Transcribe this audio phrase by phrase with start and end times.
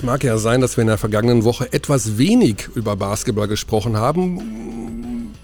[0.00, 3.98] Es mag ja sein, dass wir in der vergangenen Woche etwas wenig über Basketball gesprochen
[3.98, 5.34] haben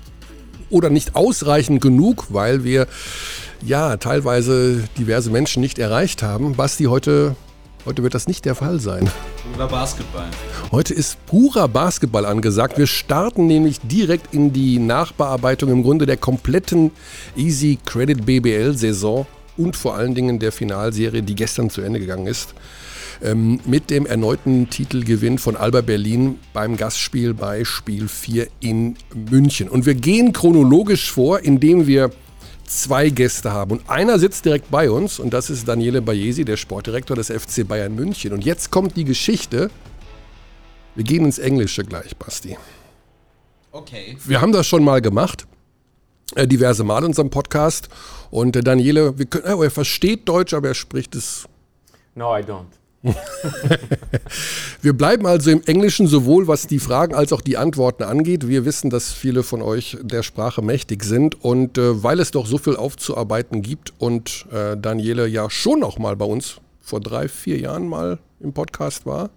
[0.71, 2.87] oder nicht ausreichend genug, weil wir
[3.63, 6.55] ja teilweise diverse Menschen nicht erreicht haben.
[6.55, 7.37] Basti, heute,
[7.85, 9.11] heute wird das nicht der Fall sein.
[9.55, 10.25] Oder Basketball.
[10.73, 12.79] Heute ist purer Basketball angesagt.
[12.79, 16.93] Wir starten nämlich direkt in die Nachbearbeitung im Grunde der kompletten
[17.37, 19.27] Easy Credit BBL Saison
[19.59, 22.55] und vor allen Dingen der Finalserie, die gestern zu Ende gegangen ist.
[23.23, 29.69] Ähm, mit dem erneuten Titelgewinn von Alba Berlin beim Gastspiel bei Spiel 4 in München.
[29.69, 32.11] Und wir gehen chronologisch vor, indem wir
[32.67, 33.73] zwei Gäste haben.
[33.73, 37.67] Und einer sitzt direkt bei uns und das ist Daniele Bayesi, der Sportdirektor des FC
[37.67, 38.33] Bayern München.
[38.33, 39.71] Und jetzt kommt die Geschichte.
[40.95, 42.57] Wir gehen ins Englische gleich, Basti.
[43.73, 44.17] Okay.
[44.25, 45.47] Wir haben das schon mal gemacht,
[46.35, 47.89] äh, diverse Mal in unserem Podcast.
[48.31, 51.47] Und äh, Daniele, wir können, oh, er versteht Deutsch, aber er spricht es.
[52.15, 52.65] No, I don't.
[54.83, 58.49] Wir bleiben also im Englischen sowohl was die Fragen als auch die Antworten angeht.
[58.49, 62.47] Wir wissen, dass viele von euch der Sprache mächtig sind und äh, weil es doch
[62.47, 67.29] so viel aufzuarbeiten gibt und äh, Daniele ja schon noch mal bei uns vor drei,
[67.29, 69.31] vier Jahren mal im Podcast war.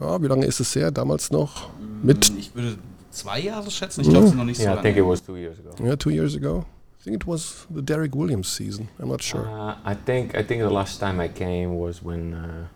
[0.00, 0.90] Ja, wie lange ist es her?
[0.90, 1.68] Damals noch
[2.02, 2.32] mit?
[2.38, 2.78] Ich würde
[3.10, 4.02] zwei Jahre schätzen.
[4.02, 4.88] Ich glaube, es ist noch nicht so Yeah, I lange.
[4.88, 5.84] think it was two years ago.
[5.84, 6.64] Ja, two years ago.
[7.00, 8.88] I think it was the Derek Williams season.
[8.98, 9.48] I'm not sure.
[9.48, 12.66] Uh, I think I think the last time I came was when uh,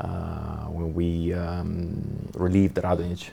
[0.00, 2.02] uh, when we um,
[2.34, 3.30] relieved Radonic.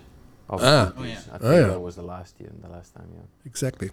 [0.47, 0.93] of Ah.
[0.95, 1.17] Oh, yeah.
[1.33, 1.67] I think Ah, yeah.
[1.69, 3.25] that was the last year, the last time, yeah.
[3.45, 3.89] Exactly.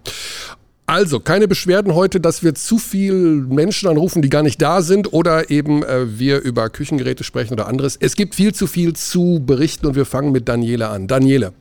[0.86, 5.12] Also, keine Beschwerden heute, dass wir zu viel Menschen anrufen, die gar nicht da sind
[5.14, 7.96] oder eben äh, wir über Küchengeräte sprechen oder anderes.
[7.98, 11.06] Es gibt viel zu viel zu berichten und wir fangen mit Daniele an.
[11.06, 11.55] Daniele,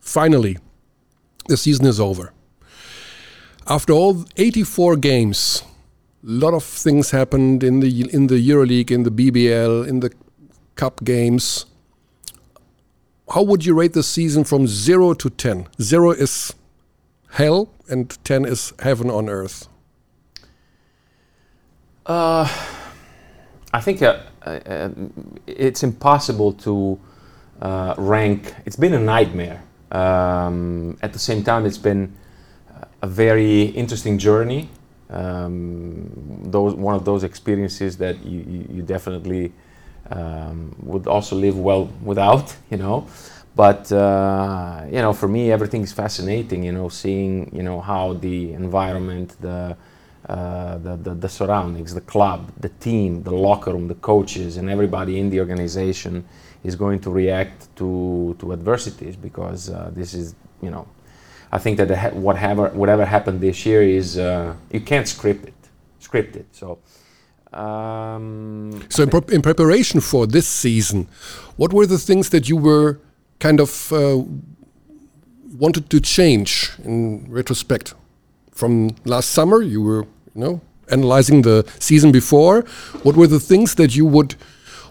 [0.00, 0.58] finally,
[1.48, 2.32] the season is over.
[3.70, 5.62] After all 84 games,
[6.24, 10.10] a lot of things happened in the in the EuroLeague, in the BBL, in the
[10.74, 11.66] Cup games.
[13.28, 15.66] How would you rate the season from 0 to 10?
[15.82, 16.54] 0 is
[17.32, 19.68] hell and 10 is heaven on earth.
[22.06, 22.48] Uh,
[23.74, 24.88] I think uh, uh,
[25.46, 26.98] it's impossible to
[27.60, 28.54] uh, rank.
[28.64, 29.62] It's been a nightmare.
[29.92, 32.14] Um, at the same time, it's been
[33.02, 34.68] a very interesting journey.
[35.10, 36.10] Um,
[36.44, 39.52] those one of those experiences that you, you, you definitely
[40.10, 43.06] um, would also live well without, you know.
[43.56, 46.64] But uh, you know, for me, everything is fascinating.
[46.64, 49.76] You know, seeing you know how the environment, the
[50.28, 54.68] uh, the, the, the surroundings, the club, the team, the locker room, the coaches, and
[54.68, 56.22] everybody in the organization
[56.64, 60.86] is going to react to, to adversities because uh, this is, you know,
[61.50, 65.54] I think that ha- whatever, whatever happened this year is, uh, you can't script it,
[65.98, 66.46] script it.
[66.52, 66.78] So,
[67.52, 71.08] um, So, in, pre- in preparation for this season,
[71.56, 72.98] what were the things that you were
[73.40, 74.22] kind of uh,
[75.58, 77.94] wanted to change in retrospect?
[78.52, 80.02] From last summer, you were,
[80.34, 80.60] you know,
[80.90, 82.62] analyzing the season before.
[83.02, 84.34] What were the things that you would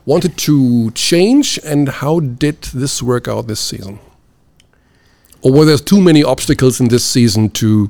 [0.06, 4.00] wanted to change, and how did this work out this season?
[5.42, 7.90] Or were there too many obstacles in this season to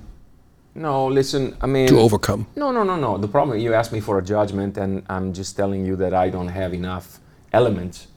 [0.75, 2.45] no, listen, I mean, to overcome?
[2.55, 3.17] No, no, no, no.
[3.17, 6.29] The problem you asked me for a judgment, and I'm just telling you that I
[6.29, 7.19] don't have enough
[7.51, 8.07] elements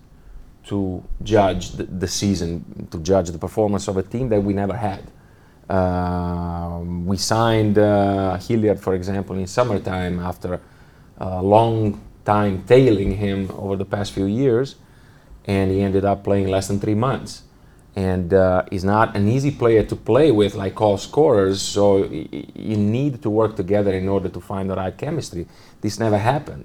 [0.65, 4.77] to judge the, the season, to judge the performance of a team that we never
[4.77, 5.05] had.
[5.71, 10.61] Um, we signed uh, Hilliard, for example, in summertime after
[11.17, 14.77] a long time tailing him over the past few years,
[15.47, 17.45] and he ended up playing less than three months.
[18.01, 21.61] And uh, he's not an easy player to play with, like all scorers.
[21.61, 22.29] So y-
[22.71, 25.45] you need to work together in order to find the right chemistry.
[25.83, 26.65] This never happened.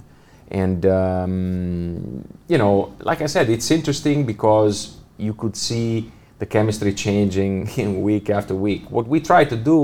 [0.64, 2.76] And um, you know,
[3.10, 8.56] like I said, it's interesting because you could see the chemistry changing in week after
[8.56, 8.90] week.
[8.90, 9.78] What we try to do,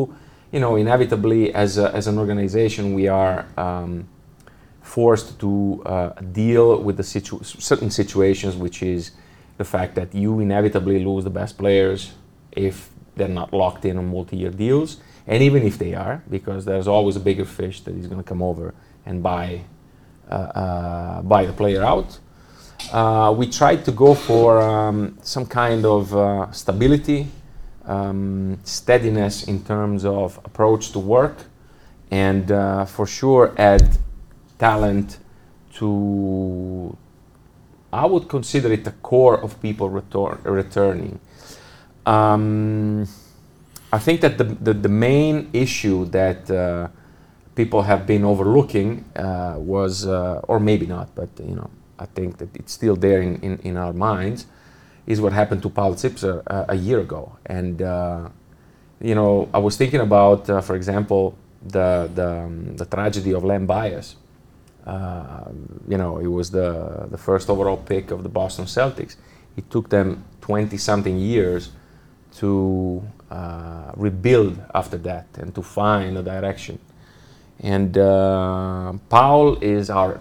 [0.53, 4.07] you know, inevitably as, a, as an organization, we are um,
[4.81, 9.11] forced to uh, deal with the situ- certain situations, which is
[9.57, 12.13] the fact that you inevitably lose the best players
[12.51, 16.87] if they're not locked in on multi-year deals, and even if they are, because there's
[16.87, 18.73] always a bigger fish that is going to come over
[19.05, 19.61] and buy
[20.29, 22.19] uh, uh, buy the player out.
[22.91, 27.27] Uh, we tried to go for um, some kind of uh, stability,
[27.85, 31.35] um, steadiness in terms of approach to work,
[32.09, 33.97] and uh, for sure add
[34.57, 35.19] talent
[35.73, 36.97] to.
[37.93, 41.19] I would consider it the core of people retor- returning.
[42.05, 43.07] Um,
[43.91, 46.87] I think that the, the, the main issue that uh,
[47.55, 52.37] people have been overlooking uh, was, uh, or maybe not, but you know, I think
[52.37, 54.45] that it's still there in, in, in our minds,
[55.05, 57.37] is what happened to Paul Zipser uh, a year ago.
[57.45, 58.29] And, uh,
[59.01, 63.43] you know, I was thinking about, uh, for example, the, the, um, the tragedy of
[63.43, 64.15] Len Bias.
[64.85, 65.51] Uh,
[65.87, 69.15] you know, he was the, the first overall pick of the Boston Celtics.
[69.55, 71.69] It took them 20 something years
[72.35, 76.79] to uh, rebuild after that and to find a direction.
[77.59, 80.19] And uh, Paul is our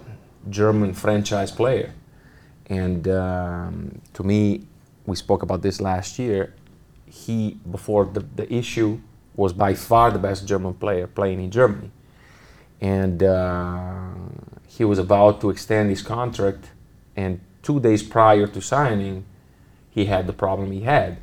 [0.49, 1.93] German franchise player.
[2.67, 4.65] And um, to me,
[5.05, 6.53] we spoke about this last year.
[7.05, 8.99] He, before the, the issue,
[9.35, 11.91] was by far the best German player playing in Germany.
[12.79, 14.09] And uh,
[14.77, 16.63] he was about to extend his contract,
[17.15, 19.25] and two days prior to signing,
[19.89, 21.17] he had the problem he had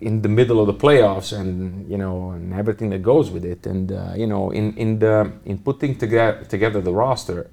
[0.00, 3.64] in the middle of the playoffs and you know and everything that goes with it.
[3.66, 7.48] And uh, you know in in the in putting together together the roster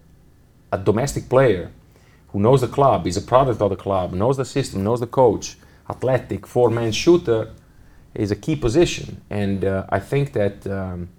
[0.72, 1.72] a domestic player
[2.30, 5.08] who knows the club is a product of the club knows the system knows the
[5.22, 5.56] coach
[5.88, 7.52] athletic four man shooter
[8.14, 9.22] is a key position.
[9.30, 11.10] And uh, I think that um,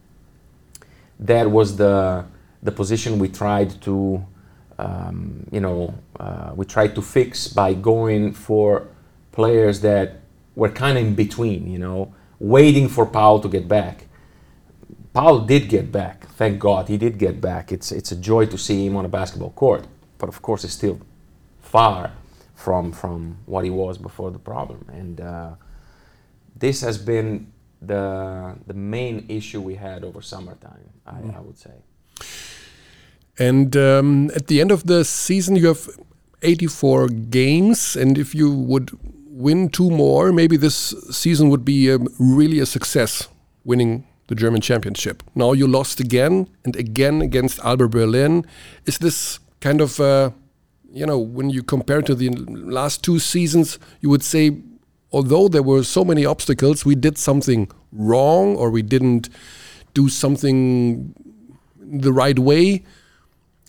[1.18, 2.24] that was the
[2.64, 4.24] the position we tried to
[4.78, 8.88] um, you know uh, we tried to fix by going for
[9.32, 10.20] players that
[10.54, 14.06] were kind of in between, you know, waiting for Paul to get back.
[15.12, 17.70] Paul did get back, thank God, he did get back.
[17.72, 19.86] It's it's a joy to see him on a basketball court,
[20.18, 20.98] but of course, he's still
[21.60, 22.12] far
[22.54, 24.84] from from what he was before the problem.
[24.92, 25.50] And uh,
[26.56, 31.36] this has been the the main issue we had over summertime, I, Mm.
[31.36, 31.76] I would say.
[33.38, 35.88] And um, at the end of the season, you have
[36.42, 38.90] 84 games, and if you would
[39.34, 43.28] win two more, maybe this season would be um, really a success,
[43.64, 45.22] winning the German championship.
[45.34, 48.46] Now you lost again and again against Alba Berlin.
[48.86, 50.30] Is this kind of, uh,
[50.92, 54.56] you know, when you compare to the last two seasons, you would say,
[55.12, 59.28] although there were so many obstacles, we did something wrong or we didn't
[59.92, 61.14] do something
[61.80, 62.82] the right way.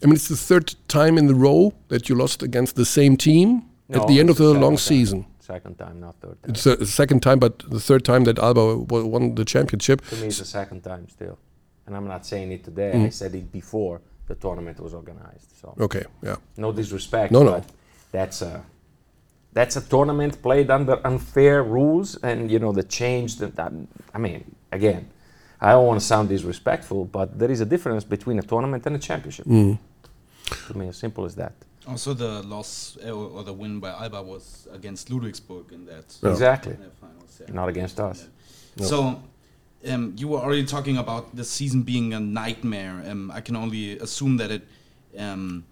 [0.04, 3.16] I mean, it's the third time in the row that you lost against the same
[3.18, 4.78] team at the end of it's the long time.
[4.78, 5.26] season.
[5.40, 6.52] Second time, not third time.
[6.52, 10.04] It's the second time, but the third time that Alba won the championship.
[10.10, 11.38] To me, it's the second time still.
[11.86, 12.94] And I'm not saying it today.
[12.96, 13.06] Mm.
[13.06, 15.52] I said it before the tournament was organized.
[15.62, 16.38] So Okay, yeah.
[16.58, 17.52] no disrespect, No, no.
[17.52, 17.66] but
[18.12, 18.64] that's a
[19.54, 23.38] that's a tournament played under unfair rules, and you know the change.
[23.38, 23.72] That that-
[24.14, 25.08] I mean, again,
[25.62, 28.96] I don't want to sound disrespectful, but there is a difference between a tournament and
[28.96, 29.46] a championship.
[29.46, 29.78] Mm.
[30.68, 31.54] To me, as simple as that.
[31.88, 36.32] Also, the loss uh, or the win by Alba was against Ludwigsburg in that Yeah.
[36.32, 36.74] Exactly.
[36.74, 37.42] in finals.
[37.42, 37.54] yeah.
[37.54, 38.28] Not against us.
[38.78, 38.86] No.
[38.86, 39.22] So,
[39.88, 43.04] um, you were already talking about the season being a nightmare.
[43.08, 44.64] Um, I can only assume that it
[45.18, 45.64] um,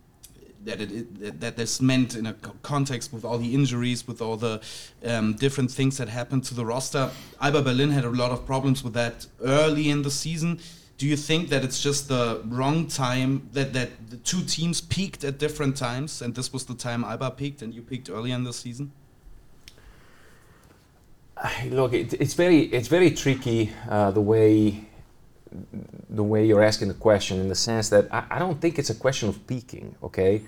[0.65, 4.37] that it, it that- this meant in a context with all the injuries, with all
[4.37, 4.61] the
[5.05, 7.11] um, different things that happened to the roster.
[7.41, 10.59] Alba Berlin had a lot of problems with that early in the season.
[10.97, 15.23] Do you think that it's just the wrong time that that the two teams peaked
[15.23, 18.43] at different times, and this was the time Alba peaked, and you peaked earlier in
[18.43, 18.91] the season?
[21.65, 24.85] Look, it, it's very it's very tricky uh, the way
[26.09, 28.89] the way you're asking the question in the sense that I, I don't think it's
[28.89, 29.95] a question of peaking.
[30.03, 30.41] Okay,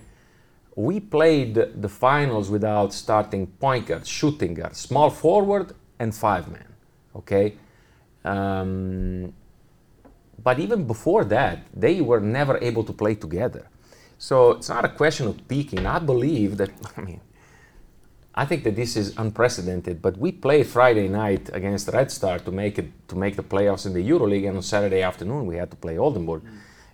[0.75, 6.67] we played the, finals without starting point guard, shooting guard, small forward, and five man.
[7.15, 7.55] Okay,
[8.23, 9.33] um,
[10.43, 13.67] but even before that, they were never able to play together.
[14.17, 15.85] So it's not a question of peaking.
[15.85, 16.71] I believe that.
[16.97, 17.21] I mean.
[18.37, 22.51] I think that this is unprecedented, but we played Friday night against Red Star to
[22.51, 25.71] make it to make the playoffs in the EuroLeague, and on Saturday afternoon we had
[25.71, 26.41] to play Oldenburg.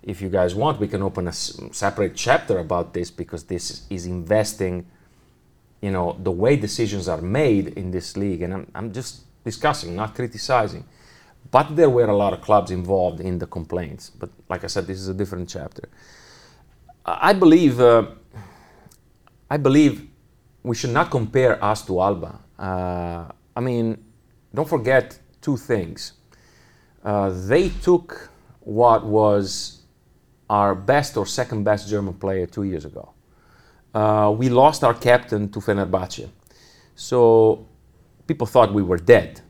[0.04, 3.86] If you guys want, we can open a s- separate chapter about this because this
[3.90, 4.86] is investing,
[5.80, 9.96] you know, the way decisions are made in this league, and I'm, I'm just discussing,
[9.96, 10.84] not criticizing.
[11.50, 14.10] But there were a lot of clubs involved in the complaints.
[14.10, 15.88] But like I said, this is a different chapter.
[17.04, 17.80] I I believe.
[17.80, 18.06] Uh,
[19.50, 20.08] I believe
[20.62, 22.38] we should not compare us to Alba.
[22.58, 24.02] Uh, I mean,
[24.54, 26.12] don't forget two things.
[27.04, 29.80] Uh, they took what was
[30.48, 33.12] our best or second best German player two years ago.
[33.94, 36.28] Uh, we lost our captain to Fenerbahce.
[36.94, 37.66] So
[38.26, 39.40] people thought we were dead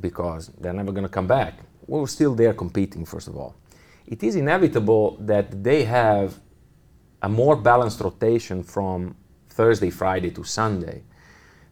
[0.00, 1.54] because they're never going to come back.
[1.86, 3.54] We were still there competing, first of all.
[4.06, 6.38] It is inevitable that they have
[7.22, 9.14] a more balanced rotation from
[9.56, 11.02] Thursday, Friday to Sunday.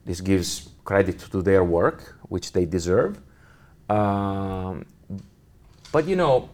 [0.06, 3.20] This gives credit to their work, which they deserve.
[3.88, 4.86] Um,
[5.92, 6.48] but you know,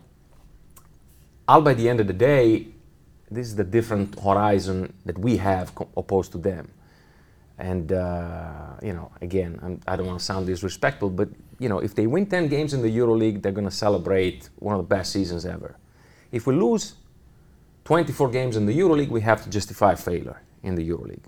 [1.48, 2.66] Alba, by the end of the day,
[3.30, 6.68] this is the different horizon that we have co- opposed to them.
[7.58, 11.68] And uh, you know, again, I'm, I do not want to sound disrespectful, but you
[11.68, 14.80] know, if they win 10 games in the EuroLeague, they're going to celebrate one of
[14.80, 15.76] the best seasons ever.
[16.32, 16.94] If we lose
[17.84, 21.24] 24 games in the EuroLeague, we have to justify failure in the EuroLeague.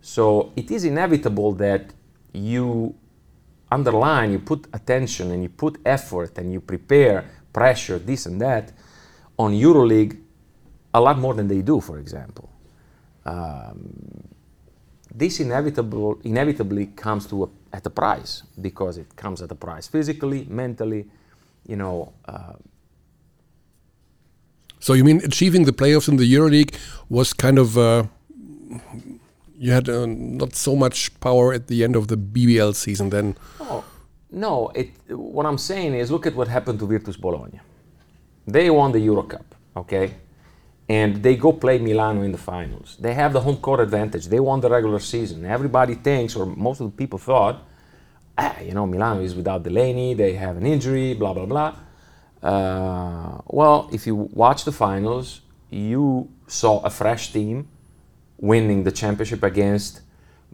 [0.00, 1.92] So it is inevitable that
[2.32, 2.94] you
[3.70, 8.72] underline, you put attention and you put effort and you prepare pressure, this and that,
[9.38, 10.18] on EuroLeague
[10.94, 12.50] a lot more than they do, for example.
[13.24, 14.28] Um,
[15.14, 19.86] this inevitable, inevitably comes to a, at a price because it comes at a price
[19.86, 21.06] physically, mentally,
[21.66, 22.12] you know.
[22.26, 22.54] Uh,
[24.80, 26.74] so you mean achieving the playoffs in the EuroLeague
[27.08, 28.04] was kind of uh,
[29.56, 33.36] you had uh, not so much power at the end of the BBL season then?
[33.60, 33.84] No,
[34.30, 34.68] no.
[34.74, 37.60] It, what I'm saying is, look at what happened to Virtus Bologna.
[38.46, 40.14] They won the Euro Cup, okay,
[40.88, 42.96] and they go play Milano in the finals.
[42.98, 44.26] They have the home court advantage.
[44.26, 45.44] They won the regular season.
[45.44, 47.62] Everybody thinks, or most of the people thought,
[48.36, 50.14] ah, you know, Milano is without Delaney.
[50.14, 51.76] They have an injury, blah blah blah.
[52.42, 57.68] Uh, well, if you watch the finals, you saw a fresh team
[58.42, 60.00] winning the championship against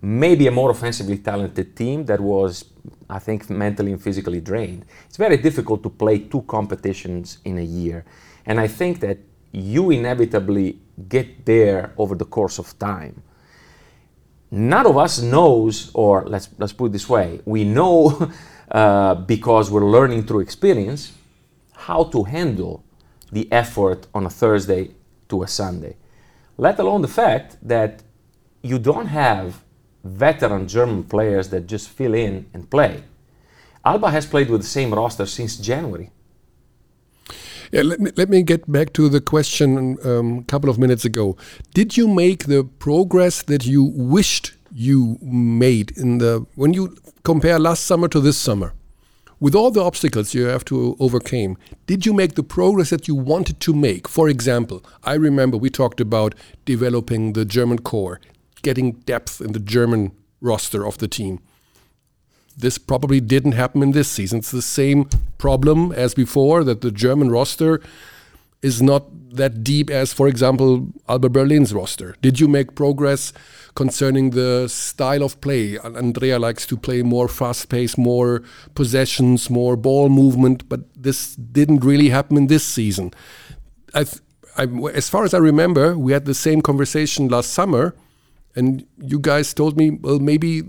[0.01, 2.67] maybe a more offensively talented team that was,
[3.09, 4.85] I think, mentally and physically drained.
[5.07, 8.05] It's very difficult to play two competitions in a year.
[8.45, 9.19] And I think that
[9.53, 10.79] you inevitably
[11.09, 13.23] get there over the course of time.
[14.51, 18.31] None of us knows, or let's, let's put it this way, we know
[18.71, 21.13] uh, because we're learning through experience
[21.73, 22.85] how to handle
[23.33, 24.91] the effort on a Thursday
[25.31, 25.97] to a Sunday
[26.59, 28.03] let alone the fact that
[28.63, 29.65] you don't have
[30.05, 33.05] veteran German players that just fill in and play.
[33.85, 36.11] Alba has played with the same roster since January.
[37.71, 41.05] Yeah, let me, let me get back to the question um, a couple of minutes
[41.05, 41.37] ago.
[41.75, 47.59] Did you make the progress that you wished you made in the when you compare
[47.59, 48.75] last summer to this summer?
[49.41, 53.15] With all the obstacles you have to overcome, did you make the progress that you
[53.15, 54.09] wanted to make?
[54.09, 58.21] For example, I remember we talked about developing the German core,
[58.63, 61.41] getting depth in the German roster of the team.
[62.57, 64.41] This probably didn't happen in this season.
[64.41, 67.81] It's the same problem as before that the German roster
[68.63, 69.05] is not
[69.37, 72.17] that deep as, for example, Alba Berlin's roster.
[72.21, 73.33] Did you make progress
[73.79, 75.79] concerning the style of play?
[75.79, 78.43] Andrea likes to play more fast pace, more
[78.75, 83.13] possessions, more ball movement, but this didn't really happen in this season.
[83.95, 84.05] I,
[85.01, 87.95] as far as I remember, we had the same conversation last summer,
[88.57, 90.63] and you guys told me, well, maybe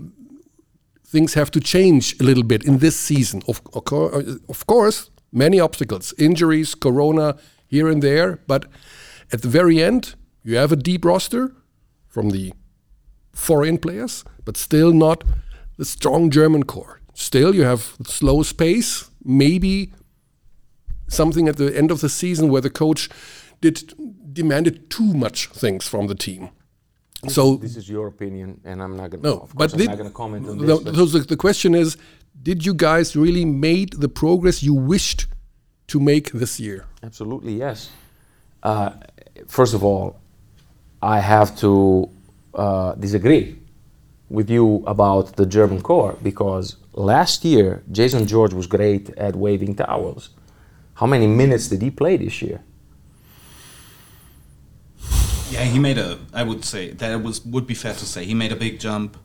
[1.04, 3.42] things have to change a little bit in this season.
[3.48, 7.36] Of, of uh, course, many obstacles, injuries, corona,
[7.66, 8.38] here and there.
[8.46, 8.66] But
[9.32, 10.14] at the very end,
[10.44, 11.52] you have a deep roster
[12.06, 12.52] from the
[13.40, 15.24] foreign players, but still not
[15.78, 17.00] the strong German core.
[17.14, 19.92] Still, you have slow space, maybe
[21.08, 23.08] something at the end of the season where the coach
[23.60, 23.94] did
[24.32, 26.50] demanded too much things from the team.
[27.22, 30.08] This so this is your opinion, and I'm not going no, but I'm not going
[30.08, 30.96] to comment on no, this.
[30.96, 31.96] So the, the question is,
[32.42, 35.26] did you guys really made the progress you wished
[35.88, 36.86] to make this year?
[37.02, 37.90] Absolutely, yes.
[38.62, 38.90] Uh,
[39.46, 40.16] first of all,
[41.02, 42.08] I have to
[42.54, 43.58] uh, disagree
[44.28, 49.74] with you about the German core because last year Jason George was great at waving
[49.74, 50.30] towels.
[50.94, 52.60] How many minutes did he play this year?
[55.50, 56.18] Yeah, he made a.
[56.32, 59.16] I would say that was would be fair to say he made a big jump.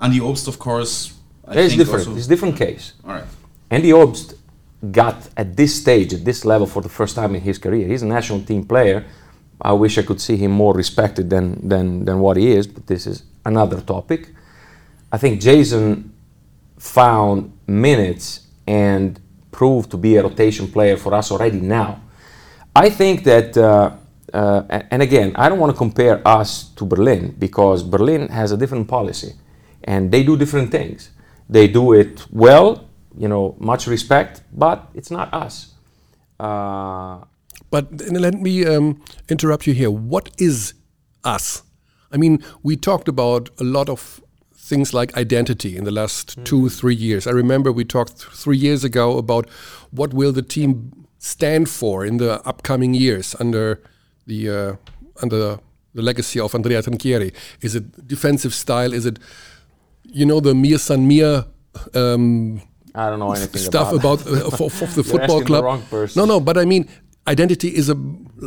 [0.00, 1.14] Andy Obst, of course.
[1.46, 2.16] I it's different.
[2.18, 2.92] It's different case.
[3.04, 3.24] All right.
[3.70, 4.34] Andy Obst
[4.90, 7.86] got at this stage, at this level, for the first time in his career.
[7.86, 9.06] He's a national team player.
[9.62, 12.86] I wish I could see him more respected than, than, than what he is, but
[12.86, 14.30] this is another topic.
[15.10, 16.12] I think Jason
[16.78, 19.20] found minutes and
[19.52, 22.02] proved to be a rotation player for us already now.
[22.74, 23.92] I think that, uh,
[24.32, 28.56] uh, and again, I don't want to compare us to Berlin because Berlin has a
[28.56, 29.34] different policy
[29.84, 31.10] and they do different things.
[31.48, 35.74] They do it well you know, much respect, but it's not us.
[36.38, 37.20] Uh,
[37.72, 39.90] but let me um, interrupt you here.
[39.90, 40.74] What is
[41.24, 41.62] us?
[42.12, 44.20] I mean, we talked about a lot of
[44.54, 46.44] things like identity in the last mm.
[46.44, 47.26] two, three years.
[47.26, 49.44] I remember we talked th three years ago about
[49.98, 50.72] what will the team
[51.18, 53.66] stand for in the upcoming years under
[54.30, 54.72] the uh,
[55.22, 55.38] under
[55.94, 57.30] the legacy of Andrea Trinchieri.
[57.66, 58.92] Is it defensive style?
[58.92, 59.16] Is it,
[60.18, 61.32] you know, the Mir San Mir
[61.94, 62.60] um,
[62.94, 65.64] I don't know anything stuff about, about uh, of, of, the football club.
[66.18, 66.84] No, no, but I mean,
[67.26, 67.96] identity is a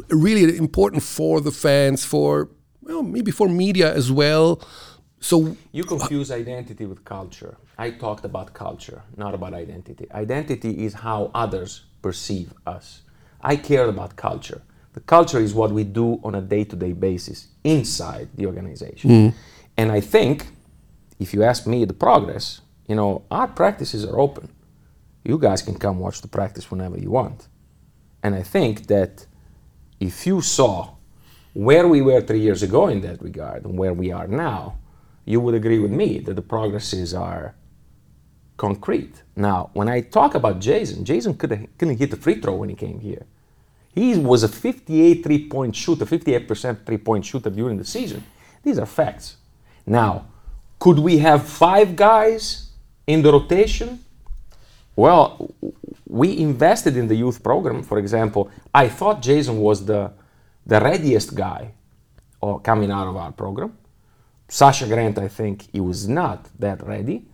[0.10, 2.50] really important for the fans, for
[2.82, 4.62] well, maybe for media as well.
[5.20, 7.58] So you confuse identity with culture.
[7.78, 10.08] I talked about culture, not about identity.
[10.12, 13.02] Identity is how others perceive us.
[13.42, 14.62] I care about culture.
[14.94, 19.10] The culture is what we do on a day-to-day basis inside the organization.
[19.10, 19.34] Mm.
[19.78, 20.48] And I think,
[21.20, 24.50] if you ask me the progress, you know, our practices are open.
[25.24, 27.48] You guys can come watch the practice whenever you want.
[28.26, 29.28] And I think that
[30.00, 30.96] if you saw
[31.54, 34.80] where we were three years ago in that regard and where we are now,
[35.26, 37.54] you would agree with me that the progresses are
[38.58, 39.22] concrete.
[39.36, 42.76] Now, when I talk about Jason, Jason couldn't, couldn't hit the free throw when he
[42.76, 43.28] came here.
[43.94, 48.24] He was a 58 three point shooter, 58% three point shooter during the season.
[48.64, 49.38] These are facts.
[49.86, 50.26] Now,
[50.80, 52.72] could we have five guys
[53.06, 54.04] in the rotation?
[54.96, 55.54] Well,
[56.08, 57.84] we invested in the youth program.
[57.84, 60.12] For example, I thought Jason was the,
[60.66, 61.72] the readiest guy
[62.42, 63.78] uh, coming out of our program.
[64.48, 67.26] Sasha Grant, I think he was not that ready.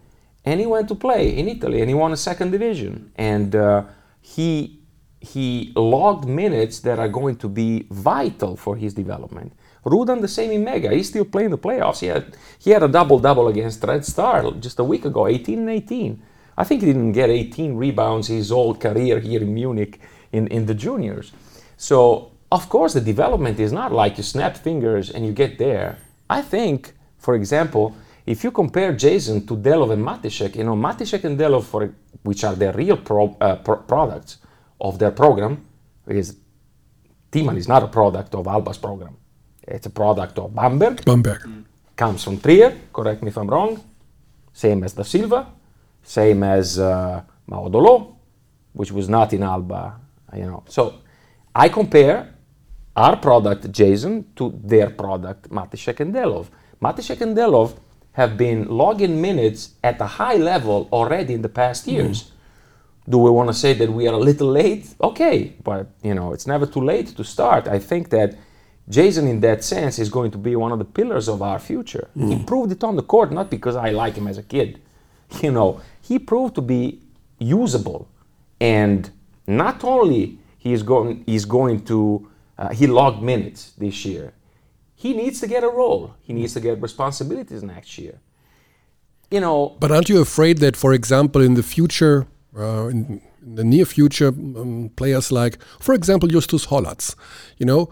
[0.44, 3.12] And he went to play in Italy and he won a second division.
[3.16, 3.84] And uh,
[4.22, 4.80] he,
[5.20, 9.54] he logged minutes that are going to be vital for his development.
[9.84, 10.90] Rudan the same in Mega.
[10.90, 12.00] He's still playing the playoffs.
[12.00, 15.60] He had, he had a double double against Red Star just a week ago, 18
[15.60, 16.24] and 18.
[16.58, 20.00] I think he didn't get 18 rebounds his whole career here in Munich
[20.32, 21.32] in, in the juniors.
[21.78, 25.98] So, of course, the development is not like you snap fingers and you get there.
[26.30, 31.24] I think, for example, if you compare Jason to Delow and Mattisseck, you know, Mattisseck
[31.24, 31.94] and Delow, for,
[32.24, 34.38] which are the real pro, uh, pro products
[34.80, 35.66] of their program,
[36.06, 36.36] because
[37.32, 39.16] Thiemann is not a product of Alba's program.
[39.64, 41.04] It's a product of Bamberg.
[41.06, 41.42] Bamberg.
[41.42, 41.66] Mm.
[41.96, 43.84] Comes from Trier, correct me if I'm wrong.
[44.54, 45.48] Same as Da Silva,
[46.04, 48.16] same as uh, Maodo Lo,
[48.74, 50.00] which was not in Alba,
[50.36, 50.64] you know.
[50.68, 50.96] So
[51.56, 52.34] I compare
[52.96, 56.48] our product, Jason, to their product, Mattisseck and Delow.
[56.82, 57.78] Mattisseck and Delow
[58.14, 62.24] have been logging minutes at a high level already in the past years.
[62.24, 62.32] Mm.
[63.10, 64.94] Do we want to say that we are a little late?
[65.02, 67.68] Okay, but you know, it's never too late to start.
[67.68, 68.36] I think that
[68.90, 72.10] Jason, in that sense, is going to be one of the pillars of our future.
[72.18, 72.38] Mm.
[72.38, 74.82] He proved it on the court, not because I like him as a kid.
[75.42, 75.80] You know,
[76.12, 77.00] he proved to be
[77.40, 78.02] usable,
[78.60, 79.10] and
[79.48, 81.98] not only he is going, he's going to
[82.58, 84.34] uh, he logged minutes this year.
[85.04, 86.04] He needs to get a role.
[86.28, 88.16] He needs to get responsibilities next year.
[89.34, 89.78] You know.
[89.80, 93.86] But aren't you afraid that, for example, in the future, uh, in, in, the near
[93.86, 97.16] future, um, players like, for example, Justus Hollatz,
[97.58, 97.90] you know,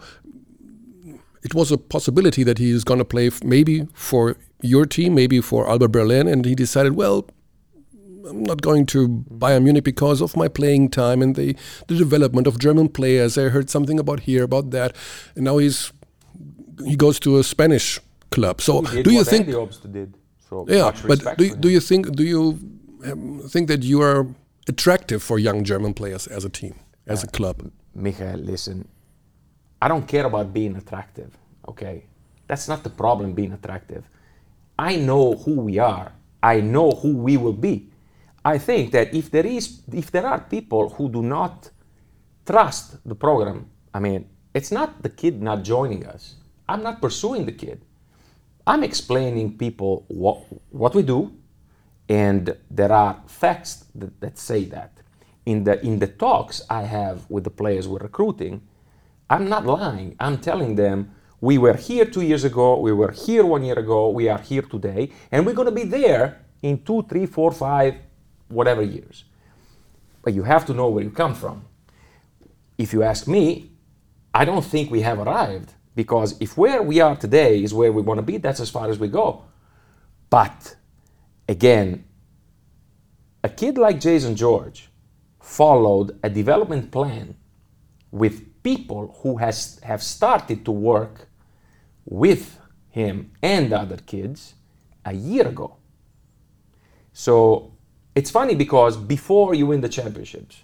[1.42, 5.40] it was a possibility that he is going to play maybe for your team, maybe
[5.40, 7.26] for Alba Berlin, and he decided, well,
[8.28, 11.56] I'm not going to Bayern Munich because of my playing time and the,
[11.88, 13.38] the development of German players.
[13.38, 14.94] I heard something about here, about that,
[15.34, 15.92] and now he's
[16.84, 18.60] he goes to a Spanish club.
[18.60, 19.46] So do you think?
[19.46, 20.14] Did,
[20.48, 22.58] so yeah, but do, do you think do you
[23.04, 24.26] um, think that you are
[24.68, 26.74] attractive for young German players as a team,
[27.06, 27.70] as uh, a club?
[27.94, 28.88] Michael, listen,
[29.82, 31.36] I don't care about being attractive,
[31.68, 32.04] okay?
[32.46, 34.04] That's not the problem being attractive.
[34.78, 36.12] I know who we are.
[36.42, 37.89] I know who we will be.
[38.44, 41.70] I think that if there is if there are people who do not
[42.46, 46.36] trust the program, I mean, it's not the kid not joining us.
[46.68, 47.82] I'm not pursuing the kid.
[48.66, 50.38] I'm explaining people what
[50.70, 51.32] what we do,
[52.08, 54.92] and there are facts that, that say that.
[55.44, 58.62] In the in the talks I have with the players we're recruiting,
[59.28, 60.16] I'm not lying.
[60.18, 64.10] I'm telling them we were here two years ago, we were here one year ago,
[64.10, 67.94] we are here today, and we're going to be there in two, three, four, five,
[68.50, 69.24] whatever years.
[70.22, 71.64] But you have to know where you come from.
[72.78, 73.70] If you ask me,
[74.34, 78.02] I don't think we have arrived because if where we are today is where we
[78.02, 79.44] want to be, that's as far as we go.
[80.28, 80.76] But
[81.48, 82.04] again,
[83.42, 84.88] a kid like Jason George
[85.40, 87.34] followed a development plan
[88.10, 91.28] with people who has, have started to work
[92.04, 92.58] with
[92.90, 94.54] him and other kids
[95.04, 95.76] a year ago.
[97.12, 97.72] So
[98.20, 100.56] it's funny because before you win the championships,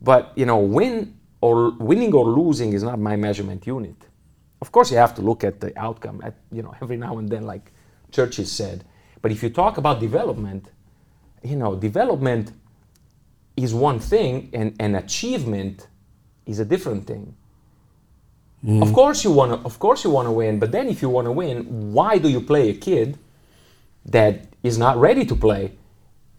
[0.00, 3.94] but you know, win or winning or losing is not my measurement unit.
[4.60, 7.28] Of course, you have to look at the outcome at you know every now and
[7.28, 7.70] then, like
[8.10, 8.78] Churchill said.
[9.22, 10.64] But if you talk about development,
[11.44, 12.46] you know, development
[13.56, 15.86] is one thing, and, and achievement
[16.46, 17.36] is a different thing.
[18.64, 18.82] Mm.
[18.82, 21.08] Of course you want to of course you want to win, but then if you
[21.08, 21.56] want to win,
[21.96, 23.16] why do you play a kid
[24.06, 25.78] that is not ready to play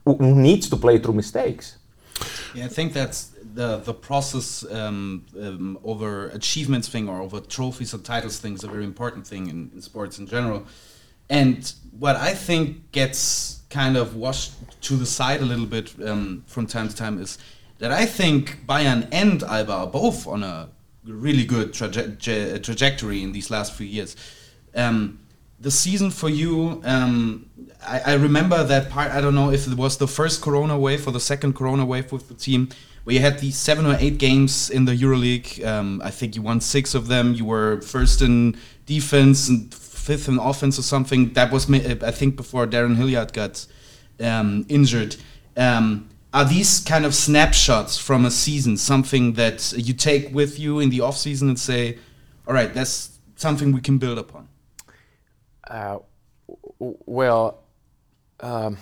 [0.06, 1.78] needs to play through mistakes?
[2.54, 7.94] Yeah, I think that's the the process um, um, over achievements thing or over trophies
[7.94, 10.66] or titles thing is a very important thing in, in sports in general.
[11.30, 16.44] And what I think gets kind of washed to the side a little bit um,
[16.48, 17.38] from time to time is
[17.78, 20.70] that I think Bayern and Alba are both on a
[21.06, 24.16] really good traje trajectory in these last few years.
[24.76, 25.20] Um,
[25.62, 27.50] the season for you, um,
[27.86, 29.12] I, I, remember that part.
[29.12, 32.12] I don't know if it was the first Corona wave or the second Corona wave
[32.12, 32.70] with the team,
[33.04, 35.66] where you had these seven or eight games in the EuroLeague.
[35.66, 37.34] Um, I think you won six of them.
[37.34, 41.34] You were first in defense and fifth in offense or something.
[41.34, 43.66] That was, I think, before Darrun Hilliard got
[44.20, 45.16] um, injured.
[45.56, 50.80] Um, are these kind of snapshots from a season something that you take with you
[50.80, 51.98] in the off season and say,
[52.48, 54.49] all right, that's something we can build upon?
[55.70, 56.00] Uh,
[56.80, 57.60] well,
[58.40, 58.78] um,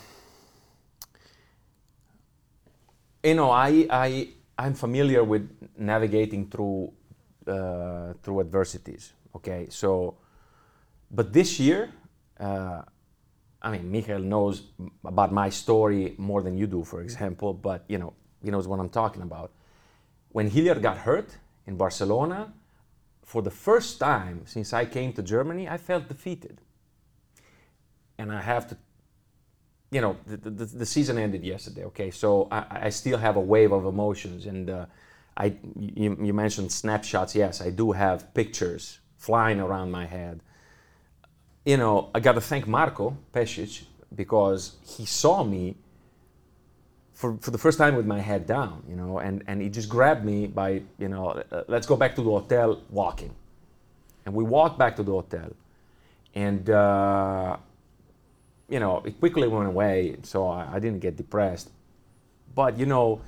[3.23, 6.93] you know, I, I, I'm familiar with navigating through,
[7.45, 9.11] uh, through adversities.
[9.35, 10.15] Okay, so,
[11.11, 11.91] but this year,
[12.39, 12.83] uh,
[13.61, 14.63] I mean, Michael knows
[15.03, 18.79] about my story more than you do, for example, but you know, he knows what
[18.79, 19.51] I'm talking about.
[20.29, 22.53] When Hilliard got hurt in Barcelona,
[23.23, 26.61] for the first time since I came to Germany, I felt defeated.
[28.17, 28.77] And I have to,
[29.91, 32.11] you know, the, the, the season ended yesterday, okay?
[32.11, 34.45] So I, I, still have a wave of emotions.
[34.45, 34.85] And uh,
[35.35, 37.35] I, you, you mentioned snapshots.
[37.35, 40.41] Yes, I do have pictures flying around my head
[41.67, 43.83] you know, I got to thank Marko Pesic
[44.15, 45.75] because he saw me
[47.13, 49.89] for, for the first time with my head down, you know, and, and he just
[49.89, 53.35] grabbed me by, you know, uh, let's go back to the hotel walking.
[54.25, 55.51] And we walked back to the hotel.
[56.35, 57.57] And, uh,
[58.69, 61.69] you know, it quickly went away, so I, I didn't get depressed.
[62.53, 63.21] But, you know,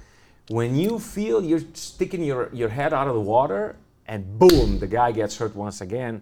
[0.49, 3.75] when you feel you're sticking your, your head out of the water
[4.07, 6.21] and boom, the guy gets hurt once again,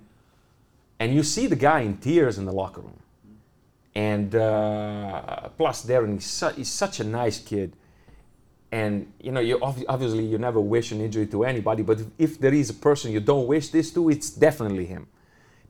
[0.99, 2.99] and you see the guy in tears in the locker room.
[3.95, 7.73] And uh, plus, Darrun is, su- he's, such a nice kid.
[8.71, 12.39] And you know, you obviously you never wish an injury to anybody, but if, if
[12.39, 15.07] there is a person you don't wish this to, it's definitely him,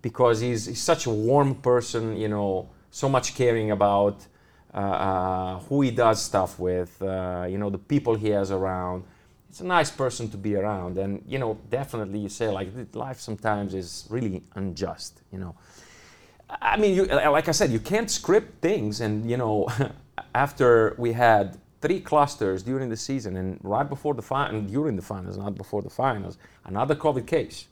[0.01, 2.17] because he's, he's such a warm person.
[2.17, 4.25] You know, so much caring about
[4.73, 6.99] uh, uh, who he does stuff with.
[6.99, 9.03] Uh, you know, the people he has around.
[9.49, 10.97] It's a nice person to be around.
[10.97, 15.53] And you know definitely you say like life sometimes is really unjust you know.
[16.71, 19.01] I mean you, like i said you can't script things.
[19.05, 19.67] And you know
[20.35, 25.07] after we had three clusters during the season and right before the final during the
[25.13, 27.67] finals not before the finals another covid case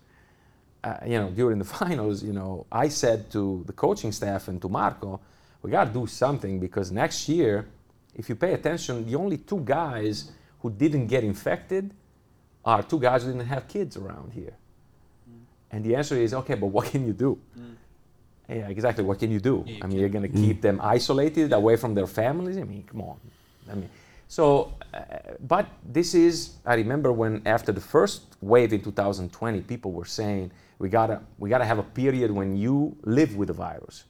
[0.86, 4.62] uh, you know during the finals you know i said to the coaching staff and
[4.62, 5.20] to marco
[5.62, 7.68] we got to do something because next year
[8.16, 11.94] if you pay attention the only two guys who didn't get infected
[12.66, 14.56] are two guys who didn't have kids around here.
[15.30, 15.44] Mm.
[15.72, 17.38] And the answer is okay, but what can you do?
[17.58, 17.76] Mm.
[18.50, 19.04] Yeah, exactly.
[19.04, 19.64] What can you do?
[19.66, 22.58] Yeah, you I mean, you're going to keep them isolated away from their families.
[22.58, 23.18] I mean, come on.
[23.72, 23.90] I mean,
[24.28, 25.02] so, uh,
[25.40, 26.56] but this is.
[26.66, 31.50] I remember when after the first wave in 2020, people were saying we gotta we
[31.50, 34.06] gotta have a period when you live with the virus.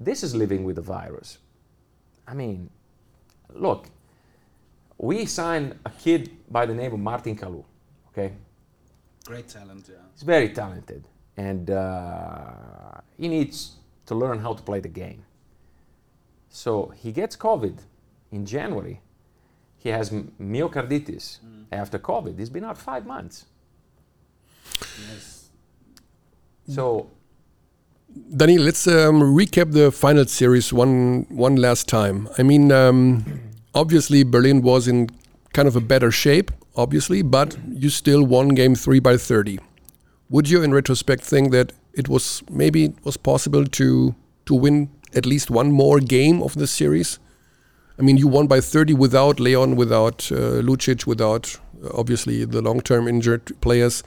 [0.00, 1.38] This is living with the virus.
[2.26, 2.70] I mean,
[3.52, 3.88] look,
[4.96, 7.64] we signed a kid by the name of Martin Kalu.
[8.08, 8.32] Okay.
[9.24, 9.96] Great talent, yeah.
[10.14, 15.24] He's very talented, and uh, he needs to learn how to play the game.
[16.48, 17.78] So he gets COVID
[18.32, 19.00] in January.
[19.76, 21.66] He has myocarditis mm.
[21.70, 22.38] after COVID.
[22.38, 23.46] He's been out five months.
[25.08, 25.37] Yes.
[26.68, 27.08] So
[28.36, 32.28] Daniel, let's um, recap the final series one one last time.
[32.38, 33.24] I mean, um,
[33.74, 35.08] obviously Berlin was in
[35.52, 39.58] kind of a better shape, obviously, but you still won game three by 30.
[40.30, 44.14] Would you, in retrospect, think that it was maybe it was possible to
[44.46, 47.18] to win at least one more game of this series?
[47.98, 52.62] I mean, you won by 30 without Leon, without uh, Lucic, without uh, obviously the
[52.62, 54.04] long-term injured players.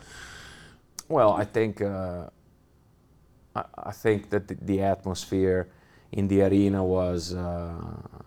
[1.10, 2.30] Well, I think uh,
[3.56, 5.68] I, think that the, the atmosphere
[6.12, 7.74] in the arena was uh,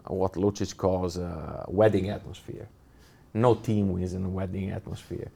[0.07, 2.69] what Lucic calls a wedding atmosphere.
[3.33, 5.31] No team wins in a wedding atmosphere.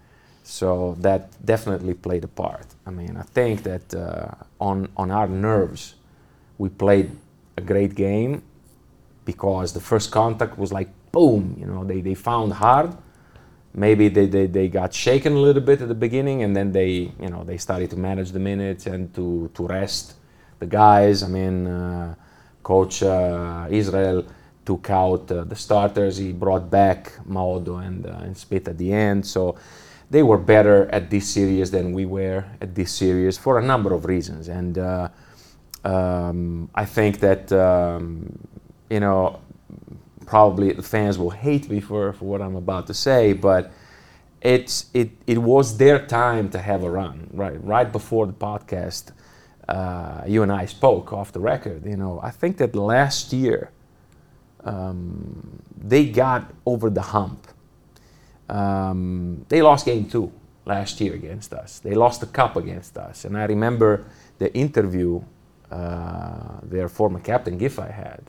[0.44, 2.66] So that definitely played a part.
[2.86, 5.94] I mean, I think that uh, on, on our nerves,
[6.58, 7.10] we played
[7.56, 8.42] a great game
[9.24, 12.96] because the first contact was like boom, you know, they, they found hard.
[13.78, 17.12] Maybe they, they, they got shaken a little bit at the beginning and then they,
[17.20, 20.14] you know, they started to manage the minutes and to, to rest
[20.58, 21.22] the guys.
[21.22, 22.14] I mean, uh,
[22.64, 24.24] coach uh, Israel
[24.64, 26.16] took out uh, the starters.
[26.16, 29.24] He brought back Maodo and, uh, and Smith at the end.
[29.24, 29.56] So
[30.10, 33.94] they were better at this series than we were at this series for a number
[33.94, 34.48] of reasons.
[34.48, 35.08] And uh,
[35.84, 38.38] um, I think that, um,
[38.90, 39.40] you know,
[40.28, 43.72] probably the fans will hate me for, for what I'm about to say, but
[44.42, 47.62] it's, it, it was their time to have a run, right?
[47.64, 49.12] Right before the podcast,
[49.68, 51.86] uh, you and I spoke off the record.
[51.86, 53.70] You know, I think that last year
[54.64, 57.46] um, they got over the hump.
[58.50, 60.30] Um, they lost game two
[60.66, 61.78] last year against us.
[61.78, 64.04] They lost the cup against us, and I remember
[64.38, 65.22] the interview
[65.70, 68.22] uh, their former captain Giffey had,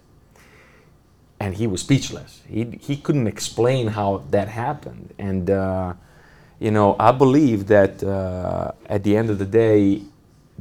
[1.39, 2.41] and he was speechless.
[2.47, 5.93] He he couldn't explain how that happened, and uh,
[6.60, 10.04] you know I believe that uh, at the end of the day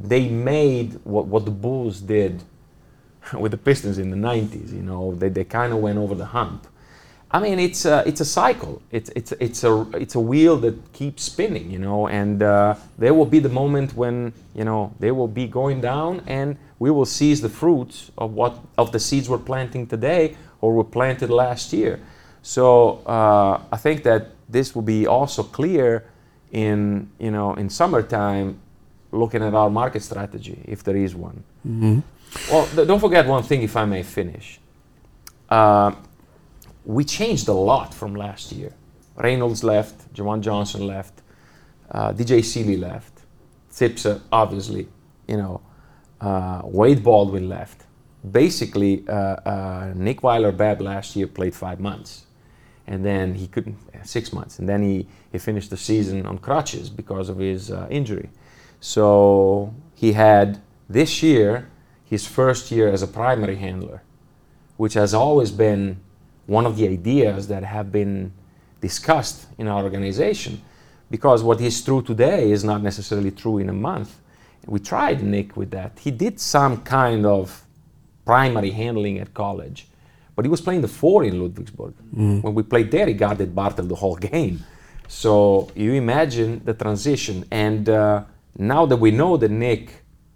[0.01, 2.43] they made what, what the Bulls did
[3.33, 4.73] with the Pistons in the 90s.
[4.73, 6.67] You know, they, they kind of went over the hump.
[7.31, 8.81] I mean, it's a, it's a cycle.
[8.89, 13.13] It's, it's, it's, a, it's a wheel that keeps spinning, you know, and uh, there
[13.13, 17.05] will be the moment when, you know, they will be going down and we will
[17.05, 21.73] seize the fruits of what of the seeds we're planting today or were planted last
[21.73, 21.99] year.
[22.41, 26.05] So uh, I think that this will be also clear
[26.51, 28.59] in, you know, in summertime
[29.11, 31.43] looking at our market strategy, if there is one.
[31.67, 31.99] Mm-hmm.
[32.51, 34.59] Well, th- don't forget one thing, if I may finish.
[35.49, 35.91] Uh,
[36.85, 38.73] we changed a lot from last year.
[39.15, 41.21] Reynolds left, JaJuan Johnson left,
[41.91, 43.13] uh, DJ Seeley left,
[43.71, 44.87] Zipser, obviously,
[45.27, 45.61] you know,
[46.21, 47.83] uh, Wade Baldwin left.
[48.29, 52.25] Basically, uh, uh, Nick Weiler-Babb last year played five months.
[52.87, 54.59] And then he couldn't, six months.
[54.59, 58.29] And then he, he finished the season on crutches because of his uh, injury.
[58.79, 61.69] So he had this year
[62.09, 64.01] his first year as a primary handler,
[64.77, 65.99] which has always been
[66.47, 68.33] one of the ideas that have been
[68.81, 70.59] discussed in our organization.
[71.11, 74.19] Because what is true today is not necessarily true in a month.
[74.65, 75.99] We tried Nick with that.
[75.99, 77.63] He did some kind of
[78.29, 79.79] primary handling at college,
[80.35, 81.93] but he was playing the four in Ludwigsburg.
[82.15, 82.43] Mm.
[82.43, 84.55] When we played there, he guarded Bartel the whole game.
[85.07, 85.31] So
[85.75, 87.37] you imagine the transition.
[87.67, 88.25] And uh,
[88.73, 89.85] now that we know that Nick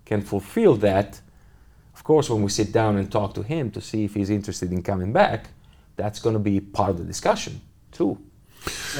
[0.10, 1.22] can fulfill that,
[1.94, 4.72] of course, when we sit down and talk to him to see if he's interested
[4.72, 5.40] in coming back,
[5.96, 8.18] that's going to be part of the discussion too.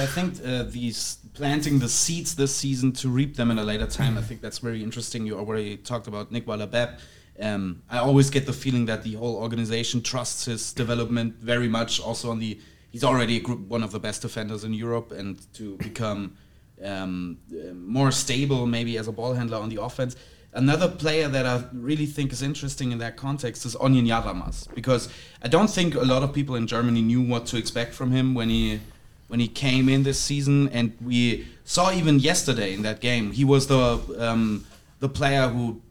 [0.06, 3.88] I think uh, these planting the seeds this season to reap them in a later
[3.88, 4.20] time.
[4.20, 5.26] I think that's very interesting.
[5.26, 6.90] You already talked about Nick Weiler-Babb.
[7.40, 12.00] Um, I always get the feeling that the whole organization trusts his development very much.
[12.00, 12.60] Also on the,
[12.92, 16.38] he's already group, one of the best defenders in Europe, and to become
[16.84, 17.38] um,
[17.74, 20.16] more stable maybe as a ball handler on the offense.
[20.56, 25.10] Another player that I really think is interesting in that context is Ognjen Jaramaz because
[25.42, 28.36] I don't think a lot of people in Germany knew what to expect from him
[28.36, 28.80] when he
[29.30, 33.44] when he came in this season, and we saw even yesterday in that game he
[33.44, 34.64] was the um,
[35.00, 35.82] the player who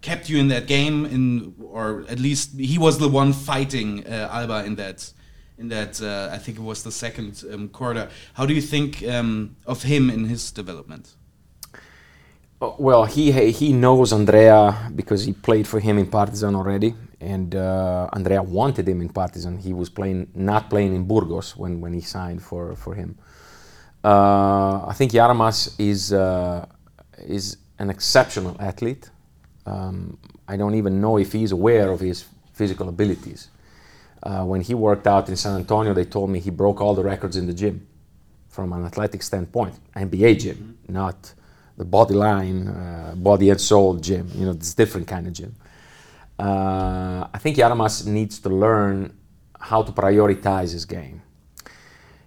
[0.00, 4.28] kept you in that game, in or at least he was the one fighting uh,
[4.32, 5.12] Alba in that
[5.58, 8.08] in that uh, I think it was the second um, quarter.
[8.34, 11.14] How do you think um, of him in his development?
[12.62, 17.54] Oh, well, he he knows Andrea because he played for him in Partizan already, and
[17.54, 19.58] uh, Andrea wanted him in Partizan.
[19.58, 23.16] He was playing not playing in Burgos when, when he signed for for him.
[24.04, 26.66] Uh, I think Jaramaz is uh,
[27.18, 29.10] is an exceptional athlete.
[29.66, 30.18] Um,
[30.48, 33.48] I don't even know if he's aware of his physical abilities.
[34.22, 37.02] Uh, when he worked out in San Antonio, they told me he broke all the
[37.02, 37.86] records in the gym
[38.48, 40.92] from an athletic standpoint, NBA gym, mm-hmm.
[40.92, 41.32] not
[41.76, 44.30] the body line, uh, body and soul gym.
[44.34, 45.54] You know, it's a different kind of gym.
[46.38, 49.16] Uh, I think Jaramaz needs to learn
[49.58, 51.22] how to prioritize his game.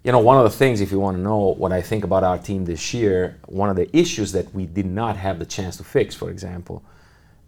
[0.04, 2.24] You know, one of the things, if you want to know what I think about
[2.24, 5.78] our team this year, one of the issues that we did not have the chance
[5.78, 6.84] to fix, for example,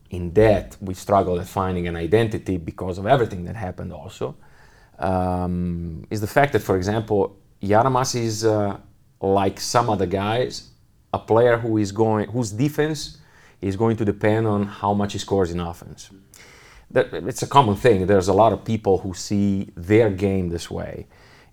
[0.10, 4.36] in that we struggle at finding an identity because of everything that happened also.
[4.98, 8.78] Um, is the fact that for example Jaramaz is uh,
[9.20, 10.70] like some other guys
[11.14, 13.18] a player who is going whose defense
[13.62, 16.10] is going to depend on how much he scores in offense.
[16.92, 18.06] That, it's a common thing.
[18.06, 21.08] There's a lot of people who see their game this way.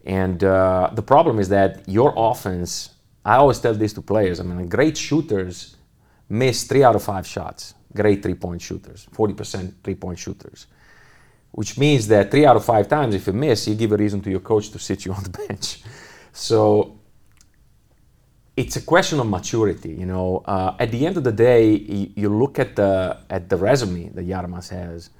[0.04, 2.90] And uh, the problem is that your offense
[3.24, 5.76] i always tell this to players i mean great shooters
[6.28, 10.66] miss three out of five shots great three point shooters, 40% three point shooters.
[11.52, 14.22] Which means that three out of five times, if you miss, you give a reason
[14.22, 15.83] to your coach to sit you on the bench.
[16.33, 16.98] So
[18.57, 19.90] it's a question of maturity.
[19.90, 23.57] You know, uh, at the end of the day, you, look at the at the
[23.57, 25.11] resume that Jaramaz has.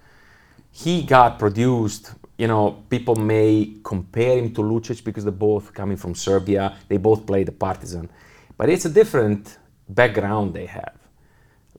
[0.71, 5.99] He got produced, you know, people may compare him to Lucic because they're both coming
[5.99, 6.77] from Serbia.
[6.89, 8.09] They both play the Partizan,
[8.57, 9.59] but it's a different
[9.91, 11.02] background they have.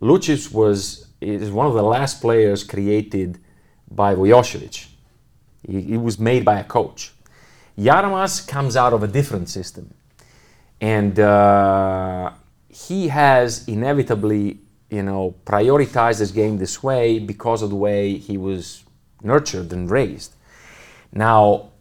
[0.04, 3.40] Lucic was is one of the last players created
[3.90, 4.88] by Vujošević.
[5.66, 7.14] He, he was made by a coach.
[7.78, 9.94] Jaramaz comes out of a different system,
[10.82, 12.32] and uh,
[12.68, 18.38] he has inevitably, you know, prioritized his game this way because of the way he
[18.38, 18.84] was
[19.24, 20.36] nurtured and raised.
[21.14, 21.72] Now,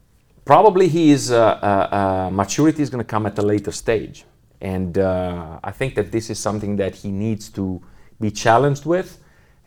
[0.44, 4.24] probably his uh, uh, uh maturity is going to come at a later stage,
[4.61, 7.82] and uh, I think that this is something that he needs to
[8.22, 9.08] be challenged with.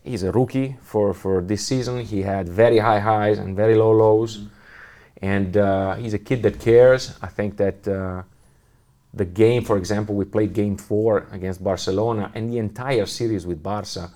[0.03, 1.95] He's a rookie for, for this season.
[2.13, 4.31] He had very high highs and very low lows.
[4.37, 4.47] Mm-hmm.
[5.35, 7.03] And uh, he's a kid that cares.
[7.21, 8.23] I think that uh,
[9.13, 13.63] the game, for example, we played game four against Barcelona, and the entire series with
[13.63, 14.11] Barca,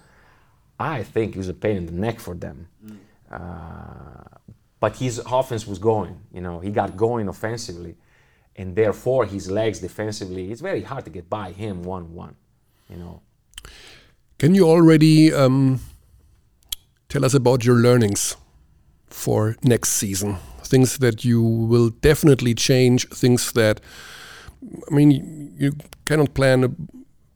[0.78, 2.68] I think it was a pain in the neck for them.
[2.86, 2.98] Mm.
[3.32, 4.38] Uh,
[4.80, 6.16] but his offense was going.
[6.34, 7.96] You know, he got going offensively,
[8.56, 10.52] and therefore his legs defensively.
[10.52, 12.36] It's very hard to get by him one-one.
[12.90, 13.22] You know.
[14.40, 15.82] Can you already um,
[17.10, 18.38] tell us about your learnings
[19.08, 20.38] for next season?
[20.64, 23.82] Things that you will definitely change, things that,
[24.90, 25.74] I mean, you
[26.06, 26.90] cannot plan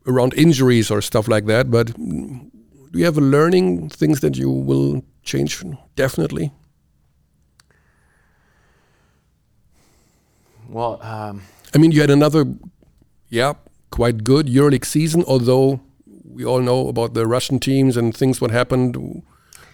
[0.08, 4.50] around injuries or stuff like that, but do you have a learning, things that you
[4.50, 5.62] will change
[5.98, 6.54] definitely?
[10.70, 11.42] Well, um,
[11.76, 12.46] I mean, you had another,
[13.28, 13.56] yeah,
[13.90, 15.82] quite good EuroLeague season, although
[16.34, 19.24] we all know about the Russian teams and things what happened.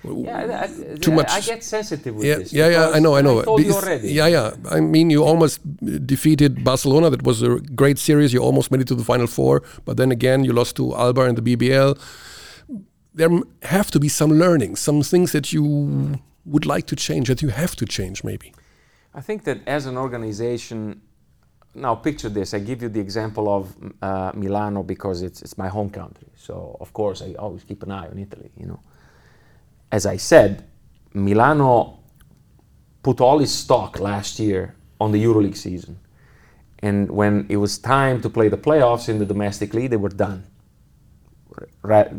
[0.04, 1.30] Yeah, I, too much.
[1.30, 2.54] I get sensitive with yeah, this.
[2.54, 3.42] Yeah, yeah, I know, I know.
[3.42, 4.12] I told you already.
[4.12, 4.52] Yeah, yeah.
[4.70, 5.60] I mean, you almost
[6.08, 7.10] defeated Barcelona.
[7.10, 8.32] That was a great series.
[8.32, 11.24] You almost made it to the final four, but then again, you lost to Alba
[11.24, 12.00] in the BBL.
[13.14, 13.30] There
[13.64, 17.50] have to be some learning, some things that you would like to change, that you
[17.50, 18.54] have to change, maybe.
[19.14, 21.02] I think that as an organization,
[21.74, 22.54] now picture this.
[22.54, 26.28] I give you the example of uh, Milano because it's it's my home country.
[26.36, 28.52] So of course I always keep an eye on Italy.
[28.58, 28.80] You know,
[29.92, 30.66] as I said,
[31.14, 32.00] Milano
[33.04, 36.00] put all his stock last year on the EuroLeague season,
[36.80, 40.10] and when it was time to play the playoffs in the domestic league, they were
[40.10, 40.46] done.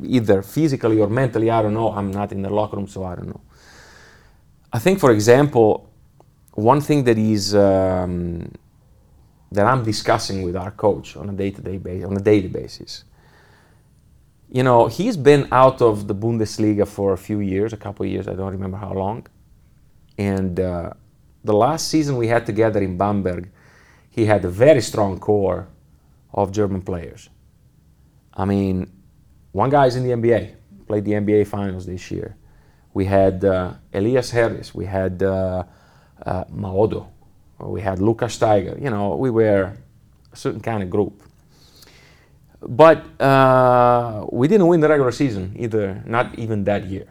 [0.05, 1.93] Either physically or mentally, I don't know.
[1.93, 3.41] I'm not in the locker room, so I don't know.
[4.73, 5.91] I think, for example,
[6.53, 8.53] one thing that is um,
[9.53, 13.05] that I'm discussing with our coach on a day-to-day basis, on a daily basis.
[14.49, 18.29] You know, he's been out of the Bundesliga for a few years, a couple years,
[18.29, 19.27] I don't remember how long.
[20.19, 20.91] And uh,
[21.45, 23.51] the last season we had together in Bamberg,
[24.11, 25.69] he had a very strong core
[26.33, 27.29] of German players.
[28.35, 28.91] I mean,
[29.53, 30.55] one guy's in the NBA,
[30.87, 32.37] played the NBA finals this year.
[32.93, 35.65] We had uh, Elias Harris, we had uh,
[36.27, 37.07] uh Maodo,
[37.69, 38.81] we had Lucas Steiger.
[38.81, 39.77] You know, we were
[40.33, 41.23] a certain kind of group.
[42.61, 47.07] But uh, we didn't win the regular season either, not even that year.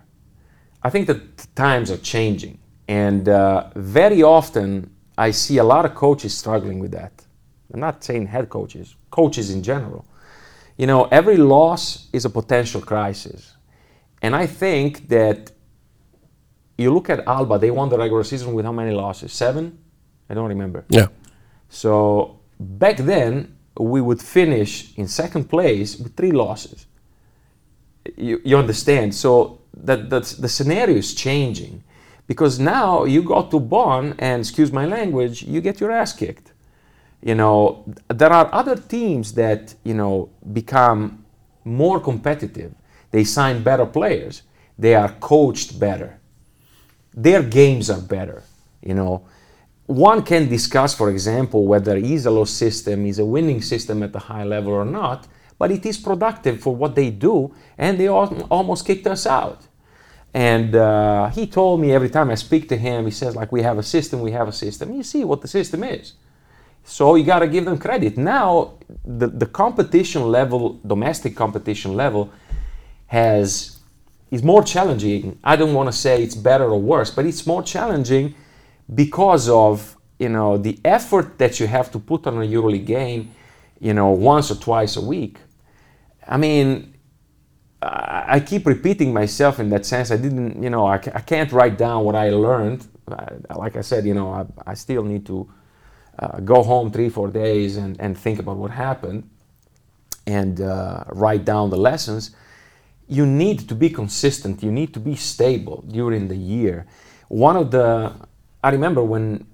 [0.83, 2.59] I think that times are changing.
[2.88, 7.25] And uh, very often I see a lot of coaches struggling with that.
[7.73, 10.05] I'm not saying head coaches, coaches in general.
[10.77, 13.55] You know, every loss is a potential crisis.
[14.21, 15.51] And I think that
[16.77, 19.33] you look at Alba, they won the regular season with how many losses?
[19.33, 19.77] Seven?
[20.29, 20.85] I don't remember.
[20.89, 21.07] Yeah.
[21.69, 26.85] So back then, we would finish in second place with three losses.
[28.17, 29.15] You, you understand?
[29.15, 31.83] So that that's, the scenario is changing
[32.27, 36.51] because now you go to Bonn and, excuse my language, you get your ass kicked.
[37.21, 41.25] You know, there are other teams that, you know, become
[41.65, 42.73] more competitive.
[43.11, 44.43] They sign better players.
[44.77, 46.19] They are coached better.
[47.13, 48.43] Their games are better,
[48.81, 49.23] you know
[49.89, 54.43] one can discuss, for example, whether Iisalo's system is a winning system at a high
[54.43, 59.08] level or not, but it is productive for what they do, and they almost kicked
[59.08, 59.65] us out.
[60.32, 63.63] And uh, he told me every time I speak to him, he says, like, we
[63.63, 64.93] have a system, we have a system.
[64.93, 66.13] You see what the system is.
[66.84, 68.16] So you got to give them credit.
[68.16, 72.32] Now, the, the competition level, domestic competition level,
[73.07, 73.80] has
[74.30, 75.39] is more challenging.
[75.43, 78.36] I don't want to say it's better or worse, but it's more challenging
[78.93, 83.31] because of you know the effort that you have to put on a EuroLeague game,
[83.79, 85.39] you know, once or twice a week.
[86.27, 86.93] I mean,
[87.81, 90.11] I keep repeating myself in that sense.
[90.11, 92.85] I didn't, you know, I, I can't write down what I learned.
[93.55, 95.49] Like I said, you know, I, I still need to
[96.19, 99.29] uh, go home three, four days and, and think about what happened
[100.27, 102.31] and uh, write down the lessons.
[103.07, 104.61] You need to be consistent.
[104.61, 106.85] You need to be stable during the year.
[107.29, 108.13] One of the
[108.64, 109.45] I remember when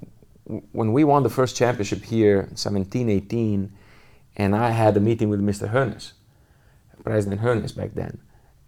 [0.72, 3.72] when we won the first championship here, 17, 18,
[4.38, 5.72] and I had a meeting with Mr.
[5.72, 6.12] Hoeneß,
[7.04, 8.20] President Hoeneß back then,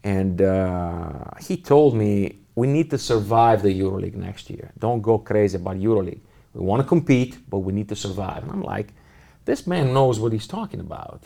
[0.04, 4.72] and uh, he told me we need to survive the EuroLeague next year.
[4.80, 6.22] Don't go crazy about EuroLeague.
[6.54, 8.42] We want to compete, but we need to survive.
[8.42, 8.94] And I'm like,
[9.46, 11.22] this man knows what he's talking about,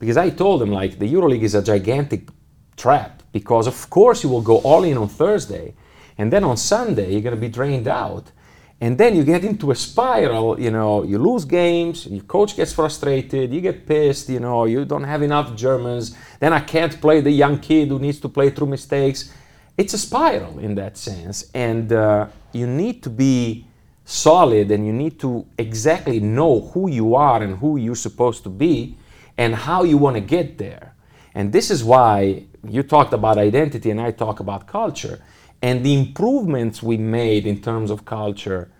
[0.00, 2.28] because I told him like the EuroLeague is a gigantic
[2.76, 5.74] trap because of course you will go all in on Thursday,
[6.18, 8.32] and then on Sunday you're going to be drained out
[8.80, 12.72] and then you get into a spiral you know you lose games your coach gets
[12.72, 17.20] frustrated you get pissed you know you don't have enough germans then i can't play
[17.20, 19.32] the young kid who needs to play through mistakes.
[19.78, 23.66] It's a spiral in that sense and uh, you need to be
[24.06, 28.48] solid and you need to exactly know who you are and who you're supposed to
[28.48, 28.96] be
[29.36, 30.94] and how you want to get there.
[31.34, 35.20] And this is why you talked about identity and i talk about culture
[35.66, 38.70] and the improvements we made in terms of culture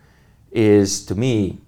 [0.53, 1.59] is, to me,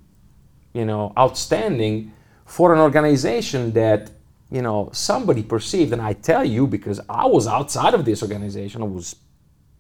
[0.73, 2.13] you know, outstanding
[2.47, 4.13] for an organization that,
[4.49, 8.81] you know, somebody perceived, and I tell you because I was outside of this organization,
[8.81, 9.17] I was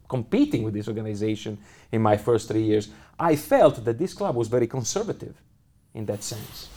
[0.09, 1.57] competing with this organization
[1.93, 5.36] in my first three years, I felt that this club was very conservative
[5.95, 6.68] in that sense.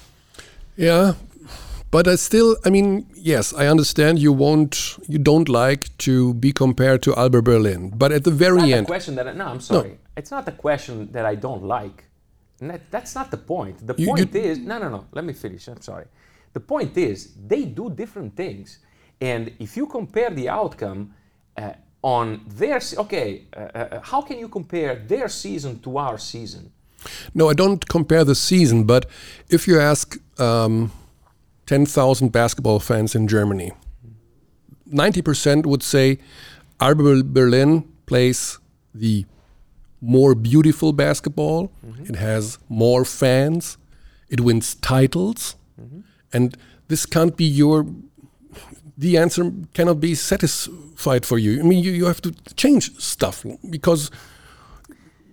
[0.77, 1.15] Yeah,
[1.91, 6.53] but I still, I mean, yes, I understand you won't, you don't like to be
[6.53, 9.59] compared to Alba Berlin, but at the very it's end, question that I, no, I'm
[9.59, 9.97] sorry, no.
[10.15, 12.05] it's not a question that I don't like.
[12.59, 13.85] That, that's not the point.
[13.85, 15.05] The you, point you, is no, no, no.
[15.11, 15.67] Let me finish.
[15.67, 16.05] I'm sorry.
[16.53, 18.79] The point is they do different things,
[19.19, 21.13] and if you compare the outcome
[21.57, 21.73] uh,
[22.03, 26.71] on their okay, uh, uh, how can you compare their season to our season?
[27.33, 29.07] No, I don't compare the season, but
[29.49, 30.17] if you ask.
[30.39, 30.91] Um,
[31.71, 33.71] 10,000 basketball fans in Germany.
[34.91, 36.19] 90% would say
[36.81, 38.59] Alba Berlin plays
[38.93, 39.25] the
[40.01, 41.71] more beautiful basketball.
[41.87, 42.13] Mm-hmm.
[42.13, 43.77] It has more fans.
[44.27, 45.55] It wins titles.
[45.79, 46.01] Mm-hmm.
[46.33, 46.57] And
[46.89, 47.85] this can't be your.
[48.97, 51.61] The answer cannot be satisfied for you.
[51.61, 54.11] I mean, you, you have to change stuff because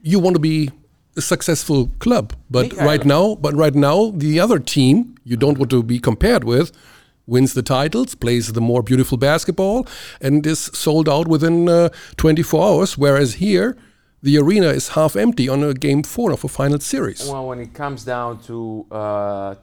[0.02, 0.70] you want to be
[1.18, 2.32] a successful club.
[2.50, 6.44] But right now, but right now, the other team you don't want to be compared
[6.44, 6.72] with
[7.26, 9.86] wins the titles, plays the more beautiful basketball,
[10.20, 12.98] and is sold out within uh, 24 hours.
[12.98, 13.76] Whereas here,
[14.22, 17.28] the arena is half empty on a game four of a final series.
[17.28, 19.54] Well, when it comes down to uh,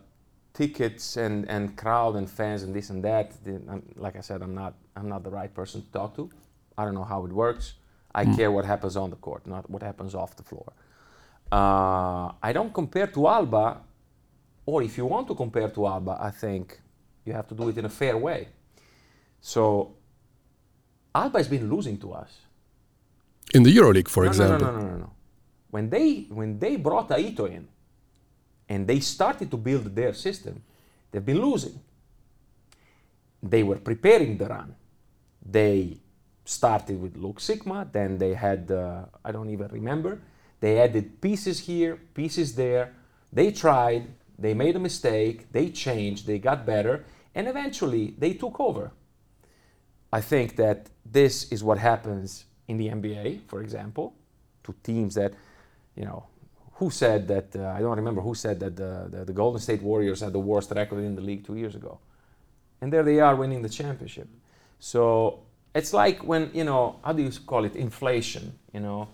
[0.53, 3.33] tickets and, and crowd and fans and this and that,
[3.95, 6.29] like I said, I'm not I'm not the right person to talk to.
[6.77, 7.73] I don't know how it works.
[8.13, 8.35] I mm.
[8.37, 10.71] care what happens on the court, not what happens off the floor.
[11.55, 13.67] Uh, I don't compare to Alba
[14.65, 16.79] or if you want to compare to Alba, I think
[17.23, 18.49] you have to do it in a fair way.
[19.39, 19.93] So
[21.13, 22.31] Alba has been losing to us.
[23.53, 24.67] In the EuroLeague, for no, example.
[24.67, 25.11] No, no, no, no, no.
[25.69, 27.67] When they when they brought Aito in
[28.67, 30.61] and they started to build their system,
[31.09, 31.79] they've been losing.
[33.41, 34.75] They were preparing the run.
[35.57, 35.99] They
[36.43, 40.19] started with Luke Sikma, then they had uh, I don't even remember.
[40.59, 42.93] They added pieces here, pieces there.
[43.31, 48.59] They tried, they made a mistake, they changed, they got better, and eventually they took
[48.59, 48.91] over.
[50.11, 54.15] I think that this is what happens in the NBA, for example,
[54.63, 55.33] to teams that,
[55.95, 56.25] you know,
[56.73, 59.81] who said that, uh, I don't remember who said that the, the, the, Golden State
[59.81, 61.99] Warriors had the worst record in the league two years ago.
[62.81, 64.27] And there they are winning the championship.
[64.79, 65.43] So
[65.73, 67.75] it's like when, you know, how do you call it?
[67.75, 69.07] Inflation, you know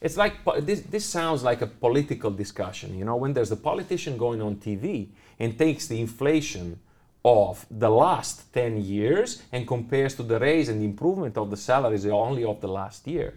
[0.00, 4.16] it's like this, this sounds like a political discussion you know when there's a politician
[4.16, 6.78] going on tv and takes the inflation
[7.24, 12.06] of the last 10 years and compares to the raise and improvement of the salaries
[12.06, 13.34] only of the last year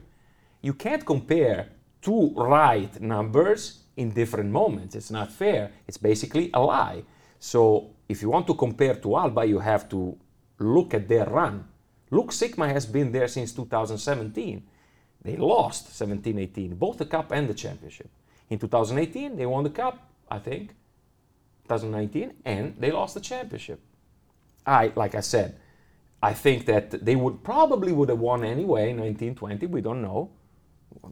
[0.62, 1.70] you can't compare
[2.02, 4.96] two right numbers in different moments.
[4.96, 5.72] It's not fair.
[5.88, 7.04] It's basically a lie.
[7.40, 10.18] So if you want to compare to alba you have to
[10.60, 11.66] look at their run.
[12.10, 14.64] Look, Sikma has been there since 2017
[15.24, 18.10] they lost 17 18, both the cup and the championship.
[18.50, 20.76] In 2018, they won the cup, I think,
[21.64, 23.80] 2019, and they lost the championship.
[24.66, 25.56] I, like I said,
[26.22, 30.30] I think that they would probably would have won anyway, 1920, we don't know.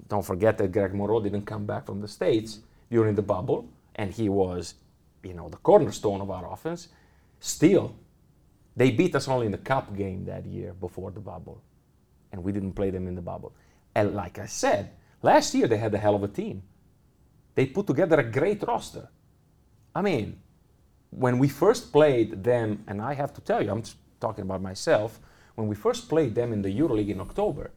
[0.07, 2.59] Don't forget that Greg Monroe didn't come back from the States
[2.89, 4.75] during the bubble, and he was,
[5.23, 6.89] you know, the cornerstone of our offense.
[7.39, 7.95] Still,
[8.75, 11.61] they beat us only in the cup game that year before the bubble,
[12.31, 13.53] and we didn't play them in the bubble.
[13.95, 16.63] And like I said, last year they had a hell of a team.
[17.55, 19.09] They put together a great roster.
[19.93, 20.39] I mean,
[21.09, 23.83] when we first played them, and I have to tell you, I'm
[24.19, 25.19] talking about myself,
[25.55, 27.71] when we first played them in the EuroLeague in October,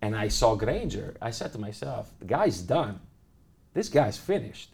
[0.00, 3.00] and I saw Granger, I said to myself, the guy's done.
[3.74, 4.70] this guy's finished.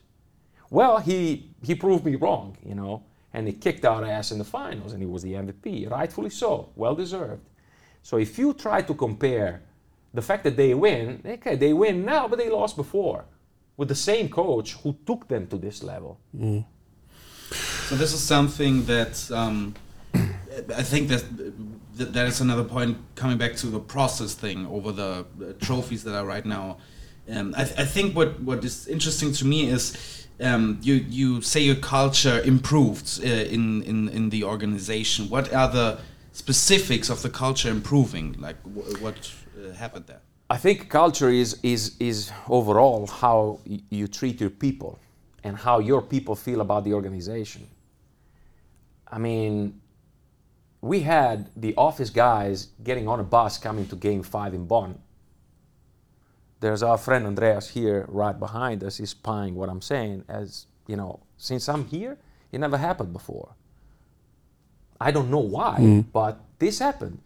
[0.70, 4.44] Well, he he proved me wrong, you know, and he kicked our ass in the
[4.44, 7.48] finals, and he was the MVP, rightfully so, well deserved.
[8.02, 9.62] So if you try to compare
[10.14, 13.24] the fact that they win, okay, they win now, but they lost before
[13.76, 16.18] with the same coach who took them to this level.
[16.36, 16.64] Mm.
[17.50, 19.74] So this is something that um,
[20.76, 21.24] I think that,
[21.96, 26.04] that that is another point coming back to the process thing over the, the trophies
[26.04, 26.78] that are right now.
[27.30, 31.42] Um, I, th I, think what, what is interesting to me is um, you you
[31.42, 35.28] say your culture improved uh, in, in in the organization.
[35.28, 35.98] What are the
[36.32, 38.36] specifics of the culture improving?
[38.38, 38.56] Like
[39.00, 39.16] what
[39.58, 40.20] uh, happened there?
[40.50, 44.98] I think culture is is is overall how you treat your people
[45.44, 47.66] and how your people feel about the organization.
[49.10, 49.80] I mean,
[50.80, 54.98] we had the office guys getting on a bus coming to game five in Bonn.
[56.60, 58.96] There's our friend Andreas here right behind us.
[58.96, 60.24] He's spying what I'm saying.
[60.28, 62.18] As you know, since I'm here,
[62.52, 63.54] it never happened before.
[65.00, 66.04] I don't know why, mm.
[66.12, 67.20] but this happened.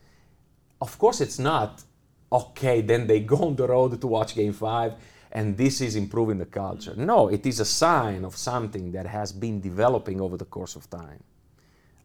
[0.81, 1.85] Of course, it's not
[2.33, 2.81] okay.
[2.81, 4.95] Then they go on the road to watch game five,
[5.31, 6.95] and this is improving the culture.
[6.97, 10.89] No, it is a sign of something that has been developing over the course of
[10.91, 11.23] time.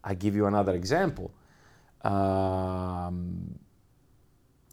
[0.04, 1.30] I give you another example.
[2.02, 3.58] Um,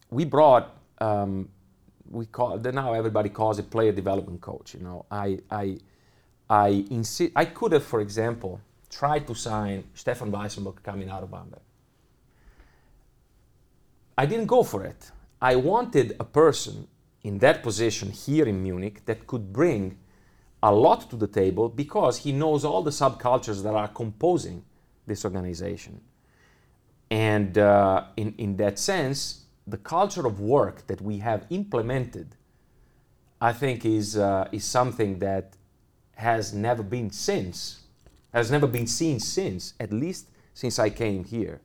[0.10, 1.50] we brought um,
[2.10, 4.74] we call now everybody calls it player development coach.
[4.74, 5.78] You know, I I
[6.50, 6.86] I.
[7.36, 11.62] I could have, for example, tried to sign Stefan Weissenberg coming out of Bamberg.
[14.18, 15.12] I didn't go for it.
[15.42, 16.88] I wanted a person
[17.24, 19.98] in that position here in Munich that could bring
[20.64, 24.64] a lot to the table because he knows all the subcultures that are composing
[25.06, 26.02] this organization.
[27.12, 32.36] And uh, in, in that sense, the culture of work that we have implemented,
[33.42, 35.56] I think, is, uh, is something that
[36.16, 37.82] has never been since,
[38.34, 41.62] has never been seen since, at least since I came here.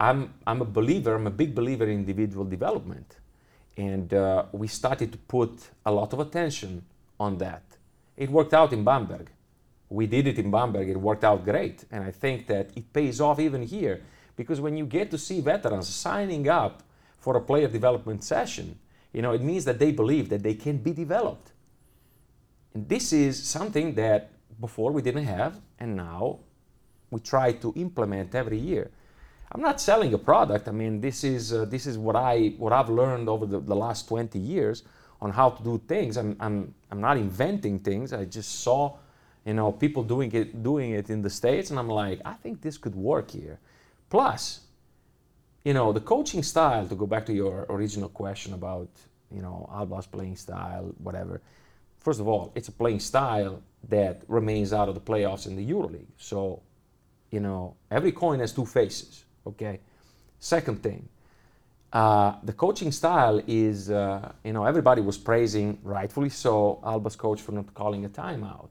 [0.00, 3.16] I'm, I'm a believer, I'm a big believer in individual development.
[3.76, 6.84] And uh, we started to put a lot of attention
[7.18, 7.62] on that.
[8.16, 9.30] It worked out in Bamberg
[9.88, 11.84] we did it in Bamberg, it worked out great.
[11.90, 14.02] And I think that it pays off even here
[14.36, 16.82] because when you get to see veterans signing up
[17.18, 18.78] for a player development session,
[19.12, 21.52] you know, it means that they believe that they can be developed.
[22.74, 24.30] And this is something that
[24.60, 26.40] before we didn't have, and now
[27.10, 28.90] we try to implement every year.
[29.50, 30.68] I'm not selling a product.
[30.68, 33.76] I mean, this is uh, this is what I what I've learned over the, the
[33.76, 34.82] last 20 years
[35.20, 36.16] on how to do things.
[36.16, 38.12] I'm, I'm I'm not inventing things.
[38.12, 38.96] I just saw
[39.48, 42.60] you know, people doing it doing it in the States, and I'm like, I think
[42.60, 43.58] this could work here.
[44.10, 44.60] Plus,
[45.64, 48.90] you know, the coaching style, to go back to your original question about,
[49.30, 51.40] you know, Alba's playing style, whatever.
[51.98, 55.66] First of all, it's a playing style that remains out of the playoffs in the
[55.66, 56.12] EuroLeague.
[56.18, 56.62] So,
[57.30, 59.80] you know, every coin has two faces, okay?
[60.38, 61.08] Second thing,
[61.92, 67.40] uh, the coaching style is, uh, you know, everybody was praising, rightfully so, Alba's coach
[67.40, 68.68] for not calling a timeout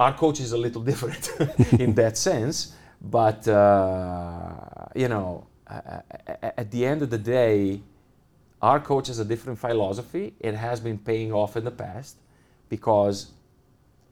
[0.00, 1.30] our coach is a little different
[1.80, 7.80] in that sense, but uh, you know, at the end of the day,
[8.62, 10.34] our coach has a different philosophy.
[10.40, 12.16] It has been paying off in the past
[12.68, 13.30] because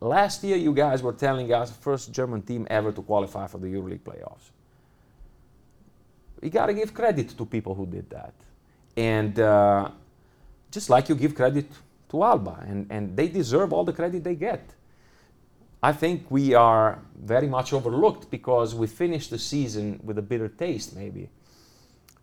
[0.00, 3.66] last year you guys were telling us first German team ever to qualify for the
[3.66, 4.50] EuroLeague playoffs.
[6.42, 8.34] You got to give credit to people who did that,
[8.96, 9.90] and uh,
[10.70, 11.66] just like you give credit
[12.10, 14.62] to Alba, and, and they deserve all the credit they get.
[15.82, 20.48] I think we are very much overlooked because we finished the season with a bitter
[20.48, 21.28] taste, maybe.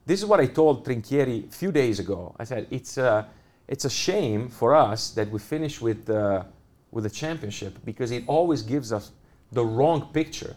[0.05, 2.36] This is what I told Trinchieri a few days ago.
[2.38, 3.28] I said, it's a,
[3.68, 6.43] it's a shame for us that we finish with, uh,
[6.91, 9.11] with the championship because it always gives us
[9.51, 10.55] the wrong picture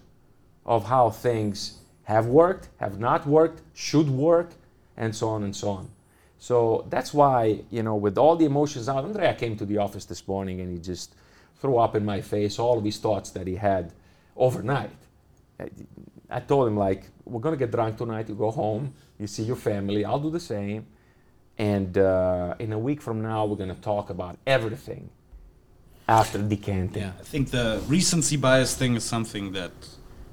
[0.65, 4.51] of how things have worked, have not worked, should work,
[4.97, 5.91] and so on and so on.
[6.39, 10.05] So that's why, you know, with all the emotions out, Andrea came to the office
[10.05, 11.17] this morning and he just
[11.61, 13.93] threw up in my face all of his thoughts that he had
[14.37, 14.91] overnight.
[16.31, 18.29] I told him like, we're gonna get drunk tonight.
[18.29, 20.05] You go home, you see your family.
[20.05, 20.87] I'll do the same,
[21.59, 25.11] and uh, in a week from now, we're gonna talk about everything
[26.07, 27.03] after decanting.
[27.03, 29.73] Yeah, I think the recency bias thing is something that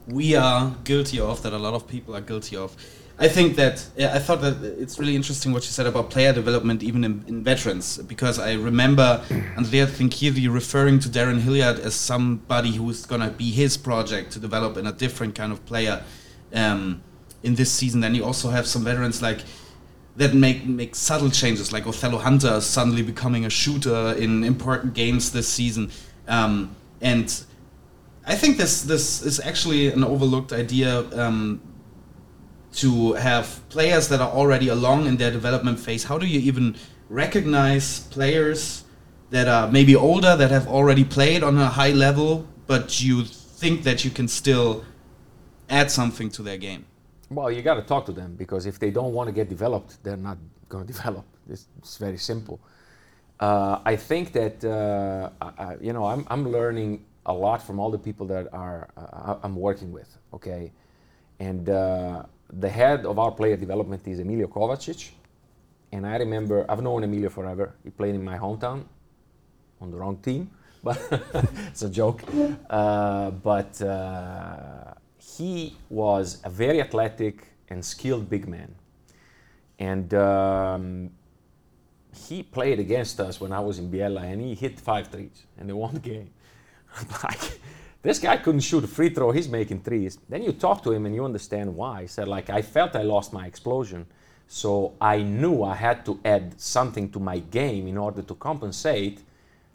[0.08, 2.76] we are guilty of, that a lot of people are guilty of.
[3.20, 6.82] I think that I thought that it's really interesting what you said about player development,
[6.82, 9.24] even in, in veterans, because I remember
[9.56, 14.40] Andrea Trinchieri referring to Darrun Hilliard as somebody who's going to be his project to
[14.40, 16.04] develop in a different kind of player
[16.54, 17.04] um,
[17.44, 18.02] in this season.
[18.02, 19.42] Then you also have some veterans like
[20.16, 25.32] that make make subtle changes, like Othello Hunter suddenly becoming a shooter in important games
[25.32, 25.92] this season,
[26.28, 27.44] um, and
[28.26, 31.60] I think this this is actually an overlooked idea um,
[32.74, 36.06] to have players that are already along in their development phase.
[36.06, 36.76] How do you even
[37.10, 38.86] recognize players
[39.30, 43.84] that are maybe older that have already played on a high level, but you think
[43.84, 44.86] that you can still
[45.70, 46.86] add something to their game?
[47.30, 50.02] Well, you got to talk to them because if they don't want to get developed,
[50.04, 50.38] they're not
[50.70, 51.26] going to develop.
[51.50, 52.62] It's, it's very simple.
[53.40, 57.90] Uh, I think that uh, I, you know I'm, I'm learning a lot from all
[57.90, 60.18] the people that are uh, I'm working with.
[60.34, 60.72] Okay,
[61.40, 65.12] and uh, the head of our player development is Emilio Kovacic,
[65.92, 67.74] and I remember I've known Emilio forever.
[67.84, 68.84] He played in my hometown
[69.82, 70.50] on the wrong team,
[70.84, 71.00] but
[71.68, 72.24] it's a joke.
[72.70, 78.74] Uh, but uh, he was a very athletic and skilled big man,
[79.80, 80.14] and.
[80.14, 81.12] Um,
[82.16, 85.68] he played against us when I was in Biella and he hit five threes and
[85.68, 86.30] they won the game.
[87.24, 87.60] like,
[88.02, 90.18] this guy couldn't shoot a free throw, he's making threes.
[90.28, 92.02] Then you talk to him and you understand why.
[92.02, 94.06] He said, like, I felt I lost my explosion.
[94.48, 99.22] So I knew I had to add something to my game in order to compensate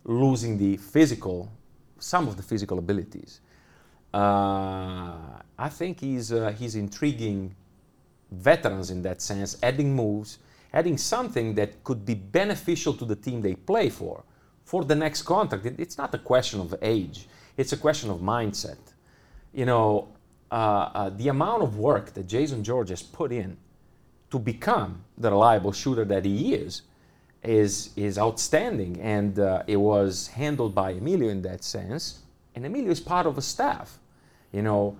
[0.04, 1.50] losing the physical,
[1.98, 3.40] some of the physical abilities.
[4.12, 5.16] Uh,
[5.58, 7.54] I think he's, uh, he's intriguing
[8.30, 10.38] veterans in that sense, adding moves,
[10.72, 14.22] adding something that could be beneficial to the team they play for
[14.68, 15.64] for the next contract.
[15.64, 18.82] It, it's not a question of age, it's a question of mindset.
[19.54, 20.08] You know,
[20.50, 23.56] uh, uh, the amount of work that Jason George has put in
[24.30, 26.82] to become the reliable shooter that he is
[27.42, 29.00] is, is outstanding.
[29.00, 32.18] And uh, it was handled by Emilio in that sense.
[32.54, 33.98] And Emilio is part of a staff.
[34.52, 34.98] You know,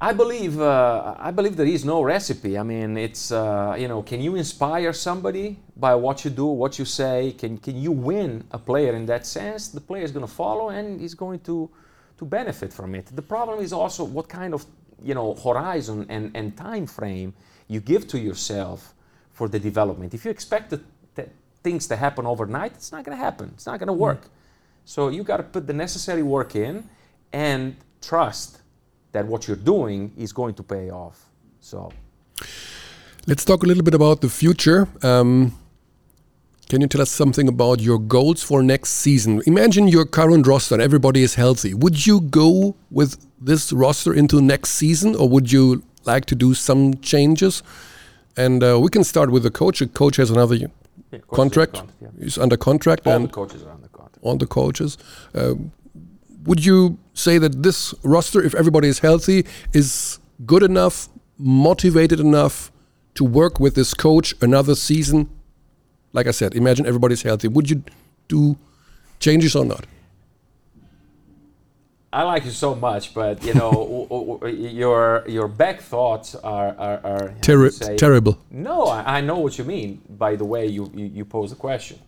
[0.00, 2.58] I believe uh, I believe there is no recipe.
[2.58, 6.78] I mean, it's uh, you know, can you inspire somebody by what you do, what
[6.78, 7.32] you say?
[7.38, 9.68] Can can you win a player in that sense?
[9.68, 11.70] The player is going to follow and he's going to
[12.18, 13.06] to benefit from it.
[13.06, 14.66] The problem is also what kind of
[15.02, 17.32] you know horizon and, and time frame
[17.68, 18.94] you give to yourself
[19.32, 20.12] for the development.
[20.12, 20.80] If you expect the,
[21.14, 21.28] the
[21.62, 23.50] things to happen overnight, it's not going to happen.
[23.54, 24.22] It's not going to work.
[24.24, 24.28] Mm.
[24.84, 26.84] So you got to put the necessary work in
[27.32, 28.59] and trust
[29.12, 31.30] that what you're doing is going to pay off.
[31.60, 31.92] So,
[33.26, 34.88] let's talk a little bit about the future.
[35.02, 35.56] Um,
[36.70, 39.42] can you tell us something about your goals for next season?
[39.44, 41.74] Imagine your current roster and everybody is healthy.
[41.74, 46.54] Would you go with this roster into next season, or would you like to do
[46.54, 47.64] some changes?
[48.36, 49.80] And uh, we can start with the coach.
[49.80, 50.68] The coach has another yeah,
[51.32, 51.74] contract.
[51.74, 52.08] contract yeah.
[52.22, 53.04] He's under contract.
[53.04, 54.18] All and the coaches are under contract.
[54.22, 54.96] All the coaches.
[55.34, 55.54] Uh,
[56.44, 62.72] would you say that this roster, if everybody is healthy, is good enough, motivated enough
[63.14, 65.28] to work with this coach another season?
[66.12, 67.48] Like I said, imagine everybody's healthy.
[67.48, 67.82] Would you
[68.28, 68.56] do
[69.18, 69.86] changes or not?
[72.12, 77.34] I like you so much, but you know your your back thoughts are are, are
[77.40, 78.36] Terri terrible.
[78.50, 81.56] No, I, I, know what you mean by the way you, you, you pose the
[81.56, 82.00] question.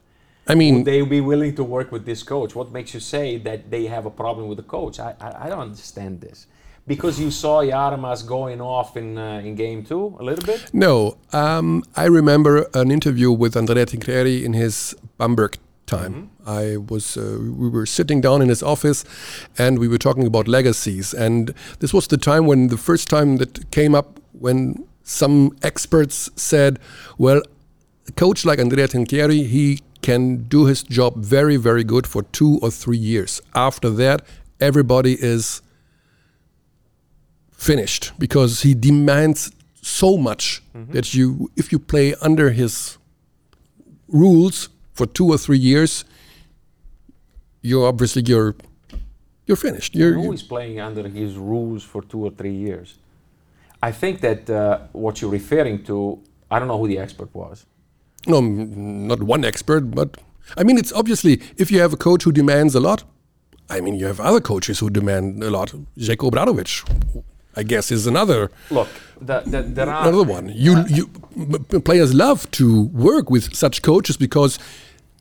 [0.46, 2.54] I mean, would they be willing to work with this coach?
[2.54, 4.98] What makes you say that they have a problem with the coach?
[4.98, 6.46] I, I, I don't understand this.
[6.84, 10.68] Because you saw Jaramaz going off in uh, in game two a little bit.
[10.72, 16.12] No, um, I remember an interview with Andrea Trinchieri in his Bamberg time.
[16.12, 16.48] Mm-hmm.
[16.48, 19.04] I was uh, we were sitting down in his office,
[19.56, 21.14] and we were talking about legacies.
[21.14, 26.30] And this was the time when the first time that came up when some experts
[26.34, 26.80] said,
[27.16, 27.42] "Well,
[28.08, 32.58] a coach like Andrea Trinchieri, he can do his job very, very good for two
[32.62, 33.40] or three years.
[33.54, 34.22] After that,
[34.60, 35.62] everybody is
[37.52, 40.92] finished because he demands so much mm-hmm.
[40.92, 42.98] that you, if you play under his
[44.08, 46.04] rules for two or three years,
[47.62, 48.56] you're obviously you're
[49.46, 49.94] you're finished.
[49.94, 52.98] You're, who is playing under his rules for two or three years?
[53.82, 57.66] I think that uh, what you're referring to, I don't know who the expert was
[58.26, 60.16] no, not one expert, but
[60.56, 63.04] I mean, it's obviously if you have a coach who demands a lot,
[63.70, 65.72] I mean, you have other coaches who demand a lot.
[65.96, 66.84] Željko Obradović,
[67.56, 68.50] I guess, is another.
[68.70, 68.88] Look,
[69.20, 70.52] the, the, there are another one.
[70.54, 74.58] You, uh, you players love to work with such coaches because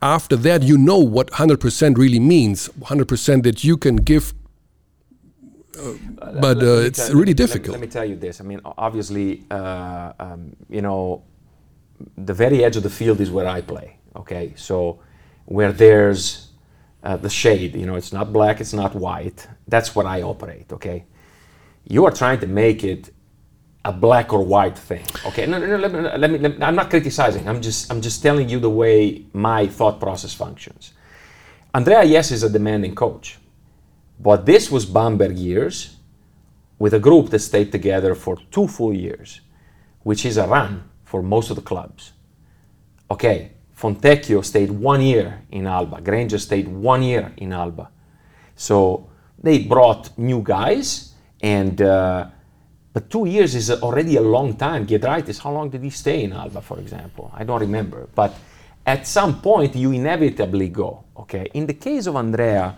[0.02, 2.68] after that you know what 100% really means.
[2.80, 4.34] 100% that you can give.
[5.78, 5.92] Uh,
[6.40, 7.68] but uh, it's really difficult.
[7.68, 8.40] Let, let, me tell you this.
[8.40, 11.22] I mean, obviously, uh, um, you know,
[12.16, 13.98] the very edge of the field is where I play.
[14.16, 15.00] Okay, so
[15.46, 16.48] where there's
[17.02, 19.46] uh, the shade, you know, it's not black, it's not white.
[19.66, 20.72] That's what I operate.
[20.72, 21.04] Okay,
[21.88, 23.12] you are trying to make it
[23.84, 25.04] a black or white thing.
[25.26, 27.48] Okay, no, no, no, let me, let me, let me, I'm not criticizing.
[27.48, 30.92] I'm just, I'm just telling you the way my thought process functions.
[31.74, 33.38] Andrea, yes, is a demanding coach,
[34.20, 35.96] but this was Bamberg years
[36.78, 39.40] with a group that stayed together for two full years,
[40.02, 42.12] which is a run for most of the clubs.
[43.10, 43.38] Okay,
[43.76, 46.00] Fontecchio stayed one year in Alba.
[46.00, 47.90] Granger stayed one year in Alba.
[48.56, 48.76] So
[49.46, 52.28] they brought new guys, and uh,
[52.94, 54.86] but two years is already a long time.
[54.86, 57.30] Giedraitis, how long did he stay in Alba, for example?
[57.34, 58.08] I don't remember.
[58.14, 58.32] But
[58.86, 61.04] at some point, you inevitably go.
[61.22, 61.44] Okay.
[61.52, 62.74] In the case of Andrea,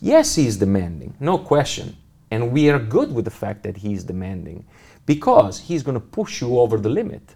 [0.00, 1.96] yes, he's demanding, no question,
[2.30, 4.64] and we are good with the fact that he's demanding
[5.04, 7.34] because he's going to push you over the limit.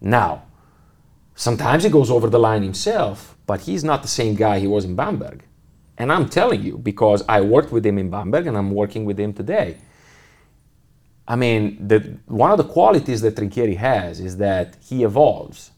[0.00, 0.44] Now,
[1.40, 4.84] Sometimes he goes over the line himself, but he's not the same guy he was
[4.84, 5.42] in Bamberg.
[5.96, 9.18] And I'm telling you, because I worked with him in Bamberg and I'm working with
[9.18, 9.78] him today.
[11.26, 15.70] I mean, the, one of the qualities that Trinchieri has is that he evolves.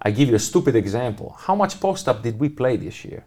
[0.00, 1.36] I give you a stupid example.
[1.40, 3.24] How much post up did we play this year?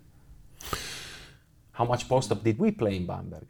[1.74, 3.48] How much post up did we play in Bamberg?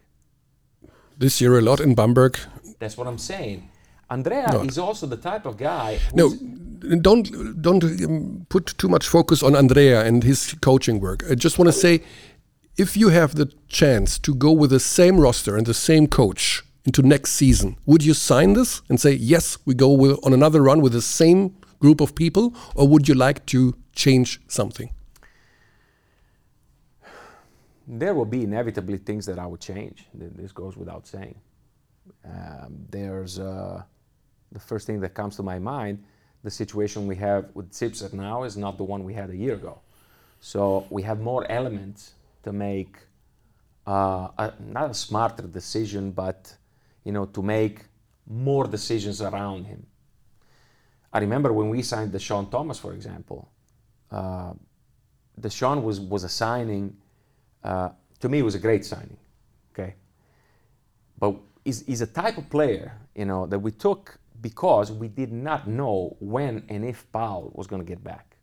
[1.16, 2.40] This year, a lot in Bamberg.
[2.80, 3.70] That's what I'm saying.
[4.10, 4.66] Andrea Not.
[4.68, 6.00] is also the type of guy.
[6.14, 6.34] No,
[7.02, 11.24] don't don't um, put too much focus on Andrea and his coaching work.
[11.30, 12.02] I just want to say,
[12.78, 16.64] if you have the chance to go with the same roster and the same coach
[16.86, 20.62] into next season, would you sign this and say yes, we go with, on another
[20.62, 24.90] run with the same group of people, or would you like to change something?
[27.88, 30.06] There will be inevitably things that I would change.
[30.14, 31.36] This goes without saying.
[32.26, 33.84] Um, there's uh,
[34.58, 35.96] the first thing that comes to my mind
[36.44, 39.56] the situation we have with Zipser now is not the one we had a year
[39.56, 39.80] ago.
[40.40, 42.94] So we have more elements to make
[43.86, 46.56] uh, a, not a smarter decision, but
[47.04, 47.78] you know to make
[48.28, 49.86] more decisions around him.
[51.12, 53.40] I remember when we signed Deshaun Thomas, for example.
[54.12, 54.54] Uh,
[55.40, 56.96] Deshaun was was a signing.
[57.64, 57.90] Uh,
[58.22, 59.18] to me, it was a great signing.
[59.72, 59.96] Okay,
[61.20, 61.36] but
[61.68, 65.68] he's, he's a type of player, you know, that we took because we did not
[65.68, 68.38] know when and if Paul was going to get back.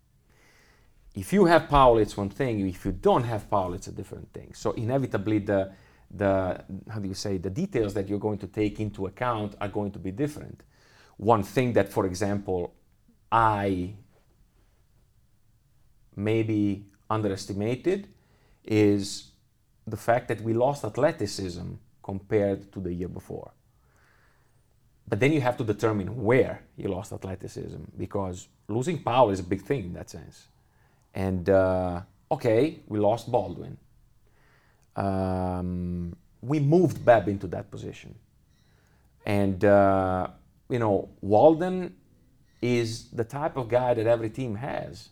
[1.14, 2.66] If you have Paul, it's one thing.
[2.68, 4.52] If you don't have Paul, it's a different thing.
[4.54, 5.72] So inevitably, the
[6.10, 9.68] the how do you say the details that you're going to take into account are
[9.68, 10.62] going to be different.
[11.16, 12.74] One thing that, for example,
[13.30, 13.94] I
[16.16, 18.08] maybe underestimated
[18.64, 19.30] is
[19.86, 23.52] the fact that we lost athleticism compared to the year before.
[25.06, 29.44] But then you have to determine where you lost athleticism because losing power is a
[29.44, 30.48] big thing in that sense.
[31.14, 32.00] And uh,
[32.30, 33.76] okay, we lost Baldwin.
[34.96, 38.14] Um, we moved Babb into that position.
[39.26, 40.28] And, uh,
[40.68, 41.94] you know, Walden
[42.60, 45.08] is the type of guy that every team has.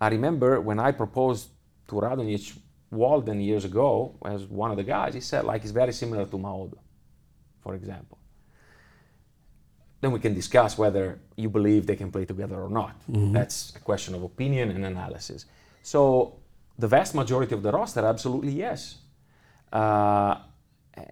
[0.00, 1.48] I remember when I proposed
[1.88, 2.58] to Radonjic
[2.90, 6.36] Walden years ago as one of the guys, he said, like, he's very similar to
[6.36, 6.78] Maodo,
[7.62, 8.17] for example
[10.00, 12.94] then we can discuss whether you believe they can play together or not.
[13.10, 13.32] Mm-hmm.
[13.32, 15.46] That's a question of opinion and analysis.
[15.82, 16.36] So
[16.78, 18.98] the vast majority of the roster, absolutely yes.
[19.72, 20.38] Uh,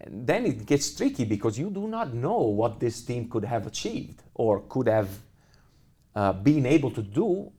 [0.08, 4.22] then it gets tricky because you do not know what this team could have achieved
[4.34, 5.08] or could have
[6.14, 7.52] uh, been able to do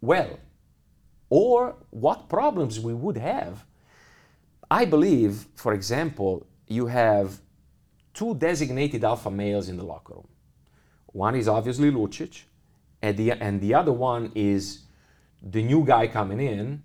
[0.00, 0.38] well,
[1.28, 3.64] or what problems we would have.
[4.70, 7.40] I believe, for example, you have
[8.14, 10.28] two designated alpha males in the locker room.
[11.12, 12.42] One is obviously Lucic,
[13.02, 14.82] and the, and the other one is
[15.42, 16.82] the new guy coming in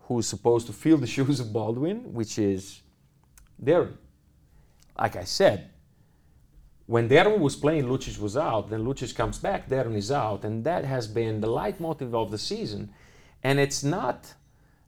[0.00, 2.80] who's supposed to fill the shoes of Baldwin, which is
[3.62, 3.96] Darrun.
[4.98, 5.70] Like I said,
[6.86, 8.70] when Darrun was playing, Lucic was out.
[8.70, 10.44] Then Lucic comes back, Darrun is out.
[10.44, 12.90] And that has been the leitmotif of the season.
[13.42, 14.32] And it's not,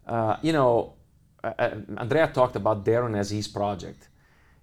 [0.07, 0.95] uh, you know,
[1.43, 4.09] uh, uh Andrea talked about Darrun as his project.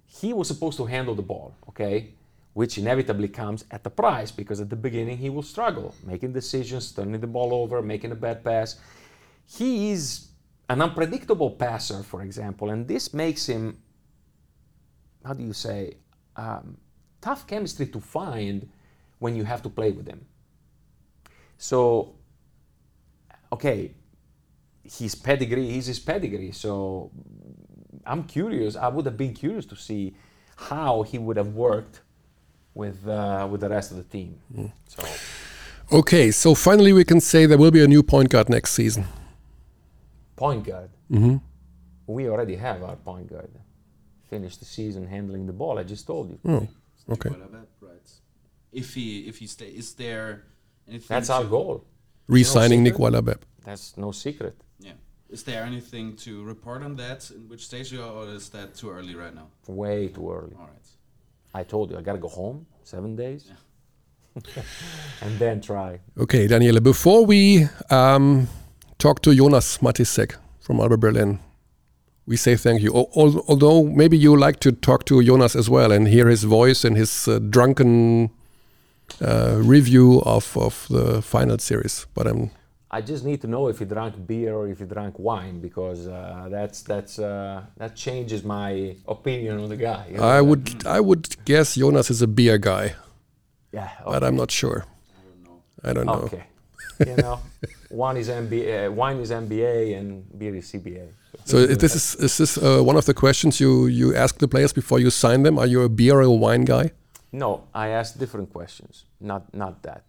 [0.06, 2.14] He was supposed to handle the ball, okay?
[2.56, 6.90] Which inevitably comes at the price because at the beginning he will struggle making decisions,
[6.90, 8.80] turning the ball over, making a bad pass.
[9.44, 10.28] He is
[10.70, 13.76] an unpredictable passer, for example, and this makes him,
[15.22, 15.98] how do you say,
[16.36, 16.78] um,
[17.20, 18.66] tough chemistry to find
[19.18, 20.24] when you have to play with him.
[21.58, 22.14] So,
[23.52, 23.92] okay,
[24.82, 26.52] his pedigree is his pedigree.
[26.52, 27.10] So,
[28.06, 28.76] I'm curious.
[28.76, 30.16] I would have been curious to see
[30.56, 32.00] how he would have worked
[32.76, 34.38] with uh, with the rest of the team.
[34.54, 34.72] Mm.
[34.86, 35.02] So.
[35.98, 39.04] Okay, so finally we can say there will be a new point guard next season.
[40.36, 40.90] Point guard.
[41.10, 41.36] Mm-hmm.
[42.06, 43.50] We already have our point guard.
[44.28, 45.78] Finished the season handling the ball.
[45.78, 46.38] I just told you.
[46.44, 46.68] Oh,
[47.14, 47.30] okay.
[48.72, 50.44] if he if he stay is there
[50.88, 51.84] anything That's our goal.
[52.28, 53.38] Re-signing Nick secret.
[53.64, 54.56] That's no secret.
[54.80, 54.92] Yeah.
[55.30, 57.30] Is there anything to report on that?
[57.30, 59.48] In which stage you are, or is that too early right now?
[59.68, 60.54] Way too early.
[60.58, 60.88] All right.
[61.60, 63.50] I told you I gotta go home seven days,
[65.22, 66.00] and then try.
[66.18, 68.48] Okay, Daniele, before we um,
[68.98, 71.38] talk to Jonas Mattisseck from Alba Berlin,
[72.26, 72.92] we say thank you.
[72.94, 76.44] Al- al- although maybe you like to talk to Jonas as well and hear his
[76.44, 78.30] voice and his uh, drunken
[79.22, 82.06] uh, review of, of the final series.
[82.14, 82.50] But um,
[82.96, 86.00] I just need to know if he drank beer or if he drank wine because
[86.08, 90.02] uh, that's that's uh, that changes my opinion on the guy.
[90.10, 90.36] you know?
[90.38, 92.86] I would I would guess Jonas is a beer guy,
[93.70, 93.90] yeah.
[94.12, 94.78] but I'm not sure.
[95.84, 96.24] I don't know.
[96.28, 96.44] Okay.
[97.10, 97.36] you know,
[98.06, 101.06] one is MBA, wine is MBA, and beer is CBA.
[101.44, 104.48] So is this is is this uh, one of the questions you you ask the
[104.48, 105.58] players before you sign them?
[105.58, 106.92] Are you a beer or a wine guy?
[107.30, 110.04] No, I ask different questions, not not that.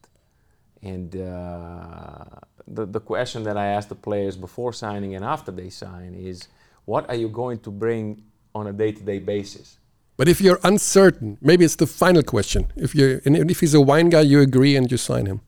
[0.81, 5.69] And uh, the the question that I ask the players before signing and after they
[5.69, 6.47] sign is,
[6.85, 9.77] what are you going to bring on a day-to-day basis?
[10.17, 12.71] But if you're uncertain, maybe it's the final question.
[12.75, 15.41] If you and if he's a wine guy, you agree and you sign him.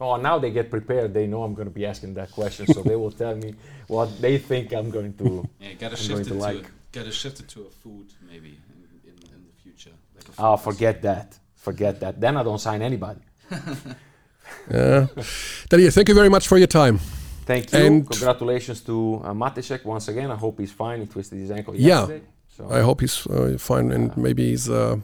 [0.00, 1.14] Oh, now they get prepared.
[1.14, 3.54] They know I'm going to be asking that question, so they will tell me
[3.86, 5.48] what they think I'm going to.
[5.60, 6.64] Yeah, you gotta I'm shift it to to like.
[6.92, 9.90] gotta shift it to a food maybe in, in, in the future.
[10.16, 11.38] Like a Oh, forget that.
[11.56, 12.20] Forget that.
[12.20, 13.20] Then I don't sign anybody.
[14.70, 15.06] Yeah.
[15.68, 16.98] Daniel, thank you very much for your time.
[17.46, 17.78] Thank you.
[17.78, 20.30] And- Congratulations to uh, Mattisseck once again.
[20.30, 21.00] I hope he's fine.
[21.00, 22.00] He twisted his ankle Yeah.
[22.00, 22.22] yesterday.
[22.56, 24.68] So I hope he's uh, fine and maybe he's.
[24.70, 24.96] Uh,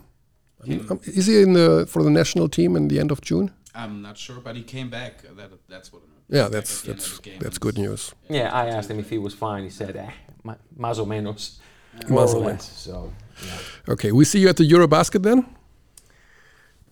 [0.90, 3.50] um, is he in the for the national team in the end of June?
[3.74, 5.22] I'm not sure, but he came back.
[5.36, 6.02] That that's what.
[6.02, 6.42] I know.
[6.42, 8.14] Yeah, that's at the end of that's that's good news.
[8.28, 9.64] yeah, I asked him if he was fine.
[9.64, 10.10] He said, eh,
[10.44, 11.58] ma- más o menos.
[12.02, 12.46] Más More o or menos.
[12.46, 12.72] less.
[12.84, 13.12] So,
[13.44, 13.92] yeah.
[13.92, 15.44] Okay, we see you at the Eurobasket then.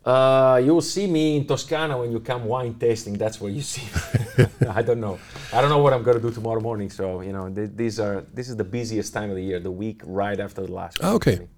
[0.05, 3.19] Uh, you'll see me in Toscana when you come wine tasting.
[3.19, 3.83] That's where you see
[4.39, 4.47] me.
[4.79, 5.19] I don't know.
[5.53, 6.89] I don't know what I'm gonna do tomorrow morning.
[6.91, 9.71] So you know, th- these are this is the busiest time of the year, the
[9.71, 10.99] week right after the last.
[11.03, 11.37] Ah, okay.
[11.37, 11.49] really.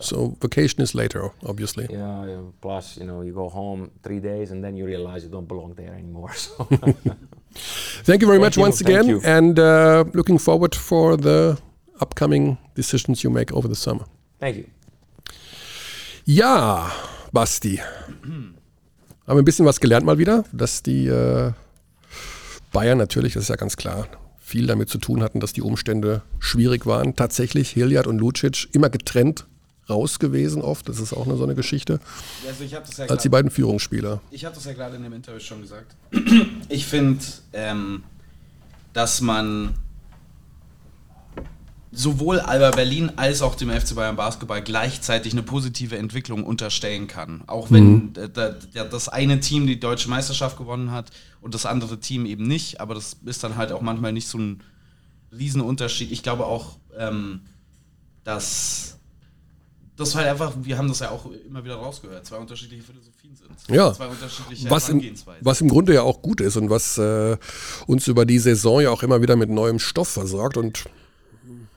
[0.00, 1.86] So vacation is later, obviously.
[1.90, 2.26] Yeah.
[2.26, 5.46] yeah, Plus, you know, you go home three days and then you realize you don't
[5.48, 6.32] belong there anymore.
[6.44, 6.64] So
[8.04, 9.20] Thank you very Thank much you, once again, you.
[9.24, 11.58] and uh, looking forward for the
[12.00, 14.06] upcoming decisions you make over the summer.
[14.40, 14.64] thank you.
[16.24, 16.90] Ja,
[17.32, 17.80] Basti.
[18.22, 18.54] Haben
[19.26, 21.52] wir ein bisschen was gelernt mal wieder, dass die äh,
[22.72, 24.06] Bayern natürlich, das ist ja ganz klar,
[24.38, 27.16] viel damit zu tun hatten, dass die Umstände schwierig waren.
[27.16, 29.46] Tatsächlich Hilliard und Lucic immer getrennt
[29.88, 30.88] raus gewesen oft.
[30.88, 32.00] Das ist auch eine so eine Geschichte.
[32.46, 34.20] Also ja Als die beiden Führungsspieler.
[34.30, 35.96] ich habe das ja gerade in dem Interview schon gesagt.
[36.68, 38.04] Ich finde, ähm,
[38.92, 39.74] dass man
[41.92, 47.42] sowohl Alba Berlin als auch dem FC Bayern Basketball gleichzeitig eine positive Entwicklung unterstellen kann.
[47.46, 51.10] Auch wenn da, das eine Team die deutsche Meisterschaft gewonnen hat
[51.42, 52.80] und das andere Team eben nicht.
[52.80, 54.62] Aber das ist dann halt auch manchmal nicht so ein
[55.36, 56.10] Riesenunterschied.
[56.10, 57.42] Ich glaube auch, ähm,
[58.24, 58.96] dass
[59.96, 63.76] das halt einfach, wir haben das ja auch immer wieder rausgehört, zwei unterschiedliche Philosophien sind.
[63.76, 63.92] Ja.
[63.92, 65.02] Zwei unterschiedliche Was im,
[65.42, 67.36] was im Grunde ja auch gut ist und was äh,
[67.86, 70.56] uns über die Saison ja auch immer wieder mit neuem Stoff versorgt.
[70.56, 70.84] Und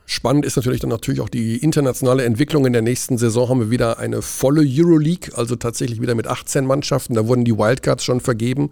[0.06, 2.66] spannend ist natürlich dann natürlich auch die internationale Entwicklung.
[2.66, 6.66] In der nächsten Saison haben wir wieder eine volle Euroleague, also tatsächlich wieder mit 18
[6.66, 7.16] Mannschaften.
[7.16, 8.70] Da wurden die Wildcards schon vergeben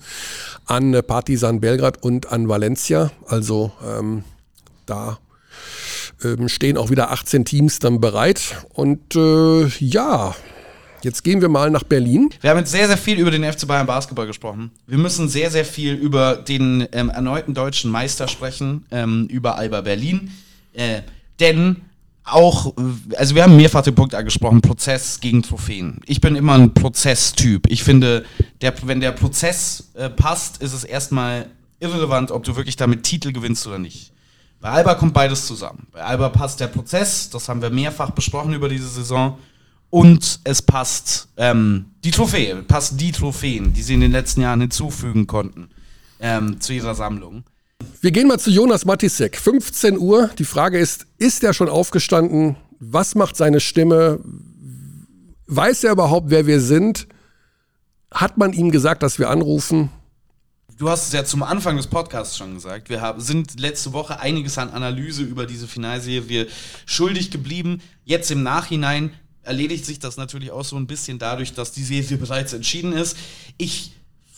[0.65, 3.11] an äh, Partizan Belgrad und an Valencia.
[3.25, 4.23] Also ähm,
[4.86, 5.19] da
[6.23, 8.55] ähm, stehen auch wieder 18 Teams dann bereit.
[8.73, 10.36] Und äh, ja,
[11.01, 12.29] jetzt gehen wir mal nach Berlin.
[12.41, 14.71] Wir haben jetzt sehr, sehr viel über den FC Bayern Basketball gesprochen.
[14.88, 19.81] Wir müssen sehr, sehr viel über den ähm, erneuten deutschen Meister sprechen, ähm, über Alba
[19.81, 20.31] Berlin.
[20.73, 21.01] Äh,
[21.39, 21.81] denn
[22.25, 22.73] auch,
[23.17, 25.99] also wir haben mehrfach den Punkt angesprochen, Prozess gegen Trophäen.
[26.05, 27.67] Ich bin immer ein Prozesstyp.
[27.69, 28.25] Ich finde,
[28.61, 33.34] der, wenn der Prozess äh, passt, ist es erstmal irrelevant, ob du wirklich damit Titel
[33.34, 34.13] gewinnst oder nicht.
[34.61, 35.88] Bei Alba kommt beides zusammen.
[35.91, 39.38] Bei Alba passt der Prozess, das haben wir mehrfach besprochen über diese Saison.
[39.89, 44.61] Und es passt ähm, die Trophäe, passen die Trophäen, die sie in den letzten Jahren
[44.61, 45.69] hinzufügen konnten
[46.19, 47.43] ähm, zu ihrer Sammlung.
[48.01, 49.38] Wir gehen mal zu Jonas Matisek.
[49.38, 50.29] 15 Uhr.
[50.38, 52.55] Die Frage ist, ist er schon aufgestanden?
[52.79, 54.19] Was macht seine Stimme?
[55.47, 57.07] Weiß er überhaupt, wer wir sind?
[58.11, 59.89] Hat man ihm gesagt, dass wir anrufen?
[60.77, 62.89] Du hast es ja zum Anfang des Podcasts schon gesagt.
[62.89, 66.47] Wir sind letzte Woche einiges an Analyse über diese Finalserie
[66.86, 67.81] schuldig geblieben.
[68.05, 69.11] Jetzt im Nachhinein
[69.43, 73.17] erledigt sich das natürlich auch so ein bisschen dadurch, dass die Serie bereits entschieden ist.
[73.57, 73.93] Ich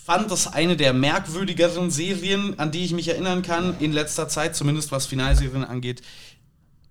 [0.05, 4.55] fand das eine der merkwürdigeren Serien, an die ich mich erinnern kann in letzter Zeit,
[4.55, 6.03] zumindest was Finalserien angeht.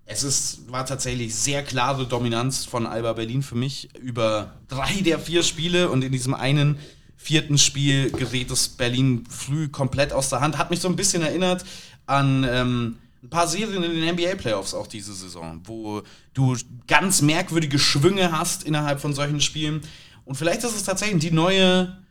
[0.05, 5.17] es ist, war tatsächlich sehr klare Dominanz von Alba Berlin für mich über drei der
[5.17, 6.77] vier Spiele und in diesem einen
[7.15, 10.57] vierten Spiel gerät es Berlin früh komplett aus der Hand.
[10.57, 11.63] Hat mich so ein bisschen erinnert
[12.07, 16.03] an ähm, ein paar Serien in den NBA-Playoffs auch diese Saison, wo
[16.33, 19.81] du ganz merkwürdige Schwünge hast innerhalb von solchen Spielen.
[20.25, 22.04] Und vielleicht ist es tatsächlich die neue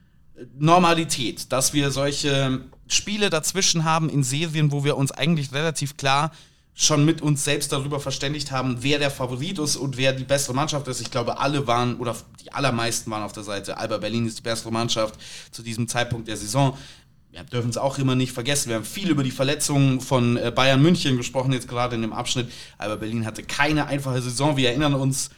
[0.59, 6.33] Normalität, dass wir solche Spiele dazwischen haben in Serien, wo wir uns eigentlich relativ klar
[6.75, 10.55] schon mit uns selbst darüber verständigt haben, wer der Favorit ist und wer die bessere
[10.55, 11.01] Mannschaft ist.
[11.01, 13.79] Ich glaube, alle waren oder die allermeisten waren auf der Seite.
[13.79, 15.15] Alba Berlin ist die bessere Mannschaft
[15.53, 16.77] zu diesem Zeitpunkt der Saison.
[17.31, 18.71] Wir dürfen es auch immer nicht vergessen.
[18.71, 22.13] Wir haben viel über die Verletzungen von äh, Bayern München gesprochen, jetzt gerade in dem
[22.13, 22.51] Abschnitt.
[22.77, 24.57] Alba Berlin hatte keine einfache Saison.
[24.57, 25.31] Wir erinnern uns,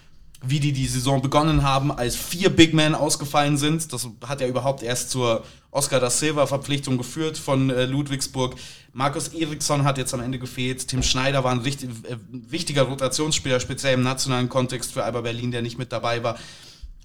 [0.43, 3.93] wie die die Saison begonnen haben, als vier Big Men ausgefallen sind.
[3.93, 8.57] Das hat ja überhaupt erst zur Oscar da Silva Verpflichtung geführt von äh, Ludwigsburg.
[8.93, 10.89] Markus Eriksson hat jetzt am Ende gefehlt.
[10.89, 15.51] Tim Schneider war ein richtig, äh, wichtiger Rotationsspieler, speziell im nationalen Kontext für Alba Berlin,
[15.51, 16.39] der nicht mit dabei war.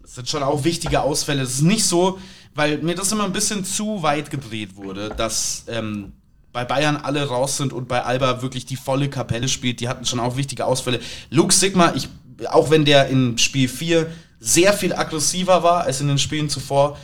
[0.02, 1.42] Das sind schon auch wichtige Ausfälle.
[1.44, 2.20] Es ist nicht so,
[2.56, 6.14] weil mir das immer ein bisschen zu weit gedreht wurde, dass ähm,
[6.54, 9.80] bei Bayern alle raus sind und bei Alba wirklich die volle Kapelle spielt.
[9.80, 11.00] Die hatten schon auch wichtige Ausfälle.
[11.30, 12.10] Luke Sigma, ich
[12.50, 14.08] auch wenn der in Spiel 4
[14.40, 16.98] sehr viel aggressiver war als in den Spielen zuvor,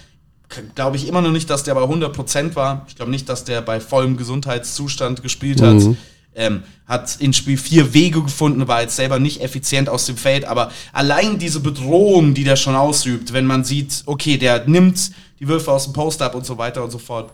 [0.76, 2.86] glaube ich immer noch nicht, dass der bei 100% war.
[2.88, 5.76] Ich glaube nicht, dass der bei vollem Gesundheitszustand gespielt hat.
[5.76, 5.98] Mhm.
[6.36, 10.46] Ähm, hat in Spiel 4 Wege gefunden, war jetzt selber nicht effizient aus dem Feld,
[10.46, 15.48] aber allein diese Bedrohung, die der schon ausübt, wenn man sieht, okay, der nimmt die
[15.48, 17.32] Würfe aus dem Post ab und so weiter und so fort,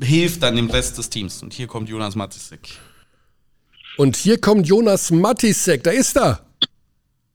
[0.00, 1.42] hilft dann dem Rest des Teams.
[1.42, 2.68] Und hier kommt Jonas Matisek.
[3.96, 6.40] Und hier kommt Jonas Matisek, da ist er.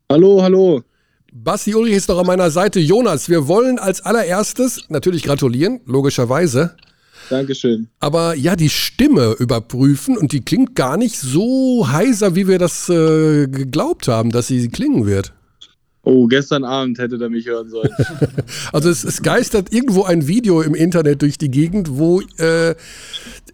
[0.09, 0.83] Hallo, hallo.
[1.33, 2.79] Basti Ulrich ist noch an meiner Seite.
[2.79, 6.77] Jonas, wir wollen als allererstes natürlich gratulieren, logischerweise.
[7.29, 7.89] Dankeschön.
[7.99, 12.87] Aber ja, die Stimme überprüfen und die klingt gar nicht so heiser, wie wir das
[12.87, 15.33] äh, geglaubt haben, dass sie klingen wird.
[16.03, 17.91] Oh, gestern Abend hätte er mich hören sollen.
[18.71, 22.75] also es, es, geistert irgendwo ein Video im Internet durch die Gegend, wo äh,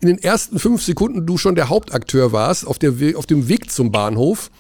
[0.02, 3.72] in den ersten fünf Sekunden du schon der Hauptakteur warst, auf, der, auf dem Weg
[3.72, 4.52] zum Bahnhof.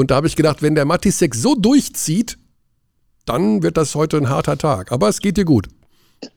[0.00, 2.38] Und da habe ich gedacht, wenn der Matisek so durchzieht,
[3.26, 4.92] dann wird das heute ein harter Tag.
[4.92, 5.68] Aber es geht dir gut.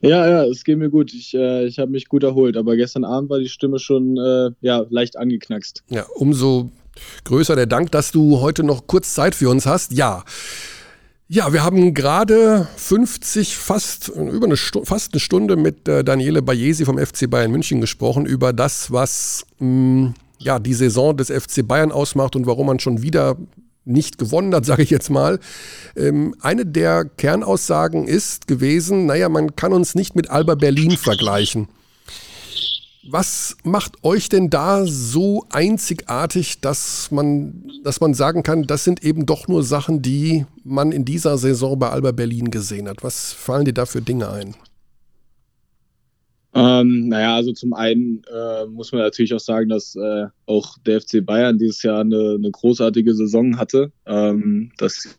[0.02, 1.14] Ja, ja, es geht mir gut.
[1.14, 4.50] Ich, äh, ich habe mich gut erholt, aber gestern Abend war die Stimme schon äh,
[4.60, 5.84] ja, leicht angeknackst.
[5.90, 6.72] Ja, umso
[7.24, 9.94] größer der Dank, dass du heute noch kurz Zeit für uns hast.
[9.94, 10.26] Ja.
[11.30, 16.42] Ja, wir haben gerade 50, fast über eine, Stu fast eine Stunde mit äh, Daniele
[16.42, 20.14] Bayesi vom FC Bayern München gesprochen über das, was mh, mm,
[20.44, 23.38] ja, die Saison des FC Bayern ausmacht und warum man schon wieder
[23.86, 25.40] nicht gewonnen hat, sage ich jetzt mal.
[25.96, 31.68] Ähm, eine der Kernaussagen ist gewesen, naja, man kann uns nicht mit Alba Berlin vergleichen.
[33.06, 39.04] Was macht euch denn da so einzigartig, dass man, dass man sagen kann, das sind
[39.04, 43.04] eben doch nur Sachen, die man in dieser Saison bei Alba Berlin gesehen hat?
[43.04, 44.56] Was fallen dir da für Dinge ein?
[46.56, 51.02] Ähm, naja, also zum einen äh, muss man natürlich auch sagen, dass äh, auch der
[51.02, 53.92] FC Bayern dieses Jahr eine, eine großartige Saison hatte.
[54.06, 55.18] Ähm, dass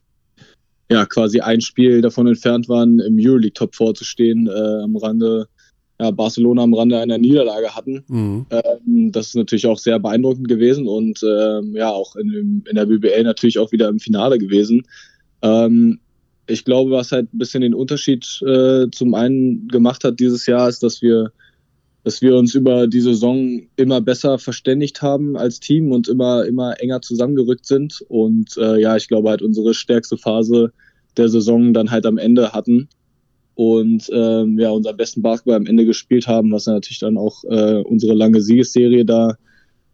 [0.90, 4.96] ja quasi ein Spiel davon entfernt waren, im Euroleague Top 4 zu stehen, äh, am
[4.96, 5.48] Rande,
[6.00, 8.04] ja, Barcelona am Rande einer Niederlage hatten.
[8.06, 8.46] Mhm.
[8.50, 12.86] Ähm, das ist natürlich auch sehr beeindruckend gewesen und ähm, ja, auch in, in der
[12.86, 14.82] BBL natürlich auch wieder im Finale gewesen.
[15.42, 16.00] Ähm,
[16.46, 20.68] ich glaube, was halt ein bisschen den Unterschied äh, zum einen gemacht hat dieses Jahr,
[20.68, 21.32] ist, dass wir,
[22.02, 26.80] dass wir uns über die Saison immer besser verständigt haben als Team und immer, immer
[26.80, 28.02] enger zusammengerückt sind.
[28.08, 30.72] Und äh, ja, ich glaube halt unsere stärkste Phase
[31.16, 32.88] der Saison dann halt am Ende hatten
[33.54, 37.82] und ähm, ja, unseren besten Basketball am Ende gespielt haben, was natürlich dann auch äh,
[37.82, 39.36] unsere lange Siegesserie da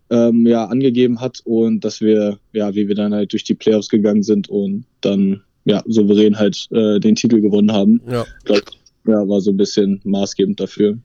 [0.09, 3.88] ähm, ja, angegeben hat und dass wir, ja, wie wir dann halt durch die Playoffs
[3.88, 8.01] gegangen sind und dann ja, souverän halt äh, den Titel gewonnen haben.
[8.09, 8.27] Ja.
[8.45, 8.62] Das
[9.07, 10.99] ja, war so ein bisschen maßgebend dafür.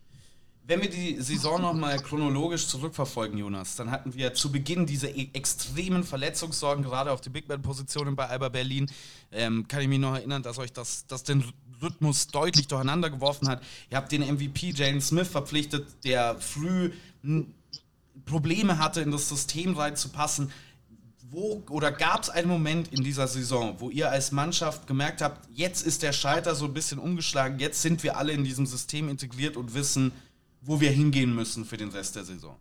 [0.68, 5.30] Wenn wir die Saison nochmal chronologisch zurückverfolgen, Jonas, dann hatten wir zu Beginn diese e
[5.34, 8.88] extremen Verletzungssorgen, gerade auf die Big Man-Positionen bei Alba Berlin.
[9.32, 11.44] Ähm, kann ich mich noch erinnern, dass euch das, das den
[11.84, 13.62] Rhythmus deutlich durcheinander geworfen hat.
[13.92, 16.90] Ihr habt den MVP Jalen Smith verpflichtet, der früh
[18.26, 20.52] Probleme hatte, in das System reinzupassen
[21.32, 25.48] wo oder gab es einen Moment in dieser Saison, wo ihr als Mannschaft gemerkt habt,
[25.54, 29.10] jetzt ist der Schalter so ein bisschen umgeschlagen, jetzt sind wir alle in diesem System
[29.10, 30.12] integriert und wissen,
[30.62, 32.56] wo wir hingehen müssen für den Rest der Saison?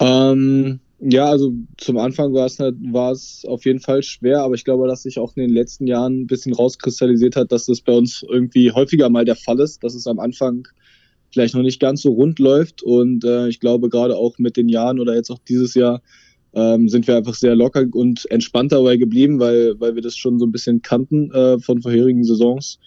[0.00, 4.54] Ähm, ja, also zum Anfang war es, halt, war es auf jeden Fall schwer, aber
[4.54, 7.80] ich glaube, dass sich auch in den letzten Jahren ein bisschen rauskristallisiert hat, dass das
[7.80, 10.66] bei uns irgendwie häufiger mal der Fall ist, dass es am Anfang
[11.32, 12.82] vielleicht noch nicht ganz so rund läuft.
[12.82, 16.02] Und äh, ich glaube, gerade auch mit den Jahren oder jetzt auch dieses Jahr
[16.52, 20.38] ähm, sind wir einfach sehr locker und entspannt dabei geblieben, weil, weil wir das schon
[20.38, 22.78] so ein bisschen kannten äh, von vorherigen Saisons.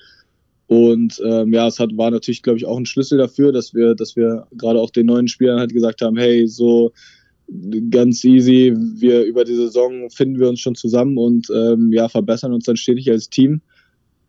[0.68, 3.96] Und ähm, ja, es hat, war natürlich, glaube ich, auch ein Schlüssel dafür, dass wir,
[3.96, 6.91] dass wir gerade auch den neuen Spielern halt gesagt haben, hey, so
[7.91, 12.54] ganz easy, wir über die Saison finden wir uns schon zusammen und ähm, ja, verbessern
[12.54, 13.62] uns dann stetig als Team.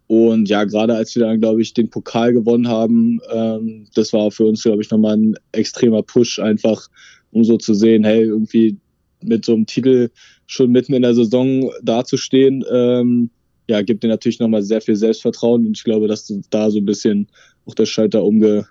[0.07, 4.31] Und ja, gerade als wir dann, glaube ich, den Pokal gewonnen haben, ähm, das war
[4.31, 6.89] für uns, glaube ich, nochmal ein extremer Push, einfach
[7.31, 8.77] um so zu sehen, hey, irgendwie
[9.23, 10.11] mit so einem Titel
[10.47, 13.31] schon mitten in der Saison dazustehen, ähm,
[13.67, 16.85] ja, gibt dir natürlich nochmal sehr viel Selbstvertrauen und ich glaube, dass da so ein
[16.85, 17.29] bisschen
[17.65, 18.67] auch der Schalter umge,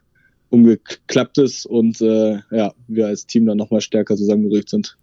[0.49, 4.97] umgeklappt ist und äh, ja, wir als Team dann nochmal stärker zusammengerückt sind.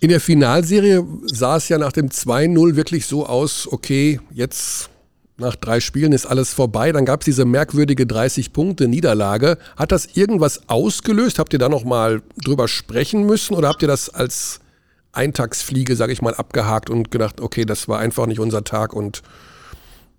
[0.00, 4.90] In der Finalserie sah es ja nach dem 2-0 wirklich so aus, okay, jetzt
[5.38, 6.92] nach drei Spielen ist alles vorbei.
[6.92, 9.58] Dann gab es diese merkwürdige 30-Punkte-Niederlage.
[9.76, 11.38] Hat das irgendwas ausgelöst?
[11.38, 14.60] Habt ihr da nochmal drüber sprechen müssen oder habt ihr das als
[15.12, 19.22] Eintagsfliege, sage ich mal, abgehakt und gedacht, okay, das war einfach nicht unser Tag und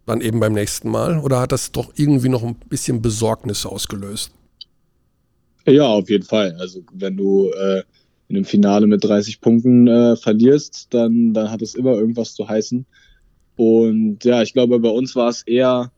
[0.06, 1.20] dann eben beim nächsten Mal?
[1.20, 4.32] Oder hat das doch irgendwie noch ein bisschen Besorgnis ausgelöst?
[5.66, 6.56] Ja, auf jeden Fall.
[6.60, 7.84] Also wenn du äh,
[8.30, 12.48] in einem Finale mit 30 Punkten äh, verlierst, dann, dann hat es immer irgendwas zu
[12.48, 12.86] heißen.
[13.58, 15.92] Und ja, ich glaube, bei uns war es eher,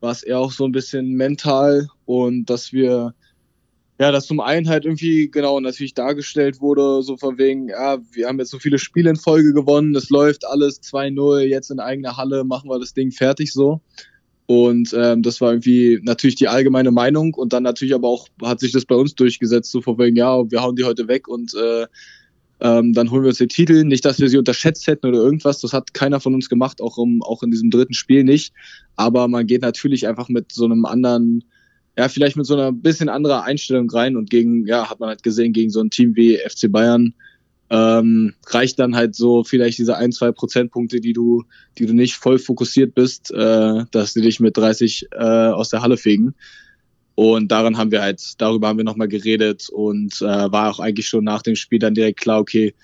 [0.00, 3.14] war es eher auch so ein bisschen mental und dass wir
[4.02, 8.26] ja, dass zum einen halt irgendwie genau natürlich dargestellt wurde, so von wegen, ja, wir
[8.26, 12.16] haben jetzt so viele Spiele in Folge gewonnen, es läuft alles 2-0, jetzt in eigener
[12.16, 13.80] Halle machen wir das Ding fertig so.
[14.46, 18.58] Und ähm, das war irgendwie natürlich die allgemeine Meinung und dann natürlich aber auch hat
[18.58, 21.54] sich das bei uns durchgesetzt, so von wegen, ja, wir hauen die heute weg und
[21.54, 21.86] äh,
[22.62, 23.84] ähm, dann holen wir uns den Titel.
[23.84, 26.96] Nicht, dass wir sie unterschätzt hätten oder irgendwas, das hat keiner von uns gemacht, auch,
[26.96, 28.54] um, auch in diesem dritten Spiel nicht.
[28.96, 31.44] Aber man geht natürlich einfach mit so einem anderen
[31.96, 35.22] ja, vielleicht mit so einer bisschen anderer Einstellung rein und gegen, ja, hat man halt
[35.22, 37.12] gesehen, gegen so ein Team wie FC Bayern
[37.68, 41.44] ähm, reicht dann halt so vielleicht diese ein, zwei Prozentpunkte, die du,
[41.78, 45.82] die du nicht voll fokussiert bist, äh, dass sie dich mit 30 äh, aus der
[45.82, 46.34] Halle fegen.
[47.14, 51.06] Und daran haben wir halt, darüber haben wir nochmal geredet und äh, war auch eigentlich
[51.06, 52.74] schon nach dem Spiel dann direkt klar, okay,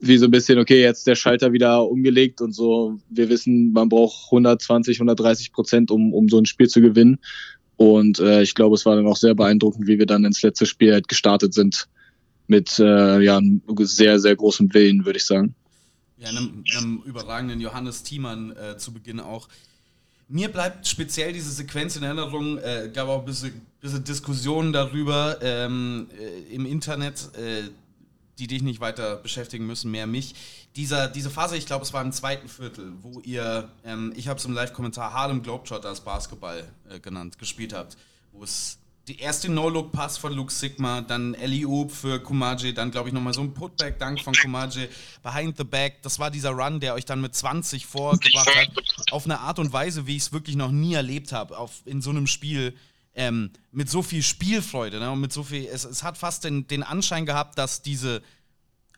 [0.00, 2.98] wie so ein bisschen, okay, jetzt der Schalter wieder umgelegt und so.
[3.08, 7.18] Wir wissen, man braucht 120, 130 Prozent, um, um so ein Spiel zu gewinnen.
[7.76, 10.66] Und äh, ich glaube, es war dann auch sehr beeindruckend, wie wir dann ins letzte
[10.66, 11.88] Spiel halt gestartet sind.
[12.46, 15.54] Mit äh, ja, einem sehr, sehr großem Willen, würde ich sagen.
[16.18, 19.48] Ja, einem, einem überragenden Johannes Thiemann äh, zu Beginn auch.
[20.28, 25.38] Mir bleibt speziell diese Sequenz in Erinnerung, äh, gab auch ein bisschen, bisschen Diskussionen darüber
[25.42, 27.30] ähm, äh, im Internet.
[27.36, 27.68] Äh,
[28.38, 30.34] die dich nicht weiter beschäftigen müssen, mehr mich.
[30.76, 34.38] Dieser, diese Phase, ich glaube, es war im zweiten Viertel, wo ihr, ähm, ich habe
[34.38, 37.96] es im Live-Kommentar Harlem Globetrotters Basketball äh, genannt, gespielt habt,
[38.32, 43.08] wo es die erste No-Look-Pass von Luke Sigma, dann Ellie Oop für Kumaji, dann glaube
[43.08, 44.88] ich nochmal so ein Putback-Dank von Kumaji,
[45.22, 48.70] Behind the Back, das war dieser Run, der euch dann mit 20 vorgebracht hat,
[49.10, 52.10] auf eine Art und Weise, wie ich es wirklich noch nie erlebt habe, in so
[52.10, 52.74] einem Spiel,
[53.14, 55.10] ähm, mit so viel Spielfreude ne?
[55.10, 58.22] und mit so viel, es, es hat fast den, den Anschein gehabt, dass diese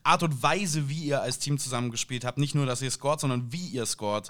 [0.05, 3.53] Art und Weise, wie ihr als Team zusammengespielt habt, nicht nur, dass ihr scoret, sondern
[3.53, 4.29] wie ihr scoret,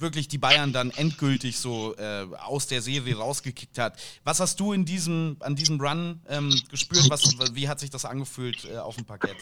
[0.00, 3.98] wirklich die Bayern dann endgültig so äh, aus der Serie rausgekickt hat.
[4.24, 7.10] Was hast du in diesem, an diesem Run ähm, gespürt?
[7.10, 9.36] Was, wie hat sich das angefühlt äh, auf dem Parkett?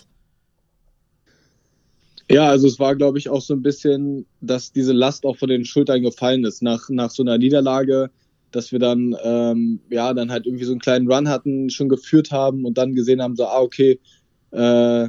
[2.30, 5.49] Ja, also es war, glaube ich, auch so ein bisschen, dass diese Last auch von
[5.49, 6.61] den Schultern gefallen ist.
[6.61, 8.11] Nach, nach so einer Niederlage
[8.57, 12.30] dass wir dann, ähm, ja, dann halt irgendwie so einen kleinen Run hatten, schon geführt
[12.30, 14.00] haben und dann gesehen haben, so, ah, okay,
[14.53, 15.08] äh,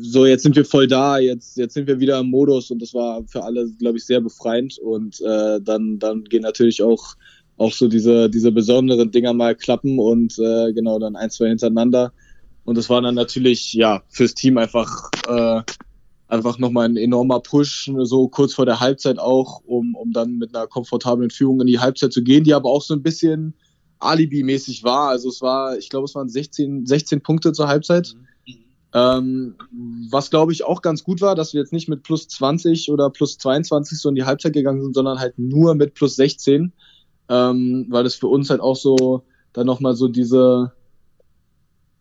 [0.00, 2.94] so jetzt sind wir voll da, jetzt, jetzt sind wir wieder im Modus und das
[2.94, 7.14] war für alle, glaube ich, sehr befreiend und äh, dann, dann gehen natürlich auch,
[7.56, 12.12] auch so diese, diese besonderen Dinger mal klappen und äh, genau dann ein, zwei hintereinander.
[12.64, 15.62] Und das war dann natürlich, ja, fürs Team einfach äh,
[16.28, 20.54] einfach nochmal ein enormer Push, so kurz vor der Halbzeit auch, um, um dann mit
[20.54, 23.54] einer komfortablen Führung in die Halbzeit zu gehen, die aber auch so ein bisschen
[23.98, 25.10] Alibi-mäßig war.
[25.10, 28.14] Also es war, ich glaube, es waren 16, 16 Punkte zur Halbzeit.
[28.16, 28.33] Mhm.
[28.94, 29.56] Ähm,
[30.10, 33.10] was glaube ich auch ganz gut war, dass wir jetzt nicht mit plus 20 oder
[33.10, 36.72] plus 22 so in die Halbzeit gegangen sind, sondern halt nur mit plus 16,
[37.28, 40.72] ähm, weil das für uns halt auch so dann nochmal so diese,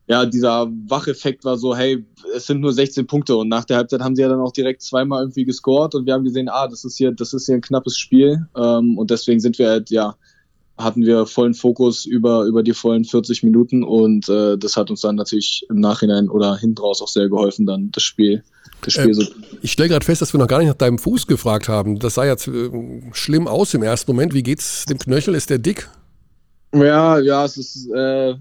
[0.07, 2.05] ja, dieser Wacheffekt war so, hey,
[2.35, 3.37] es sind nur 16 Punkte.
[3.37, 6.13] Und nach der Halbzeit haben sie ja dann auch direkt zweimal irgendwie gescored und wir
[6.13, 8.47] haben gesehen, ah, das ist hier, das ist hier ein knappes Spiel.
[8.55, 10.15] Ähm, und deswegen sind wir halt, ja,
[10.77, 15.01] hatten wir vollen Fokus über, über die vollen 40 Minuten und äh, das hat uns
[15.01, 18.43] dann natürlich im Nachhinein oder hinten raus auch sehr geholfen, dann das Spiel.
[18.81, 19.23] Das Spiel äh, so.
[19.61, 21.99] Ich stelle gerade fest, dass wir noch gar nicht nach deinem Fuß gefragt haben.
[21.99, 22.69] Das sah jetzt äh,
[23.13, 24.33] schlimm aus im ersten Moment.
[24.33, 25.35] Wie geht's dem Knöchel?
[25.35, 25.89] Ist der dick?
[26.73, 28.33] Ja, ja, es ist äh,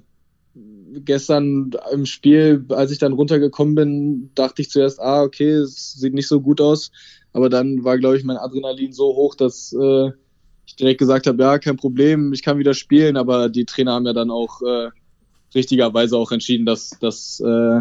[1.04, 6.14] gestern im Spiel, als ich dann runtergekommen bin, dachte ich zuerst, ah, okay, es sieht
[6.14, 6.90] nicht so gut aus.
[7.34, 10.10] Aber dann war, glaube ich, mein Adrenalin so hoch, dass äh,
[10.66, 13.16] ich direkt gesagt habe, ja, kein Problem, ich kann wieder spielen.
[13.16, 14.90] Aber die Trainer haben ja dann auch äh,
[15.55, 17.80] richtigerweise auch entschieden, dass, dass, äh,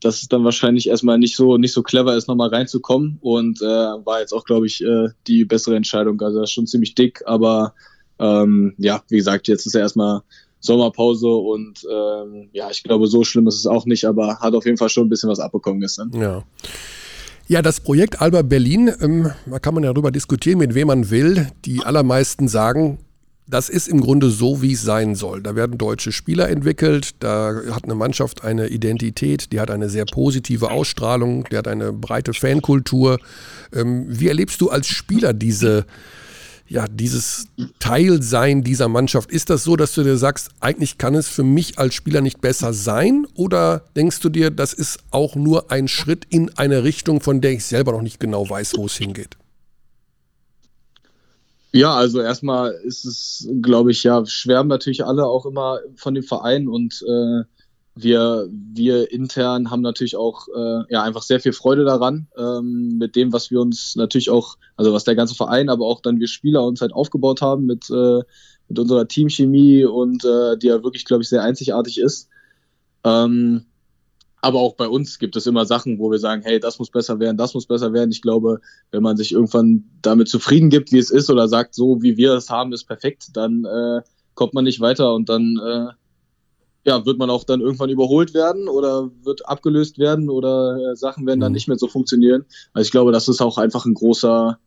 [0.00, 3.18] dass es dann wahrscheinlich erstmal nicht so nicht so clever ist, nochmal reinzukommen.
[3.20, 6.20] Und äh, war jetzt auch, glaube ich, äh, die bessere Entscheidung.
[6.20, 7.74] Also das ist schon ziemlich dick, aber
[8.18, 10.20] ähm, ja, wie gesagt, jetzt ist ja erstmal
[10.60, 14.66] Sommerpause und ähm, ja, ich glaube, so schlimm ist es auch nicht, aber hat auf
[14.66, 16.12] jeden Fall schon ein bisschen was abbekommen gestern.
[16.12, 16.44] Ja.
[17.50, 21.10] Ja, das Projekt Alba Berlin, ähm, da kann man ja darüber diskutieren, mit wem man
[21.10, 21.48] will.
[21.64, 22.98] Die allermeisten sagen,
[23.48, 25.42] das ist im Grunde so, wie es sein soll.
[25.42, 30.04] Da werden deutsche Spieler entwickelt, da hat eine Mannschaft eine Identität, die hat eine sehr
[30.04, 33.18] positive Ausstrahlung, die hat eine breite Fankultur.
[33.74, 35.86] Ähm, wie erlebst du als Spieler diese,
[36.70, 37.48] ja, dieses
[37.80, 39.32] Teilsein dieser Mannschaft.
[39.32, 42.40] Ist das so, dass du dir sagst, eigentlich kann es für mich als Spieler nicht
[42.40, 43.26] besser sein?
[43.34, 47.50] Oder denkst du dir, das ist auch nur ein Schritt in eine Richtung, von der
[47.50, 49.36] ich selber noch nicht genau weiß, wo es hingeht?
[51.72, 56.24] Ja, also erstmal ist es, glaube ich, ja, schwärmen natürlich alle auch immer von dem
[56.24, 57.42] Verein und äh,
[57.94, 63.16] wir, wir intern haben natürlich auch äh, ja, einfach sehr viel Freude daran, ähm, mit
[63.16, 66.28] dem, was wir uns natürlich auch, also was der ganze Verein, aber auch dann wir
[66.28, 68.20] Spieler uns halt aufgebaut haben mit, äh,
[68.68, 72.28] mit unserer Teamchemie und äh, die ja wirklich, glaube ich, sehr einzigartig ist.
[73.04, 73.64] Ähm,
[74.42, 77.20] aber auch bei uns gibt es immer Sachen, wo wir sagen, hey, das muss besser
[77.20, 78.10] werden, das muss besser werden.
[78.10, 78.60] Ich glaube,
[78.90, 82.32] wenn man sich irgendwann damit zufrieden gibt, wie es ist, oder sagt, so wie wir
[82.34, 84.00] es haben, ist perfekt, dann äh,
[84.34, 85.92] kommt man nicht weiter und dann äh,
[86.84, 91.26] ja, wird man auch dann irgendwann überholt werden oder wird abgelöst werden oder äh, Sachen
[91.26, 91.56] werden dann mhm.
[91.56, 92.44] nicht mehr so funktionieren.
[92.72, 94.58] Also ich glaube, dass es auch einfach ein großer,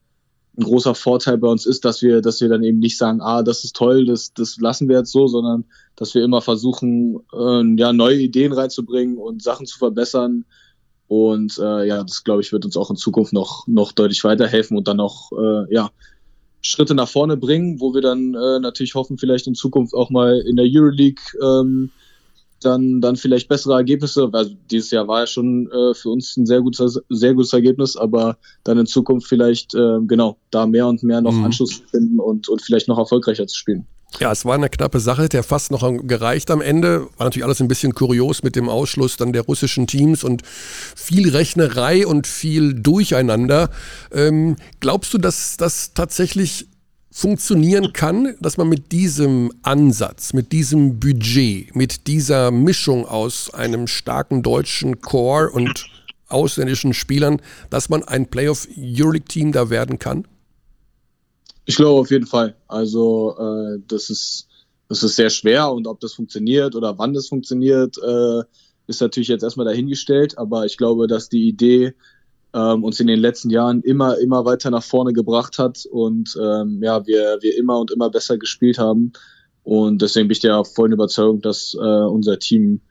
[0.57, 3.41] ein großer Vorteil bei uns ist, dass wir, dass wir dann eben nicht sagen, ah,
[3.41, 5.65] das ist toll, das, das lassen wir jetzt so, sondern
[5.95, 10.45] dass wir immer versuchen, äh, ja, neue Ideen reinzubringen und Sachen zu verbessern.
[11.07, 14.77] Und äh, ja, das glaube ich, wird uns auch in Zukunft noch, noch deutlich weiterhelfen
[14.77, 15.89] und dann auch, äh, ja,
[16.65, 20.39] Schritte nach vorne bringen, wo wir dann äh, natürlich hoffen, vielleicht in Zukunft auch mal
[20.39, 21.91] in der Euroleague ähm,
[22.65, 24.29] dann, dann vielleicht bessere Ergebnisse.
[24.31, 27.95] Also dieses Jahr war ja schon äh, für uns ein sehr gutes, sehr gutes Ergebnis,
[27.95, 31.45] aber dann in Zukunft vielleicht äh, genau da mehr und mehr noch mhm.
[31.45, 33.85] Anschluss finden und, und vielleicht noch erfolgreicher zu spielen.
[34.19, 37.07] Ja, es war eine knappe Sache, der fast noch gereicht am Ende.
[37.17, 41.29] War natürlich alles ein bisschen kurios mit dem Ausschluss dann der russischen Teams und viel
[41.29, 43.71] Rechnerei und viel Durcheinander.
[44.11, 46.67] Ähm, glaubst du, dass das tatsächlich
[47.13, 53.85] funktionieren kann, dass man mit diesem Ansatz, mit diesem Budget, mit dieser Mischung aus einem
[53.85, 55.85] starken deutschen Core und
[56.27, 60.27] ausländischen Spielern, dass man ein Playoff Euroleague Team da werden kann?
[61.65, 62.55] Ich glaube auf jeden Fall.
[62.67, 64.47] Also äh, das ist
[64.89, 68.41] das ist sehr schwer und ob das funktioniert oder wann das funktioniert, äh,
[68.87, 70.37] ist natürlich jetzt erstmal dahingestellt.
[70.39, 71.93] Aber ich glaube, dass die Idee
[72.53, 76.81] ähm, uns in den letzten Jahren immer, immer weiter nach vorne gebracht hat und ähm,
[76.83, 79.13] ja, wir, wir immer und immer besser gespielt haben.
[79.63, 82.81] Und deswegen bin ich der vollen Überzeugung, dass äh, unser Team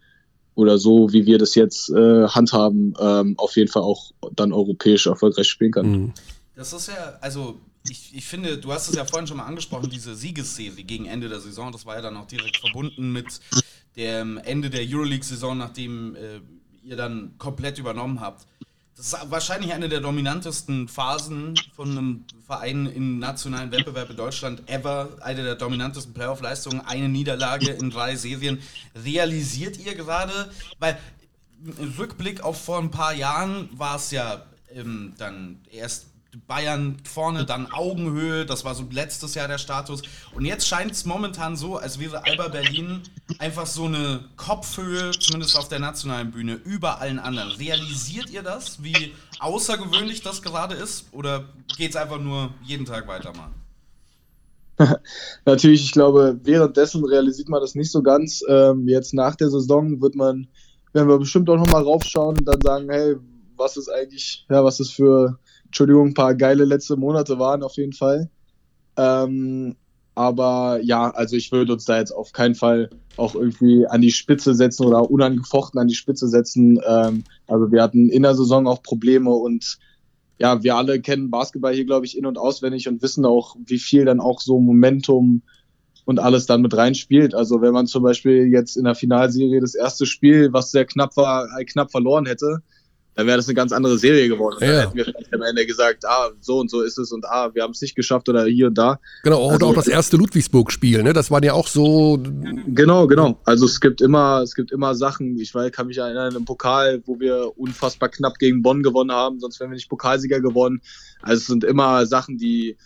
[0.54, 5.06] oder so, wie wir das jetzt äh, handhaben, ähm, auf jeden Fall auch dann europäisch
[5.06, 5.90] erfolgreich spielen kann.
[5.90, 6.12] Mhm.
[6.54, 7.58] Das ist ja, also
[7.88, 11.28] ich, ich finde, du hast es ja vorhin schon mal angesprochen, diese Siegesserie gegen Ende
[11.28, 13.40] der Saison, das war ja dann auch direkt verbunden mit
[13.96, 16.40] dem Ende der Euroleague-Saison, nachdem äh,
[16.84, 18.46] ihr dann komplett übernommen habt.
[19.28, 25.08] Wahrscheinlich eine der dominantesten Phasen von einem Verein im nationalen Wettbewerb in Deutschland ever.
[25.22, 28.60] Eine der dominantesten Playoff-Leistungen, eine Niederlage in drei Serien.
[28.94, 30.96] Realisiert ihr gerade, weil
[31.78, 34.42] im Rückblick auf vor ein paar Jahren war es ja
[34.72, 36.06] ähm, dann erst
[36.46, 40.02] Bayern vorne, dann Augenhöhe, das war so letztes Jahr der Status.
[40.34, 43.02] Und jetzt scheint es momentan so, als wäre Alba Berlin
[43.38, 47.50] einfach so eine Kopfhöhe, zumindest auf der nationalen Bühne, über allen anderen.
[47.52, 51.06] Realisiert ihr das, wie außergewöhnlich das gerade ist?
[51.12, 51.44] Oder
[51.76, 53.54] geht es einfach nur jeden Tag weitermachen?
[55.44, 58.42] Natürlich, ich glaube, währenddessen realisiert man das nicht so ganz.
[58.48, 60.48] Ähm, jetzt nach der Saison wird man,
[60.94, 63.16] werden wir bestimmt auch nochmal raufschauen und dann sagen, hey,
[63.56, 65.38] was ist eigentlich, ja, was ist für
[65.72, 68.28] Entschuldigung, ein paar geile letzte Monate waren auf jeden Fall.
[68.98, 69.74] Ähm,
[70.14, 74.10] aber ja, also ich würde uns da jetzt auf keinen Fall auch irgendwie an die
[74.10, 76.78] Spitze setzen oder unangefochten an die Spitze setzen.
[76.86, 79.78] Ähm, also wir hatten in der Saison auch Probleme und
[80.38, 83.78] ja, wir alle kennen Basketball hier, glaube ich, in- und auswendig und wissen auch, wie
[83.78, 85.40] viel dann auch so Momentum
[86.04, 87.34] und alles dann mit reinspielt.
[87.34, 91.16] Also wenn man zum Beispiel jetzt in der Finalserie das erste Spiel, was sehr knapp
[91.16, 92.58] war, knapp verloren hätte,
[93.14, 94.56] dann wäre das eine ganz andere Serie geworden.
[94.60, 94.66] Ja.
[94.68, 97.54] Dann hätten wir vielleicht am Ende gesagt, ah, so und so ist es und ah,
[97.54, 98.98] wir haben es nicht geschafft oder hier und da.
[99.22, 101.12] Genau, oder Also- auch das erste Ludwigsburg-Spiel, ne?
[101.12, 102.18] Das waren ja auch so.
[102.66, 103.38] Genau, genau.
[103.44, 105.38] Also es gibt immer, es gibt immer Sachen.
[105.38, 109.40] Ich weiß, kann mich erinnern im Pokal, wo wir unfassbar knapp gegen Bonn gewonnen haben,
[109.40, 110.80] sonst wären wir nicht Pokalsieger geworden.
[111.20, 112.76] Also es sind immer Sachen, die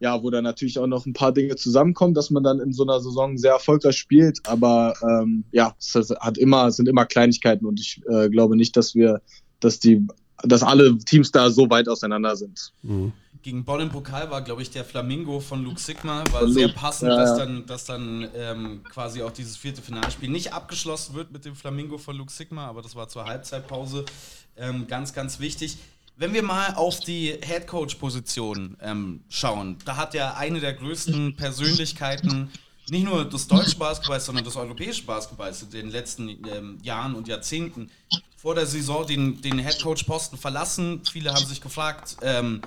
[0.00, 2.84] ja, wo dann natürlich auch noch ein paar Dinge zusammenkommen, dass man dann in so
[2.84, 4.38] einer Saison sehr erfolgreich spielt.
[4.46, 8.76] Aber ähm, ja, es hat immer, es sind immer Kleinigkeiten und ich äh, glaube nicht,
[8.76, 9.20] dass wir,
[9.60, 10.06] dass die,
[10.42, 12.72] dass alle Teams da so weit auseinander sind.
[13.42, 16.24] Gegen Bonn im Pokal war, glaube ich, der Flamingo von Luke Sigma.
[16.32, 19.80] War Von sehr Luke, passend, ja, dass dann, dass dann ähm, quasi auch dieses vierte
[19.80, 24.04] Finalspiel nicht abgeschlossen wird mit dem Flamingo von Luke Sigma, aber das war zur Halbzeitpause
[24.56, 25.78] ähm, ganz, ganz wichtig.
[26.16, 32.50] Wenn wir mal auf die Headcoach-Position ähm, schauen, da hat ja eine der größten Persönlichkeiten
[32.90, 37.28] nicht nur des deutschen Basketballs, sondern des europäischen Basketballs in den letzten ähm, Jahren und
[37.28, 37.90] Jahrzehnten
[38.36, 41.02] vor der Saison den, den Headcoach-Posten verlassen.
[41.10, 42.62] Viele haben sich gefragt, ähm,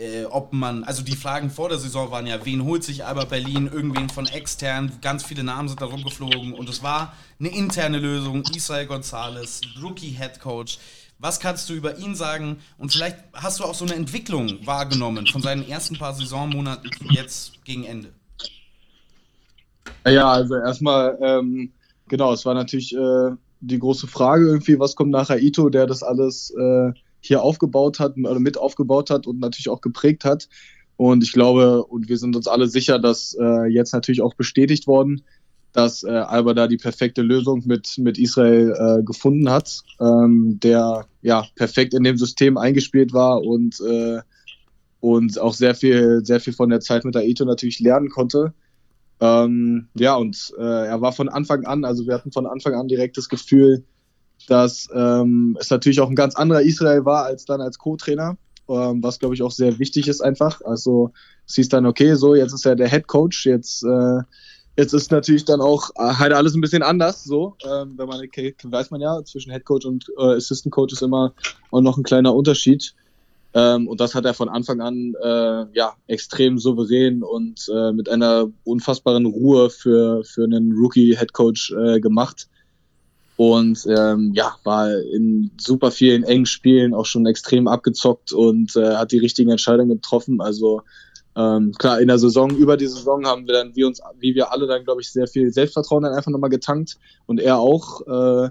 [0.00, 3.24] äh, ob man, also die Fragen vor der Saison waren ja, wen holt sich Alba
[3.24, 7.98] Berlin, irgendwen von extern, ganz viele Namen sind da rumgeflogen und es war eine interne
[7.98, 10.78] Lösung, Israel Gonzalez, Rookie Head Coach.
[11.18, 12.60] Was kannst du über ihn sagen?
[12.78, 17.62] Und vielleicht hast du auch so eine Entwicklung wahrgenommen von seinen ersten paar Saisonmonaten jetzt
[17.64, 18.10] gegen Ende.
[20.06, 21.72] Ja, also erstmal, ähm,
[22.08, 23.30] genau, es war natürlich äh,
[23.60, 28.16] die große Frage irgendwie, was kommt nach Aito, der das alles äh, hier aufgebaut hat
[28.16, 30.48] oder mit aufgebaut hat und natürlich auch geprägt hat.
[30.96, 34.86] Und ich glaube, und wir sind uns alle sicher, dass äh, jetzt natürlich auch bestätigt
[34.86, 35.22] worden,
[35.72, 41.06] dass äh, Alba da die perfekte Lösung mit, mit Israel äh, gefunden hat, ähm, der
[41.22, 44.20] ja perfekt in dem System eingespielt war und, äh,
[45.00, 48.52] und auch sehr viel, sehr viel von der Zeit mit Aito natürlich lernen konnte.
[49.20, 52.88] Ähm, ja, und äh, er war von Anfang an, also wir hatten von Anfang an
[52.88, 53.84] direkt das Gefühl,
[54.48, 58.38] dass ähm, es natürlich auch ein ganz anderer Israel war als dann als Co-Trainer,
[58.68, 60.62] ähm, was glaube ich auch sehr wichtig ist einfach.
[60.62, 61.12] Also
[61.46, 64.20] es hieß dann, okay, so, jetzt ist er der Head Coach, jetzt, äh,
[64.76, 68.20] jetzt ist natürlich dann auch äh, halt alles ein bisschen anders, so, ähm, wenn man,
[68.24, 71.34] okay, weiß man ja, zwischen Head Coach und äh, Assistant Coach ist immer
[71.70, 72.94] auch noch ein kleiner Unterschied.
[73.52, 78.08] Ähm, und das hat er von Anfang an äh, ja extrem souverän und äh, mit
[78.08, 82.48] einer unfassbaren Ruhe für, für einen Rookie-Headcoach äh, gemacht.
[83.36, 88.96] Und ähm, ja, war in super vielen engen Spielen auch schon extrem abgezockt und äh,
[88.96, 90.40] hat die richtigen Entscheidungen getroffen.
[90.40, 90.82] Also
[91.34, 94.52] ähm, klar, in der Saison, über die Saison haben wir dann, wie uns, wie wir
[94.52, 98.06] alle dann, glaube ich, sehr viel Selbstvertrauen dann einfach nochmal getankt und er auch.
[98.06, 98.50] Äh,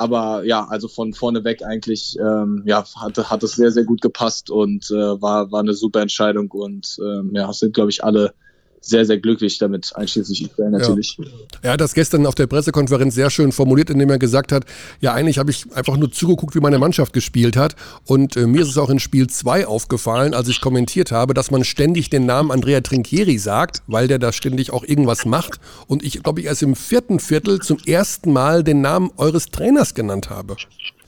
[0.00, 4.00] aber ja, also von vorne weg eigentlich, ähm, ja, hat, hat es sehr, sehr gut
[4.00, 8.32] gepasst und äh, war, war eine super Entscheidung und ähm, ja, sind, glaube ich, alle
[8.80, 11.16] sehr, sehr glücklich damit, einschließlich Israel natürlich.
[11.62, 14.64] Er hat das gestern auf der Pressekonferenz sehr schön formuliert, indem er gesagt hat,
[15.00, 17.76] ja eigentlich habe ich einfach nur zugeguckt, wie meine Mannschaft gespielt hat
[18.06, 21.50] und äh, mir ist es auch in Spiel 2 aufgefallen, als ich kommentiert habe, dass
[21.50, 26.02] man ständig den Namen Andrea Trinchieri sagt, weil der da ständig auch irgendwas macht und
[26.02, 30.30] ich glaube ich erst im vierten Viertel zum ersten Mal den Namen eures Trainers genannt
[30.30, 30.56] habe.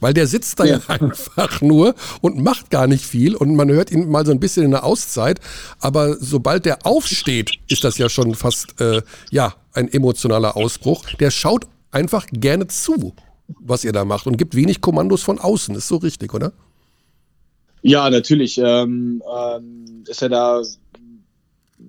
[0.03, 0.77] Weil der sitzt da ja.
[0.77, 4.39] ja einfach nur und macht gar nicht viel und man hört ihn mal so ein
[4.39, 5.39] bisschen in der Auszeit,
[5.79, 9.01] aber sobald der aufsteht, ist das ja schon fast äh,
[9.31, 11.05] ja ein emotionaler Ausbruch.
[11.19, 13.13] Der schaut einfach gerne zu,
[13.47, 15.75] was ihr da macht und gibt wenig Kommandos von außen.
[15.75, 16.53] Ist so richtig, oder?
[17.81, 18.57] Ja, natürlich.
[18.57, 20.61] Ähm, ähm, ist er da,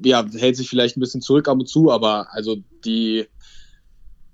[0.05, 3.27] ja, hält sich vielleicht ein bisschen zurück ab und zu, aber also die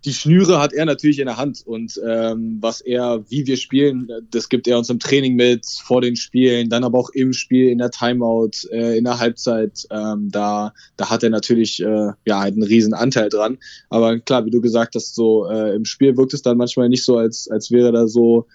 [0.04, 4.08] die Schnüre hat er natürlich in der Hand und ähm, was er, wie wir spielen,
[4.30, 7.68] das gibt er uns im Training mit, vor den Spielen, dann aber auch im Spiel,
[7.68, 9.86] in der Timeout, äh, in der Halbzeit.
[9.90, 13.58] Ähm, da, da hat er natürlich äh, ja einen riesen Anteil dran.
[13.90, 17.04] Aber klar, wie du gesagt hast, so äh, im Spiel wirkt es dann manchmal nicht
[17.04, 18.46] so, als, als wäre da so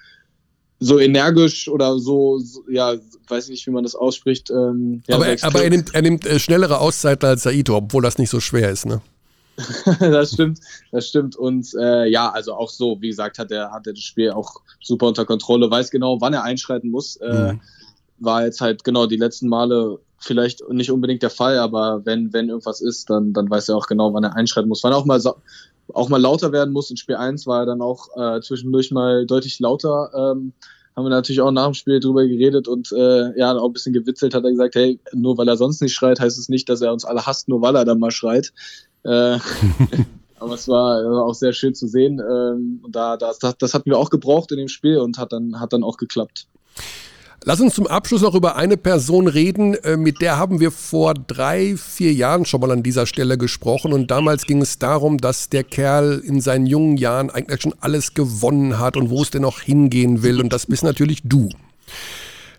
[0.78, 2.96] so energisch oder so, so, ja,
[3.30, 4.50] weiß ich nicht, wie man das ausspricht.
[4.50, 8.04] Ähm, ja, aber, er, aber er nimmt, er nimmt äh, schnellere Auszeiten als Saito, obwohl
[8.04, 9.02] das nicht so schwer ist, ne?
[10.00, 10.60] das stimmt,
[10.92, 11.36] das stimmt.
[11.36, 14.62] Und äh, ja, also auch so, wie gesagt, hat er, hat er das Spiel auch
[14.82, 17.16] super unter Kontrolle, weiß genau, wann er einschreiten muss.
[17.18, 17.62] Äh, mhm.
[18.20, 22.50] War jetzt halt genau die letzten Male vielleicht nicht unbedingt der Fall, aber wenn, wenn
[22.50, 24.84] irgendwas ist, dann, dann weiß er auch genau, wann er einschreiten muss.
[24.84, 25.20] Wann er auch mal
[25.94, 26.90] auch mal lauter werden muss.
[26.90, 30.10] In Spiel 1 war er dann auch äh, zwischendurch mal deutlich lauter.
[30.16, 30.54] Ähm,
[30.96, 33.94] haben wir natürlich auch nach dem Spiel drüber geredet und äh, ja, auch ein bisschen
[33.94, 36.82] gewitzelt, hat er gesagt, hey, nur weil er sonst nicht schreit, heißt es nicht, dass
[36.82, 38.54] er uns alle hasst, nur weil er dann mal schreit.
[39.06, 39.40] Äh,
[40.40, 42.20] aber es war auch sehr schön zu sehen.
[42.20, 45.60] Ähm, und da, das, das hatten wir auch gebraucht in dem Spiel und hat dann,
[45.60, 46.48] hat dann auch geklappt.
[47.48, 51.14] Lass uns zum Abschluss noch über eine Person reden, äh, mit der haben wir vor
[51.14, 55.50] drei, vier Jahren schon mal an dieser Stelle gesprochen und damals ging es darum, dass
[55.50, 59.44] der Kerl in seinen jungen Jahren eigentlich schon alles gewonnen hat und wo es denn
[59.44, 61.50] noch hingehen will und das bist natürlich du.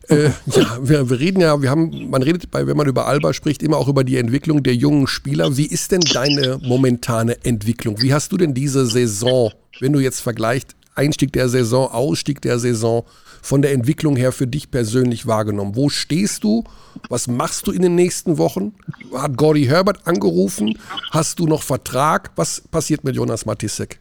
[0.08, 3.32] Äh, ja, wir, wir, reden ja, wir haben, man redet bei, wenn man über Alba
[3.32, 5.56] spricht, immer auch über die Entwicklung der jungen Spieler.
[5.56, 8.00] Wie ist denn deine momentane Entwicklung?
[8.00, 12.58] Wie hast du denn diese Saison, wenn du jetzt vergleichst, Einstieg der Saison, Ausstieg der
[12.58, 13.04] Saison,
[13.42, 15.76] von der Entwicklung her für dich persönlich wahrgenommen?
[15.76, 16.64] Wo stehst du?
[17.08, 18.74] Was machst du in den nächsten Wochen?
[19.12, 20.78] Hat Gordy Herbert angerufen?
[21.10, 22.30] Hast du noch Vertrag?
[22.36, 24.00] Was passiert mit Jonas Matisek?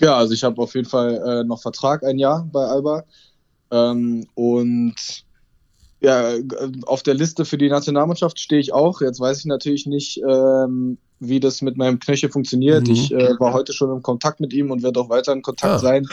[0.00, 3.04] Ja, also ich habe auf jeden Fall äh, noch Vertrag ein Jahr bei Alba.
[3.72, 5.24] Ähm, und
[6.00, 6.34] ja,
[6.86, 9.00] auf der Liste für die Nationalmannschaft stehe ich auch.
[9.00, 12.86] Jetzt weiß ich natürlich nicht, ähm, wie das mit meinem Knöchel funktioniert.
[12.86, 12.92] Mhm.
[12.92, 15.74] Ich äh, war heute schon im Kontakt mit ihm und werde auch weiter in Kontakt
[15.74, 15.78] ah.
[15.78, 16.06] sein.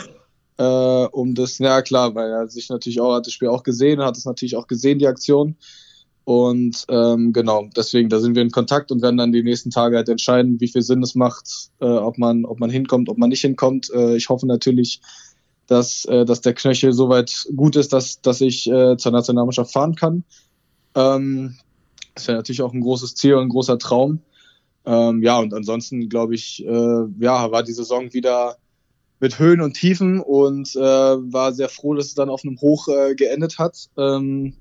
[0.58, 4.00] Äh, um das, ja klar, weil er sich natürlich auch, hat das Spiel auch gesehen,
[4.00, 5.56] hat es natürlich auch gesehen, die Aktion.
[6.24, 9.96] Und ähm, genau, deswegen, da sind wir in Kontakt und werden dann die nächsten Tage
[9.96, 13.30] halt entscheiden, wie viel Sinn es macht, äh, ob, man, ob man hinkommt, ob man
[13.30, 13.90] nicht hinkommt.
[13.92, 15.00] Äh, ich hoffe natürlich,
[15.70, 19.94] dass, äh, dass der Knöchel soweit gut ist, dass, dass ich äh, zur Nationalmannschaft fahren
[19.94, 20.24] kann.
[20.96, 21.56] Ähm,
[22.16, 24.20] das wäre natürlich auch ein großes Ziel und ein großer Traum.
[24.84, 28.56] Ähm, ja, und ansonsten glaube ich, äh, ja, war die Saison wieder
[29.20, 32.88] mit Höhen und Tiefen und äh, war sehr froh, dass es dann auf einem Hoch
[32.88, 33.90] äh, geendet hat.
[33.96, 34.54] Ähm,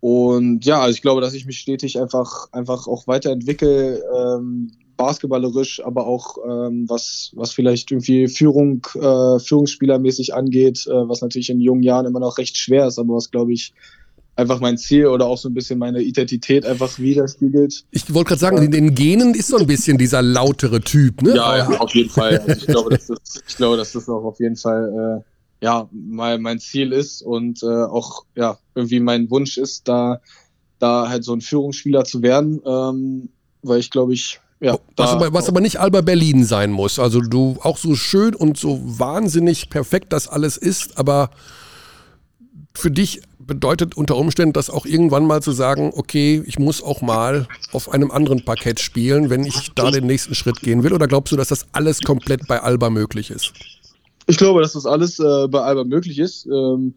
[0.00, 4.02] und ja, also ich glaube, dass ich mich stetig einfach, einfach auch weiterentwickle.
[4.16, 11.20] Ähm, basketballerisch, aber auch ähm, was, was vielleicht irgendwie Führung, äh, Führungsspielermäßig angeht, äh, was
[11.20, 13.74] natürlich in jungen Jahren immer noch recht schwer ist, aber was glaube ich
[14.36, 17.84] einfach mein Ziel oder auch so ein bisschen meine Identität einfach widerspiegelt.
[17.90, 21.34] Ich wollte gerade sagen, in den Genen ist so ein bisschen dieser lautere Typ, ne?
[21.34, 22.38] Ja, ja auf jeden Fall.
[22.38, 25.88] Also ich, glaube, dass das, ich glaube, dass das auch auf jeden Fall äh, ja,
[25.90, 30.20] mein, mein Ziel ist und äh, auch ja, irgendwie mein Wunsch ist, da,
[30.78, 33.30] da halt so ein Führungsspieler zu werden, ähm,
[33.62, 36.98] weil ich glaube ich ja, was, aber, was aber nicht Alba Berlin sein muss.
[36.98, 41.30] Also du auch so schön und so wahnsinnig perfekt das alles ist, aber
[42.74, 47.00] für dich bedeutet unter Umständen das auch irgendwann mal zu sagen, okay, ich muss auch
[47.00, 50.92] mal auf einem anderen Parkett spielen, wenn ich da den nächsten Schritt gehen will?
[50.92, 53.52] Oder glaubst du, dass das alles komplett bei Alba möglich ist?
[54.26, 56.46] Ich glaube, dass das alles äh, bei Alba möglich ist.
[56.46, 56.94] Ähm,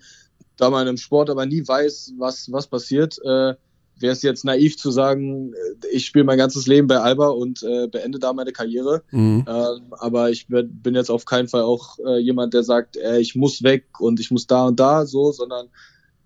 [0.58, 3.54] da man im Sport aber nie weiß, was, was passiert, äh,
[4.00, 7.64] wäre es jetzt naiv zu sagen, äh, ich spiele mein ganzes Leben bei Alba und
[7.64, 9.04] äh, beende da meine Karriere.
[9.12, 9.46] Mhm.
[9.48, 13.36] Ähm, aber ich bin jetzt auf keinen Fall auch äh, jemand, der sagt, äh, ich
[13.36, 15.68] muss weg und ich muss da und da so, sondern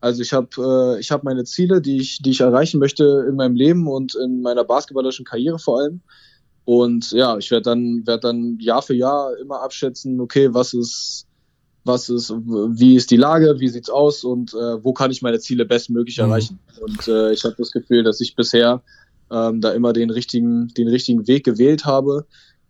[0.02, 3.36] also ich habe äh, ich habe meine Ziele, die ich die ich erreichen möchte in
[3.36, 6.02] meinem Leben und in meiner basketballerischen Karriere vor allem.
[6.66, 11.26] Und ja, ich werde dann werde dann Jahr für Jahr immer abschätzen, okay, was ist
[11.84, 15.39] was ist, wie ist die Lage, wie sieht's aus und äh, wo kann ich meine
[15.39, 16.26] Ziele bestmöglich mhm.
[16.26, 16.60] erreichen.
[16.81, 18.81] Und äh, ich habe das Gefühl, dass ich bisher
[19.31, 22.26] ähm, da immer den richtigen, den richtigen Weg gewählt habe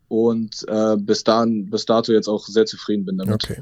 [0.08, 3.36] und äh, bis, dahin, bis dato jetzt auch sehr zufrieden bin damit.
[3.36, 3.62] Okay.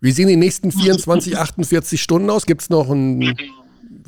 [0.00, 2.46] Wie sehen die nächsten 24, 48 Stunden aus?
[2.46, 3.36] Gibt es noch ein,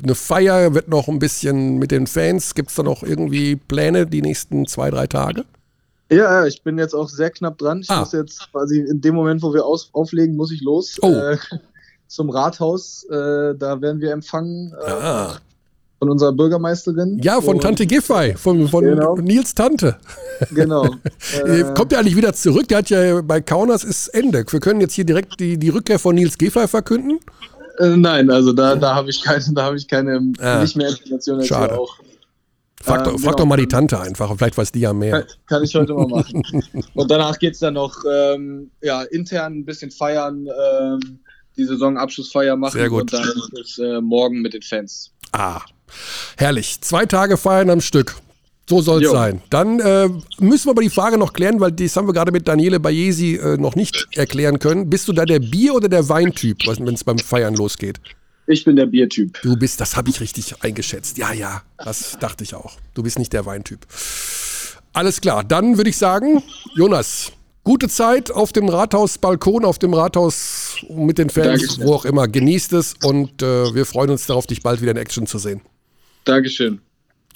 [0.01, 0.73] eine Feier?
[0.73, 2.55] Wird noch ein bisschen mit den Fans?
[2.55, 5.45] Gibt es da noch irgendwie Pläne die nächsten zwei, drei Tage?
[6.09, 7.81] Ja, ich bin jetzt auch sehr knapp dran.
[7.81, 8.01] Ich ah.
[8.01, 10.97] muss jetzt quasi in dem Moment, wo wir aus, auflegen, muss ich los.
[11.01, 11.11] Oh.
[11.11, 11.37] Äh,
[12.07, 13.05] zum Rathaus.
[13.09, 14.73] Äh, da werden wir empfangen.
[14.85, 15.37] Äh, ah.
[15.99, 17.19] Von unserer Bürgermeisterin.
[17.23, 19.15] Ja, von Tante Giffey, von, von genau.
[19.15, 19.97] Nils Tante.
[20.53, 20.85] Genau.
[21.45, 22.67] Äh, Kommt er eigentlich wieder zurück?
[22.67, 24.43] Der hat ja bei Kaunas ist Ende.
[24.47, 27.19] Wir können jetzt hier direkt die, die Rückkehr von Nils Giffey verkünden.
[27.79, 30.61] Äh, nein, also da, da habe ich keine, da habe ich keine, ah.
[30.61, 31.79] nicht mehr Informationen als Schade.
[31.79, 31.97] auch.
[32.83, 33.35] Frag, ähm, frag genau.
[33.37, 35.21] doch mal die Tante einfach, vielleicht weiß die ja mehr.
[35.21, 36.43] Kann, kann ich heute mal machen.
[36.93, 41.19] und danach geht es dann noch ähm, ja, intern ein bisschen feiern, ähm,
[41.55, 43.01] die Saisonabschlussfeier machen Sehr gut.
[43.01, 43.29] und dann
[43.61, 45.11] ist äh, morgen mit den Fans.
[45.31, 45.61] Ah,
[46.37, 46.81] herrlich.
[46.81, 48.15] Zwei Tage feiern am Stück.
[48.69, 49.41] So soll es sein.
[49.49, 52.47] Dann äh, müssen wir aber die Frage noch klären, weil das haben wir gerade mit
[52.47, 54.89] Daniele Bayesi äh, noch nicht erklären können.
[54.89, 57.99] Bist du da der Bier- oder der Weintyp, wenn es beim Feiern losgeht?
[58.45, 59.39] Ich bin der Biertyp.
[59.41, 61.17] Du bist, das habe ich richtig eingeschätzt.
[61.17, 62.77] Ja, ja, das dachte ich auch.
[62.93, 63.85] Du bist nicht der Weintyp.
[64.91, 66.43] Alles klar, dann würde ich sagen,
[66.75, 67.31] Jonas,
[67.63, 71.87] gute Zeit auf dem Rathausbalkon, auf dem Rathaus mit den Fans, Dankeschön.
[71.87, 72.27] wo auch immer.
[72.27, 75.61] Genießt es und äh, wir freuen uns darauf, dich bald wieder in Action zu sehen.
[76.25, 76.81] Dankeschön.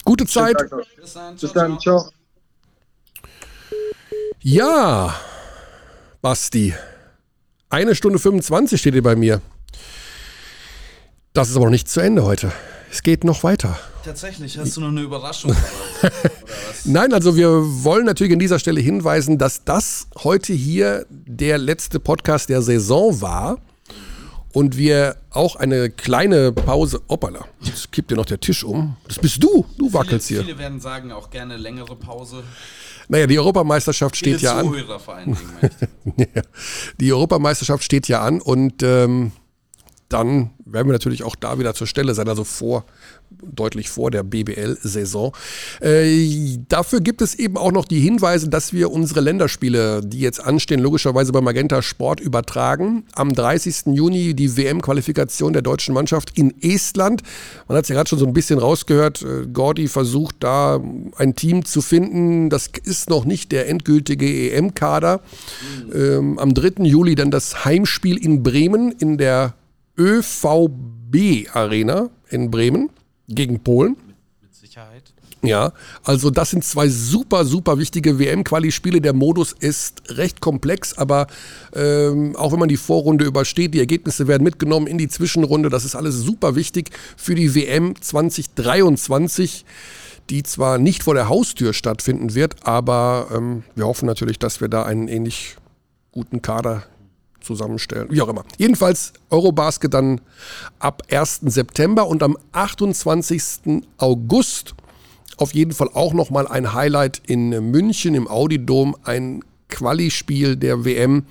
[0.04, 0.56] Gute Zeit.
[1.00, 1.36] Bis dann.
[1.36, 1.80] Bis dann.
[1.80, 2.10] Ciao.
[4.40, 5.14] Ja,
[6.22, 6.74] Basti.
[7.70, 9.42] Eine Stunde 25 steht hier bei mir.
[11.38, 12.50] Das ist aber noch nicht zu Ende heute.
[12.90, 13.78] Es geht noch weiter.
[14.04, 15.54] Tatsächlich, hast du noch eine Überraschung?
[16.84, 17.48] Nein, also wir
[17.84, 23.20] wollen natürlich an dieser Stelle hinweisen, dass das heute hier der letzte Podcast der Saison
[23.20, 23.58] war.
[24.52, 27.02] und wir auch eine kleine Pause.
[27.08, 28.96] Hoppala, jetzt kippt dir noch der Tisch um.
[29.06, 30.46] Das bist du, du wackelst viele, hier.
[30.48, 32.42] Viele werden sagen auch gerne längere Pause.
[33.06, 34.66] Naja, die Europameisterschaft steht Viele ja an.
[34.66, 36.26] Zuhörer vor allen Dingen.
[37.00, 39.30] die Europameisterschaft steht ja an und ähm,
[40.08, 42.84] dann werden wir natürlich auch da wieder zur Stelle sein, also vor,
[43.30, 45.34] deutlich vor der BBL-Saison.
[45.80, 50.42] Äh, dafür gibt es eben auch noch die Hinweise, dass wir unsere Länderspiele, die jetzt
[50.42, 53.04] anstehen, logischerweise bei Magenta Sport übertragen.
[53.14, 53.94] Am 30.
[53.94, 57.22] Juni die WM-Qualifikation der deutschen Mannschaft in Estland.
[57.66, 59.22] Man hat es ja gerade schon so ein bisschen rausgehört.
[59.22, 60.80] Äh, Gordi versucht da
[61.16, 62.48] ein Team zu finden.
[62.48, 65.20] Das ist noch nicht der endgültige EM-Kader.
[65.94, 66.84] Ähm, am 3.
[66.84, 69.54] Juli dann das Heimspiel in Bremen in der
[69.98, 72.90] ÖVB Arena in Bremen
[73.28, 73.96] gegen Polen.
[74.40, 75.12] Mit Sicherheit.
[75.42, 75.72] Ja,
[76.02, 79.00] also das sind zwei super, super wichtige WM-Quali-Spiele.
[79.00, 81.28] Der Modus ist recht komplex, aber
[81.74, 85.68] ähm, auch wenn man die Vorrunde übersteht, die Ergebnisse werden mitgenommen in die Zwischenrunde.
[85.68, 89.64] Das ist alles super wichtig für die WM 2023,
[90.28, 94.68] die zwar nicht vor der Haustür stattfinden wird, aber ähm, wir hoffen natürlich, dass wir
[94.68, 95.56] da einen ähnlich
[96.10, 96.82] guten Kader
[97.40, 98.08] zusammenstellen.
[98.10, 98.44] Wie auch immer.
[98.56, 100.20] Jedenfalls Eurobasket dann
[100.78, 101.40] ab 1.
[101.42, 103.82] September und am 28.
[103.96, 104.74] August
[105.36, 111.24] auf jeden Fall auch nochmal ein Highlight in München im Audi-Dom, ein Quali-Spiel der WM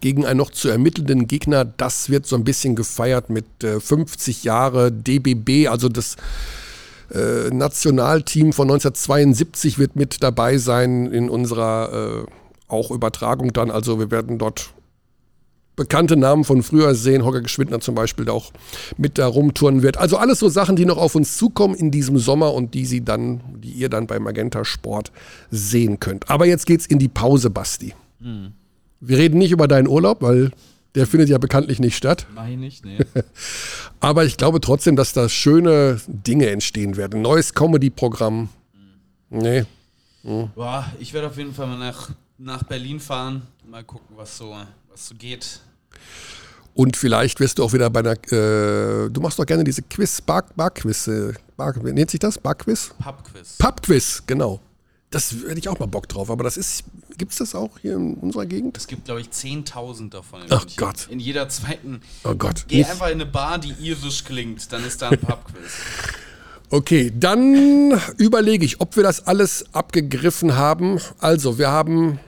[0.00, 1.64] gegen einen noch zu ermittelnden Gegner.
[1.64, 6.16] Das wird so ein bisschen gefeiert mit äh, 50 Jahre DBB, also das
[7.12, 12.30] äh, Nationalteam von 1972 wird mit dabei sein in unserer äh,
[12.68, 13.70] auch Übertragung dann.
[13.70, 14.74] Also wir werden dort
[15.76, 18.52] bekannte Namen von früher sehen, Holger Geschwindner zum Beispiel, der auch
[18.96, 19.96] mit da rumtouren wird.
[19.96, 23.04] Also alles so Sachen, die noch auf uns zukommen in diesem Sommer und die sie
[23.04, 25.10] dann, die ihr dann bei Magenta Sport
[25.50, 26.30] sehen könnt.
[26.30, 27.94] Aber jetzt geht's in die Pause, Basti.
[29.00, 30.50] Wir reden nicht über deinen Urlaub, weil
[30.94, 32.26] der findet ja bekanntlich nicht statt.
[32.34, 32.98] Mach ich nicht, nee.
[34.00, 37.20] Aber ich glaube trotzdem, dass da schöne Dinge entstehen werden.
[37.20, 38.48] Neues Comedy-Programm.
[39.30, 39.64] Nee.
[40.22, 43.42] Boah, ich werde auf jeden Fall mal nach, nach Berlin fahren.
[43.68, 44.54] Mal gucken, was so,
[44.94, 45.60] was so geht.
[46.72, 50.20] Und vielleicht wirst du auch wieder bei einer, äh, du machst doch gerne diese Quiz,
[50.20, 52.38] Bar, Bar-Quiz, äh, Bar, wie nennt sich das?
[52.38, 52.90] Bar-Quiz?
[53.02, 53.56] Pubquiz.
[53.58, 54.60] Pub-Quiz, genau.
[55.10, 56.82] Das hätte ich auch mal Bock drauf, aber das ist,
[57.16, 58.76] gibt es das auch hier in unserer Gegend?
[58.76, 60.76] Es gibt, glaube ich, 10.000 davon in Ach München.
[60.76, 61.06] Gott.
[61.10, 62.00] In jeder zweiten.
[62.24, 62.64] Oh Gott.
[62.66, 65.62] Geh Nicht- einfach in eine Bar, die irisch klingt, dann ist da ein Pubquiz.
[66.70, 70.98] Okay, dann überlege ich, ob wir das alles abgegriffen haben.
[71.20, 72.18] Also, wir haben,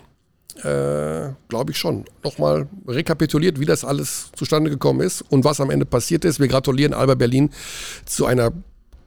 [0.59, 5.71] äh, glaube ich schon, nochmal rekapituliert, wie das alles zustande gekommen ist und was am
[5.71, 6.41] Ende passiert ist.
[6.41, 7.51] Wir gratulieren Alba Berlin
[8.05, 8.53] zu einer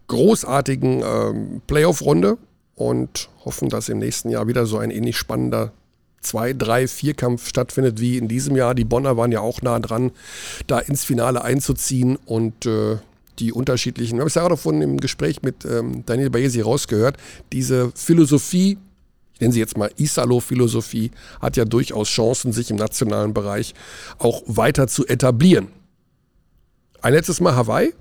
[0.07, 2.37] großartigen ähm, Playoff-Runde
[2.75, 5.71] und hoffen, dass im nächsten Jahr wieder so ein ähnlich spannender
[6.21, 8.75] zwei, drei, Vierkampf stattfindet wie in diesem Jahr.
[8.75, 10.11] Die Bonner waren ja auch nah dran,
[10.67, 12.97] da ins Finale einzuziehen und äh,
[13.39, 17.17] die unterschiedlichen, wir haben es ja auch davon im Gespräch mit ähm, Daniel Baesi rausgehört,
[17.53, 18.77] diese Philosophie,
[19.39, 21.11] ich nenne sie jetzt mal Isalo-Philosophie,
[21.41, 23.73] hat ja durchaus Chancen, sich im nationalen Bereich
[24.17, 25.69] auch weiter zu etablieren.
[27.01, 27.93] Ein letztes Mal Hawaii.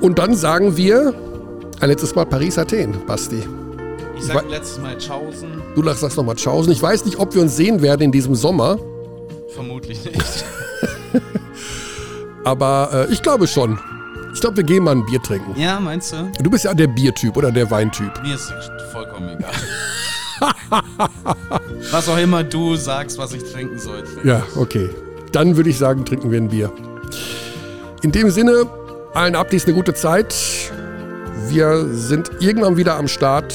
[0.00, 1.14] Und dann sagen wir
[1.78, 3.44] ein letztes Mal Paris-Athen, Basti.
[4.16, 6.72] Ich sag letztes Mal Tschaußen, Du sagst nochmal Tschaußen.
[6.72, 8.80] Ich weiß nicht, ob wir uns sehen werden in diesem Sommer,
[9.54, 10.44] vermutlich nicht.
[12.44, 13.78] aber äh, ich glaube schon.
[14.34, 15.58] Ich glaube, wir gehen mal ein Bier trinken.
[15.58, 16.30] Ja, meinst du?
[16.42, 18.20] Du bist ja der Biertyp oder der Weintyp.
[18.22, 18.52] Mir ist
[18.92, 19.52] vollkommen egal.
[21.92, 24.02] was auch immer du sagst, was ich trinken soll.
[24.02, 24.90] trinke Ja, okay.
[25.30, 26.72] Dann würde ich sagen, trinken wir ein Bier.
[28.02, 28.66] In dem Sinne,
[29.14, 30.34] allen Abdies eine gute Zeit.
[31.48, 33.54] Wir sind irgendwann wieder am Start.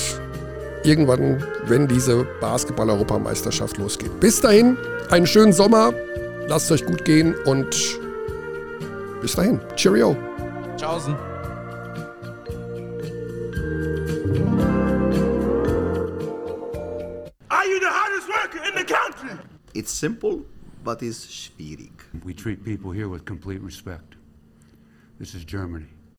[0.84, 4.18] Irgendwann, wenn diese Basketball-Europameisterschaft losgeht.
[4.22, 4.78] Bis dahin,
[5.10, 5.92] einen schönen Sommer.
[6.48, 7.76] Lasst es euch gut gehen und
[9.22, 9.60] bis dahin.
[9.76, 10.16] Cheerio.
[10.80, 10.86] Ich.
[10.86, 11.16] Tschaußen.
[17.50, 19.38] Are you the hardest worker in the country?
[19.74, 20.46] It's simple,
[20.84, 21.92] but it's schwierig.
[22.24, 24.16] We treat people here with complete respect.
[25.20, 25.88] This is Germany.